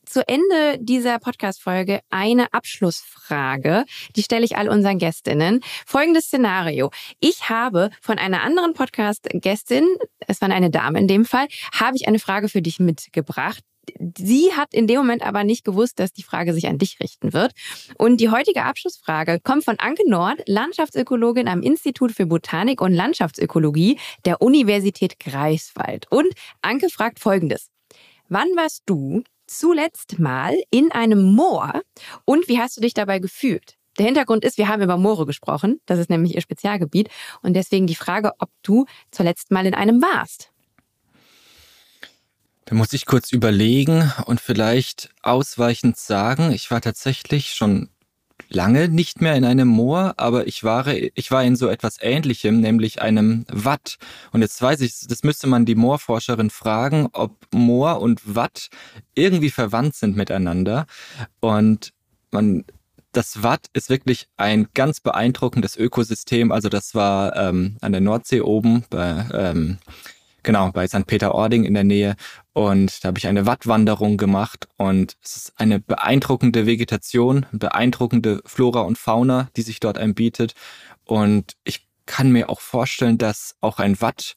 zu 0.10 0.28
Ende 0.28 0.80
dieser 0.80 1.20
Podcast-Folge 1.20 2.00
eine 2.10 2.52
Abschlussfrage. 2.52 3.86
Die 4.16 4.24
stelle 4.24 4.44
ich 4.44 4.58
all 4.58 4.68
unseren 4.68 4.98
Gästinnen. 4.98 5.62
Folgendes 5.86 6.26
Szenario. 6.26 6.90
Ich 7.20 7.50
habe 7.50 7.92
von 8.02 8.18
einer 8.18 8.42
anderen 8.42 8.74
Podcast-Gästin, 8.74 9.86
es 10.28 10.42
war 10.42 10.50
eine 10.50 10.72
Dame 10.72 11.00
in 11.00 11.08
dem 11.08 11.26
Fall, 11.26 11.48
habe 11.74 11.96
ich 11.96 12.08
eine 12.08 12.18
Frage 12.18 12.50
für 12.50 12.64
dich 12.64 12.80
mitgebracht. 12.80 13.64
Sie 14.18 14.52
hat 14.54 14.74
in 14.74 14.88
dem 14.88 14.98
Moment 14.98 15.24
aber 15.24 15.44
nicht 15.44 15.64
gewusst, 15.64 16.00
dass 16.00 16.12
die 16.12 16.24
Frage 16.24 16.54
sich 16.54 16.68
an 16.68 16.78
dich 16.78 17.00
richten 17.00 17.34
wird. 17.34 17.54
Und 17.98 18.18
die 18.18 18.30
heutige 18.30 18.64
Abschlussfrage 18.64 19.40
kommt 19.40 19.64
von 19.64 19.80
Anke 19.80 20.10
Nord, 20.10 20.42
Landschaftsökologin 20.48 21.48
am 21.48 21.62
Institut 21.62 22.12
für 22.12 22.26
Botanik 22.26 22.82
und 22.82 22.94
Landschaftsökologie 22.94 24.00
der 24.26 24.42
Universität 24.42 25.20
Greifswald. 25.20 26.08
Und 26.12 26.34
Anke 26.62 26.90
fragt 26.90 27.20
Folgendes. 27.20 27.70
Wann 28.28 28.48
warst 28.56 28.84
du 28.86 29.24
zuletzt 29.50 30.20
mal 30.20 30.56
in 30.72 30.92
einem 30.92 31.34
Moor 31.34 31.82
und 32.26 32.48
wie 32.48 32.60
hast 32.60 32.78
du 32.78 32.82
dich 32.82 32.94
dabei 32.94 33.20
gefühlt? 33.20 33.76
Der 33.98 34.06
Hintergrund 34.06 34.46
ist, 34.46 34.58
wir 34.58 34.70
haben 34.70 34.82
über 34.82 34.98
Moore 34.98 35.26
gesprochen. 35.26 35.82
Das 35.86 36.00
ist 36.00 36.10
nämlich 36.10 36.36
ihr 36.36 36.42
Spezialgebiet. 36.42 37.10
Und 37.42 37.54
deswegen 37.54 37.86
die 37.86 37.96
Frage, 37.96 38.32
ob 38.40 38.50
du 38.64 38.86
zuletzt 39.12 39.52
mal 39.52 39.66
in 39.66 39.74
einem 39.74 40.02
warst. 40.02 40.52
Da 42.64 42.76
muss 42.76 42.94
ich 42.94 43.06
kurz 43.06 43.34
überlegen 43.34 44.14
und 44.26 44.40
vielleicht 44.40 45.10
ausweichend 45.22 45.98
sagen, 45.98 46.52
ich 46.52 46.72
war 46.72 46.80
tatsächlich 46.80 47.54
schon 47.56 47.90
lange 48.48 48.88
nicht 48.88 49.22
mehr 49.22 49.36
in 49.36 49.46
einem 49.46 49.68
Moor, 49.68 50.14
aber 50.18 50.48
ich 50.48 50.64
war, 50.64 50.88
ich 50.88 51.32
war 51.32 51.44
in 51.44 51.56
so 51.56 51.68
etwas 51.68 51.98
ähnlichem, 52.02 52.62
nämlich 52.62 53.02
einem 53.02 53.46
Watt. 53.52 53.98
Und 54.32 54.42
jetzt 54.42 54.62
weiß 54.62 54.82
ich, 54.82 55.08
das 55.08 55.24
müsste 55.24 55.48
man 55.48 55.66
die 55.66 55.76
Moorforscherin 55.76 56.50
fragen, 56.50 57.10
ob 57.14 57.36
Moor 57.54 58.02
und 58.02 58.36
Watt 58.36 58.70
irgendwie 59.16 59.52
verwandt 59.52 59.96
sind 59.96 60.16
miteinander. 60.16 60.86
Und 61.40 61.94
man, 62.32 62.66
das 63.12 63.44
Watt 63.44 63.68
ist 63.74 63.90
wirklich 63.90 64.28
ein 64.38 64.68
ganz 64.74 65.00
beeindruckendes 65.00 65.76
Ökosystem. 65.76 66.52
Also 66.52 66.70
das 66.70 66.96
war 66.96 67.36
ähm, 67.36 67.78
an 67.82 67.92
der 67.92 68.02
Nordsee 68.02 68.42
oben 68.42 68.84
bei 68.90 69.26
ähm, 69.34 69.78
genau, 70.44 70.72
bei 70.72 70.88
St. 70.88 71.06
Peter-Ording 71.06 71.64
in 71.64 71.74
der 71.74 71.84
Nähe. 71.84 72.16
Und 72.54 73.04
da 73.04 73.08
habe 73.08 73.20
ich 73.20 73.28
eine 73.28 73.46
Wattwanderung 73.46 74.18
gemacht 74.18 74.68
und 74.78 75.16
es 75.24 75.36
ist 75.36 75.54
eine 75.58 75.80
beeindruckende 75.80 76.66
Vegetation, 76.66 77.46
beeindruckende 77.52 78.42
Flora 78.46 78.82
und 78.82 78.98
Fauna, 78.98 79.50
die 79.56 79.62
sich 79.62 79.80
dort 79.80 79.98
anbietet. 79.98 80.54
Und 81.06 81.54
ich 81.64 81.88
kann 82.06 82.32
mir 82.32 82.50
auch 82.50 82.60
vorstellen, 82.60 83.18
dass 83.18 83.56
auch 83.62 83.80
ein 83.80 84.02
Watt 84.02 84.36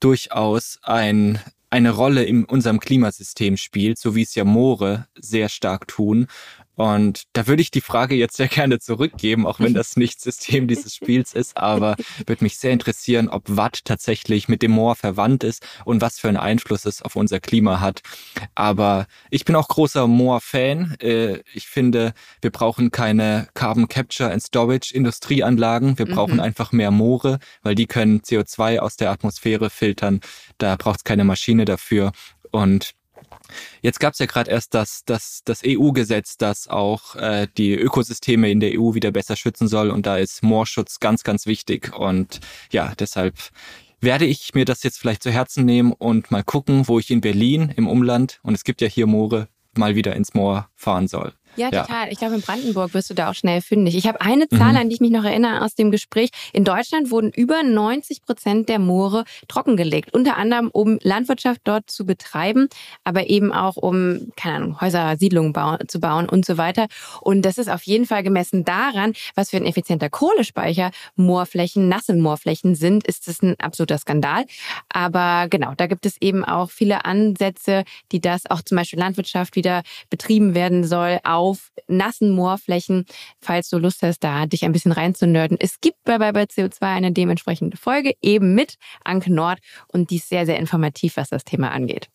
durchaus 0.00 0.78
ein, 0.82 1.40
eine 1.70 1.90
Rolle 1.90 2.24
in 2.24 2.44
unserem 2.44 2.78
Klimasystem 2.78 3.56
spielt, 3.56 3.98
so 3.98 4.14
wie 4.14 4.22
es 4.22 4.34
ja 4.34 4.44
Moore 4.44 5.06
sehr 5.14 5.48
stark 5.48 5.88
tun. 5.88 6.26
Und 6.76 7.24
da 7.32 7.46
würde 7.46 7.62
ich 7.62 7.70
die 7.70 7.80
Frage 7.80 8.14
jetzt 8.14 8.36
sehr 8.36 8.48
gerne 8.48 8.78
zurückgeben, 8.78 9.46
auch 9.46 9.60
wenn 9.60 9.72
das 9.74 9.96
nicht 9.96 10.20
System 10.20 10.68
dieses 10.68 10.94
Spiels 10.94 11.32
ist, 11.32 11.56
aber 11.56 11.96
würde 12.26 12.44
mich 12.44 12.58
sehr 12.58 12.72
interessieren, 12.72 13.28
ob 13.28 13.44
Watt 13.48 13.84
tatsächlich 13.84 14.48
mit 14.48 14.60
dem 14.60 14.72
Moor 14.72 14.94
verwandt 14.94 15.42
ist 15.42 15.66
und 15.86 16.02
was 16.02 16.20
für 16.20 16.28
einen 16.28 16.36
Einfluss 16.36 16.84
es 16.84 17.00
auf 17.00 17.16
unser 17.16 17.40
Klima 17.40 17.80
hat. 17.80 18.02
Aber 18.54 19.06
ich 19.30 19.46
bin 19.46 19.56
auch 19.56 19.68
großer 19.68 20.06
Moor-Fan. 20.06 20.96
Äh, 21.00 21.40
ich 21.54 21.66
finde, 21.66 22.12
wir 22.42 22.50
brauchen 22.50 22.90
keine 22.90 23.48
Carbon 23.54 23.88
Capture 23.88 24.30
and 24.30 24.42
Storage 24.42 24.94
Industrieanlagen. 24.94 25.98
Wir 25.98 26.06
brauchen 26.06 26.34
mhm. 26.34 26.40
einfach 26.40 26.72
mehr 26.72 26.90
Moore, 26.90 27.38
weil 27.62 27.74
die 27.74 27.86
können 27.86 28.20
CO2 28.20 28.80
aus 28.80 28.96
der 28.96 29.10
Atmosphäre 29.10 29.70
filtern. 29.70 30.20
Da 30.58 30.76
braucht 30.76 30.98
es 30.98 31.04
keine 31.04 31.24
Maschine 31.24 31.64
dafür. 31.64 32.12
Und 32.50 32.95
Jetzt 33.82 34.00
gab 34.00 34.12
es 34.12 34.18
ja 34.18 34.26
gerade 34.26 34.50
erst 34.50 34.74
das, 34.74 35.02
das, 35.06 35.40
das 35.44 35.62
EU-Gesetz, 35.64 36.36
das 36.36 36.68
auch 36.68 37.16
äh, 37.16 37.46
die 37.56 37.74
Ökosysteme 37.74 38.50
in 38.50 38.60
der 38.60 38.78
EU 38.78 38.94
wieder 38.94 39.10
besser 39.10 39.36
schützen 39.36 39.68
soll. 39.68 39.90
Und 39.90 40.06
da 40.06 40.16
ist 40.16 40.42
Moorschutz 40.42 41.00
ganz, 41.00 41.24
ganz 41.24 41.46
wichtig. 41.46 41.94
Und 41.96 42.40
ja, 42.70 42.92
deshalb 42.98 43.34
werde 44.00 44.26
ich 44.26 44.54
mir 44.54 44.64
das 44.64 44.82
jetzt 44.82 44.98
vielleicht 44.98 45.22
zu 45.22 45.30
Herzen 45.30 45.64
nehmen 45.64 45.92
und 45.92 46.30
mal 46.30 46.44
gucken, 46.44 46.88
wo 46.88 46.98
ich 46.98 47.10
in 47.10 47.20
Berlin 47.20 47.72
im 47.76 47.88
Umland, 47.88 48.40
und 48.42 48.54
es 48.54 48.64
gibt 48.64 48.80
ja 48.80 48.88
hier 48.88 49.06
Moore, 49.06 49.48
mal 49.76 49.94
wieder 49.94 50.16
ins 50.16 50.34
Moor 50.34 50.68
fahren 50.74 51.08
soll. 51.08 51.34
Ja, 51.56 51.70
total. 51.70 52.10
Ich 52.10 52.18
glaube, 52.18 52.34
in 52.34 52.42
Brandenburg 52.42 52.94
wirst 52.94 53.10
du 53.10 53.14
da 53.14 53.30
auch 53.30 53.34
schnell 53.34 53.60
fündig. 53.60 53.96
Ich 53.96 54.06
habe 54.06 54.20
eine 54.20 54.48
Zahl, 54.48 54.72
mhm. 54.72 54.78
an 54.78 54.88
die 54.88 54.94
ich 54.96 55.00
mich 55.00 55.10
noch 55.10 55.24
erinnere 55.24 55.62
aus 55.62 55.74
dem 55.74 55.90
Gespräch. 55.90 56.30
In 56.52 56.64
Deutschland 56.64 57.10
wurden 57.10 57.30
über 57.30 57.62
90 57.62 58.22
Prozent 58.22 58.68
der 58.68 58.78
Moore 58.78 59.24
trockengelegt. 59.48 60.12
Unter 60.12 60.36
anderem, 60.36 60.70
um 60.72 60.98
Landwirtschaft 61.02 61.62
dort 61.64 61.90
zu 61.90 62.04
betreiben, 62.04 62.68
aber 63.04 63.28
eben 63.28 63.52
auch, 63.52 63.76
um, 63.76 64.32
keine 64.36 64.56
Ahnung, 64.56 64.80
Häuser, 64.80 65.16
Siedlungen 65.16 65.52
bauen, 65.52 65.78
zu 65.88 66.00
bauen 66.00 66.28
und 66.28 66.44
so 66.44 66.58
weiter. 66.58 66.86
Und 67.20 67.42
das 67.42 67.58
ist 67.58 67.68
auf 67.68 67.82
jeden 67.84 68.06
Fall 68.06 68.22
gemessen 68.22 68.64
daran, 68.64 69.12
was 69.34 69.50
für 69.50 69.56
ein 69.56 69.66
effizienter 69.66 70.10
Kohlespeicher 70.10 70.90
Moorflächen, 71.16 71.88
nasse 71.88 72.14
Moorflächen 72.14 72.74
sind, 72.74 73.06
ist 73.06 73.28
das 73.28 73.42
ein 73.42 73.58
absoluter 73.60 73.98
Skandal. 73.98 74.44
Aber 74.88 75.48
genau, 75.48 75.72
da 75.76 75.86
gibt 75.86 76.06
es 76.06 76.16
eben 76.20 76.44
auch 76.44 76.70
viele 76.70 77.04
Ansätze, 77.04 77.84
die 78.12 78.20
das 78.20 78.50
auch 78.50 78.62
zum 78.62 78.76
Beispiel 78.76 78.98
Landwirtschaft 78.98 79.56
wieder 79.56 79.82
betrieben 80.10 80.54
werden 80.54 80.84
soll, 80.84 81.18
auch 81.24 81.45
auf 81.50 81.72
nassen 81.86 82.30
Moorflächen, 82.30 83.06
falls 83.40 83.68
du 83.70 83.78
Lust 83.78 84.02
hast, 84.02 84.20
da 84.20 84.46
dich 84.46 84.64
ein 84.64 84.72
bisschen 84.72 84.92
reinzunörden. 84.92 85.56
Es 85.60 85.80
gibt 85.80 86.02
bei 86.04 86.18
bei 86.18 86.30
CO2 86.30 86.80
eine 86.82 87.12
dementsprechende 87.12 87.76
Folge, 87.76 88.14
eben 88.22 88.54
mit 88.54 88.76
Anke 89.04 89.32
Nord 89.32 89.58
und 89.88 90.10
die 90.10 90.16
ist 90.16 90.28
sehr, 90.28 90.46
sehr 90.46 90.58
informativ, 90.58 91.16
was 91.16 91.28
das 91.28 91.44
Thema 91.44 91.70
angeht. 91.70 92.08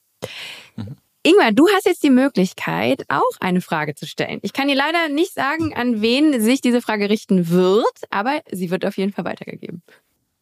Mhm. 0.76 0.98
Ingmar, 1.24 1.52
du 1.52 1.68
hast 1.76 1.86
jetzt 1.86 2.04
die 2.04 2.10
Möglichkeit, 2.10 3.06
auch 3.08 3.38
eine 3.40 3.62
Frage 3.62 3.94
zu 3.94 4.08
stellen. 4.08 4.40
Ich 4.42 4.54
kann 4.54 4.68
dir 4.68 4.76
leider 4.76 5.08
nicht 5.08 5.34
sagen, 5.34 5.74
an 5.74 6.02
wen 6.02 6.42
sich 6.42 6.62
diese 6.62 6.82
Frage 6.82 7.10
richten 7.10 7.50
wird, 7.50 7.86
aber 8.10 8.42
sie 8.52 8.72
wird 8.72 8.86
auf 8.86 8.98
jeden 8.98 9.14
Fall 9.14 9.26
weitergegeben. 9.26 9.84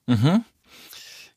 Mhm. 0.07 0.45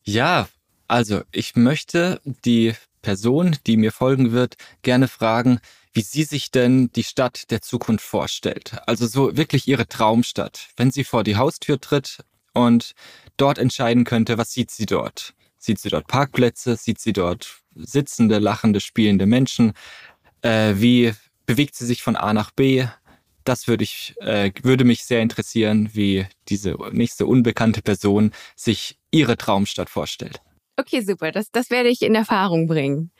Ja, 0.04 0.48
also 0.86 1.22
ich 1.32 1.56
möchte 1.56 2.20
die 2.44 2.74
Person, 3.02 3.56
die 3.66 3.76
mir 3.76 3.90
folgen 3.90 4.30
wird, 4.30 4.56
gerne 4.82 5.08
fragen, 5.08 5.58
wie 5.92 6.02
sie 6.02 6.24
sich 6.24 6.50
denn 6.50 6.90
die 6.92 7.04
Stadt 7.04 7.50
der 7.50 7.60
Zukunft 7.60 8.04
vorstellt. 8.04 8.76
Also 8.86 9.06
so 9.06 9.36
wirklich 9.36 9.68
ihre 9.68 9.86
Traumstadt. 9.86 10.68
Wenn 10.76 10.90
sie 10.90 11.04
vor 11.04 11.22
die 11.24 11.36
Haustür 11.36 11.80
tritt 11.80 12.24
und 12.54 12.92
dort 13.36 13.58
entscheiden 13.58 14.04
könnte, 14.04 14.38
was 14.38 14.52
sieht 14.52 14.70
sie 14.70 14.86
dort? 14.86 15.34
Sieht 15.58 15.78
sie 15.78 15.90
dort 15.90 16.08
Parkplätze? 16.08 16.76
Sieht 16.76 16.98
sie 16.98 17.12
dort 17.12 17.60
sitzende, 17.74 18.38
lachende, 18.38 18.80
spielende 18.80 19.26
Menschen? 19.26 19.74
Äh, 20.40 20.74
wie 20.76 21.12
bewegt 21.46 21.74
sie 21.76 21.86
sich 21.86 22.02
von 22.02 22.16
A 22.16 22.32
nach 22.32 22.50
B? 22.50 22.86
Das 23.44 23.68
würde 23.68 23.84
ich, 23.84 24.14
äh, 24.20 24.50
würde 24.62 24.84
mich 24.84 25.04
sehr 25.04 25.20
interessieren, 25.20 25.90
wie 25.92 26.26
diese 26.48 26.76
nächste 26.90 27.26
unbekannte 27.26 27.82
Person 27.82 28.32
sich 28.56 28.98
ihre 29.10 29.36
Traumstadt 29.36 29.90
vorstellt. 29.90 30.40
Okay, 30.76 31.02
super. 31.02 31.30
Das, 31.30 31.50
das 31.52 31.70
werde 31.70 31.90
ich 31.90 32.02
in 32.02 32.14
Erfahrung 32.14 32.66
bringen. 32.66 33.11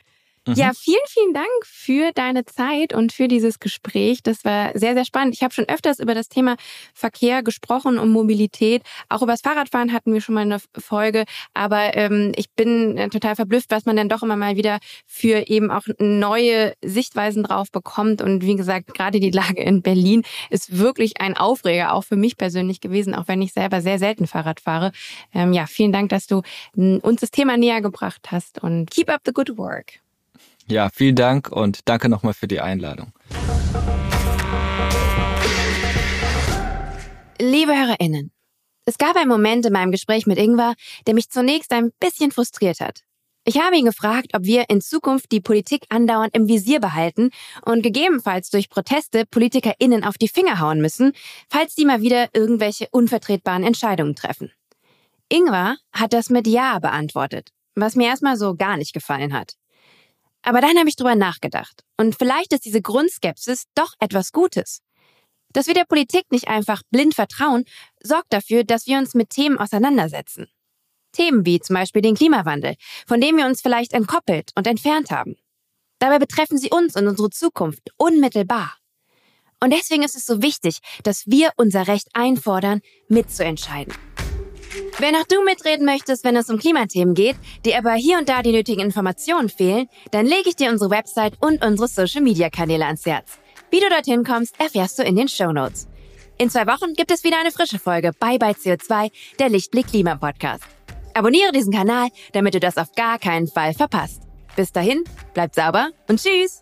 Mhm. 0.45 0.55
Ja, 0.55 0.71
vielen, 0.77 0.97
vielen 1.07 1.33
Dank 1.33 1.47
für 1.63 2.11
deine 2.13 2.43
Zeit 2.43 2.93
und 2.93 3.13
für 3.13 3.29
dieses 3.29 3.59
Gespräch. 3.59 4.23
Das 4.23 4.43
war 4.43 4.77
sehr, 4.77 4.93
sehr 4.93 5.05
spannend. 5.05 5.35
Ich 5.35 5.43
habe 5.43 5.53
schon 5.53 5.69
öfters 5.69 5.99
über 5.99 6.13
das 6.13 6.27
Thema 6.27 6.57
Verkehr 6.93 7.43
gesprochen 7.43 7.97
und 7.97 8.09
Mobilität. 8.11 8.83
Auch 9.07 9.21
über 9.21 9.31
das 9.31 9.41
Fahrradfahren 9.41 9.93
hatten 9.93 10.13
wir 10.13 10.19
schon 10.19 10.35
mal 10.35 10.41
eine 10.41 10.59
Folge. 10.77 11.23
Aber 11.53 11.95
ähm, 11.95 12.33
ich 12.35 12.51
bin 12.51 12.97
äh, 12.97 13.09
total 13.09 13.35
verblüfft, 13.35 13.71
was 13.71 13.85
man 13.85 13.95
dann 13.95 14.09
doch 14.09 14.21
immer 14.21 14.35
mal 14.35 14.57
wieder 14.57 14.79
für 15.05 15.47
eben 15.47 15.71
auch 15.71 15.83
neue 15.99 16.73
Sichtweisen 16.83 17.43
drauf 17.43 17.71
bekommt. 17.71 18.21
Und 18.21 18.43
wie 18.43 18.55
gesagt, 18.55 18.93
gerade 18.93 19.21
die 19.21 19.31
Lage 19.31 19.63
in 19.63 19.81
Berlin 19.81 20.23
ist 20.49 20.77
wirklich 20.77 21.21
ein 21.21 21.37
Aufreger, 21.37 21.93
auch 21.93 22.03
für 22.03 22.17
mich 22.17 22.37
persönlich 22.37 22.81
gewesen, 22.81 23.15
auch 23.15 23.29
wenn 23.29 23.41
ich 23.41 23.53
selber 23.53 23.79
sehr 23.79 23.97
selten 23.97 24.27
Fahrrad 24.27 24.59
fahre. 24.59 24.91
Ähm, 25.33 25.53
ja, 25.53 25.67
vielen 25.67 25.93
Dank, 25.93 26.09
dass 26.09 26.27
du 26.27 26.41
uns 26.75 27.21
das 27.21 27.31
Thema 27.31 27.55
näher 27.55 27.81
gebracht 27.81 28.27
hast 28.31 28.61
und 28.61 28.91
keep 28.91 29.09
up 29.09 29.21
the 29.25 29.31
good 29.31 29.57
work. 29.57 30.02
Ja, 30.67 30.89
vielen 30.89 31.15
Dank 31.15 31.51
und 31.51 31.79
danke 31.85 32.09
nochmal 32.09 32.33
für 32.33 32.47
die 32.47 32.61
Einladung. 32.61 33.11
Liebe 37.39 37.75
HörerInnen, 37.75 38.31
es 38.85 38.97
gab 38.97 39.15
einen 39.15 39.29
Moment 39.29 39.65
in 39.65 39.73
meinem 39.73 39.91
Gespräch 39.91 40.25
mit 40.25 40.37
Ingvar, 40.37 40.75
der 41.07 41.13
mich 41.13 41.29
zunächst 41.29 41.71
ein 41.71 41.91
bisschen 41.99 42.31
frustriert 42.31 42.79
hat. 42.79 43.01
Ich 43.45 43.59
habe 43.59 43.75
ihn 43.75 43.85
gefragt, 43.85 44.27
ob 44.33 44.43
wir 44.43 44.69
in 44.69 44.79
Zukunft 44.79 45.31
die 45.33 45.41
Politik 45.41 45.85
andauernd 45.89 46.33
im 46.33 46.47
Visier 46.47 46.79
behalten 46.79 47.31
und 47.65 47.81
gegebenenfalls 47.81 48.49
durch 48.49 48.69
Proteste 48.69 49.25
PolitikerInnen 49.25 50.05
auf 50.05 50.17
die 50.17 50.29
Finger 50.29 50.59
hauen 50.59 50.79
müssen, 50.79 51.11
falls 51.49 51.75
die 51.75 51.83
mal 51.83 52.01
wieder 52.01 52.29
irgendwelche 52.33 52.87
unvertretbaren 52.91 53.63
Entscheidungen 53.63 54.15
treffen. 54.15 54.51
Ingvar 55.27 55.75
hat 55.91 56.13
das 56.13 56.29
mit 56.29 56.47
Ja 56.47 56.79
beantwortet, 56.79 57.49
was 57.75 57.95
mir 57.95 58.07
erstmal 58.07 58.37
so 58.37 58.55
gar 58.55 58.77
nicht 58.77 58.93
gefallen 58.93 59.33
hat. 59.33 59.55
Aber 60.43 60.61
dann 60.61 60.77
habe 60.77 60.89
ich 60.89 60.95
drüber 60.95 61.15
nachgedacht. 61.15 61.83
Und 61.97 62.15
vielleicht 62.15 62.53
ist 62.53 62.65
diese 62.65 62.81
Grundskepsis 62.81 63.65
doch 63.75 63.93
etwas 63.99 64.31
Gutes. 64.31 64.81
Dass 65.53 65.67
wir 65.67 65.73
der 65.73 65.85
Politik 65.85 66.25
nicht 66.31 66.47
einfach 66.47 66.81
blind 66.91 67.15
vertrauen, 67.15 67.65
sorgt 68.01 68.33
dafür, 68.33 68.63
dass 68.63 68.87
wir 68.87 68.97
uns 68.97 69.13
mit 69.13 69.29
Themen 69.29 69.57
auseinandersetzen. 69.57 70.47
Themen 71.13 71.45
wie 71.45 71.59
zum 71.59 71.75
Beispiel 71.75 72.01
den 72.01 72.15
Klimawandel, 72.15 72.75
von 73.07 73.21
dem 73.21 73.37
wir 73.37 73.45
uns 73.45 73.61
vielleicht 73.61 73.93
entkoppelt 73.93 74.51
und 74.55 74.67
entfernt 74.67 75.11
haben. 75.11 75.35
Dabei 75.99 76.19
betreffen 76.19 76.57
sie 76.57 76.69
uns 76.69 76.95
und 76.95 77.07
unsere 77.07 77.29
Zukunft 77.29 77.91
unmittelbar. 77.97 78.75
Und 79.61 79.71
deswegen 79.71 80.03
ist 80.03 80.15
es 80.15 80.25
so 80.25 80.41
wichtig, 80.41 80.79
dass 81.03 81.25
wir 81.27 81.51
unser 81.55 81.87
Recht 81.87 82.09
einfordern, 82.13 82.81
mitzuentscheiden. 83.07 83.93
Wenn 84.99 85.15
auch 85.15 85.25
du 85.27 85.43
mitreden 85.43 85.85
möchtest, 85.85 86.23
wenn 86.23 86.35
es 86.35 86.49
um 86.49 86.59
Klimathemen 86.59 87.15
geht, 87.15 87.35
dir 87.65 87.77
aber 87.77 87.93
hier 87.93 88.19
und 88.19 88.29
da 88.29 88.41
die 88.41 88.51
nötigen 88.51 88.81
Informationen 88.81 89.49
fehlen, 89.49 89.87
dann 90.11 90.25
lege 90.25 90.49
ich 90.49 90.55
dir 90.55 90.69
unsere 90.69 90.91
Website 90.91 91.33
und 91.41 91.63
unsere 91.65 91.87
Social-Media-Kanäle 91.87 92.85
ans 92.85 93.05
Herz. 93.05 93.39
Wie 93.71 93.79
du 93.79 93.89
dorthin 93.89 94.23
kommst, 94.23 94.59
erfährst 94.59 94.99
du 94.99 95.03
in 95.03 95.15
den 95.15 95.27
Show 95.27 95.51
Notes. 95.51 95.87
In 96.37 96.49
zwei 96.49 96.67
Wochen 96.67 96.93
gibt 96.93 97.11
es 97.11 97.23
wieder 97.23 97.39
eine 97.39 97.51
frische 97.51 97.79
Folge 97.79 98.11
Bye 98.19 98.37
Bye 98.37 98.53
CO2, 98.53 99.11
der 99.39 99.49
Lichtblick 99.49 99.87
Klima 99.87 100.15
Podcast. 100.15 100.63
Abonniere 101.15 101.51
diesen 101.51 101.73
Kanal, 101.73 102.09
damit 102.33 102.53
du 102.53 102.59
das 102.59 102.77
auf 102.77 102.91
gar 102.95 103.19
keinen 103.19 103.47
Fall 103.47 103.73
verpasst. 103.73 104.21
Bis 104.55 104.71
dahin, 104.71 105.03
bleibt 105.33 105.55
sauber 105.55 105.89
und 106.07 106.21
tschüss! 106.21 106.61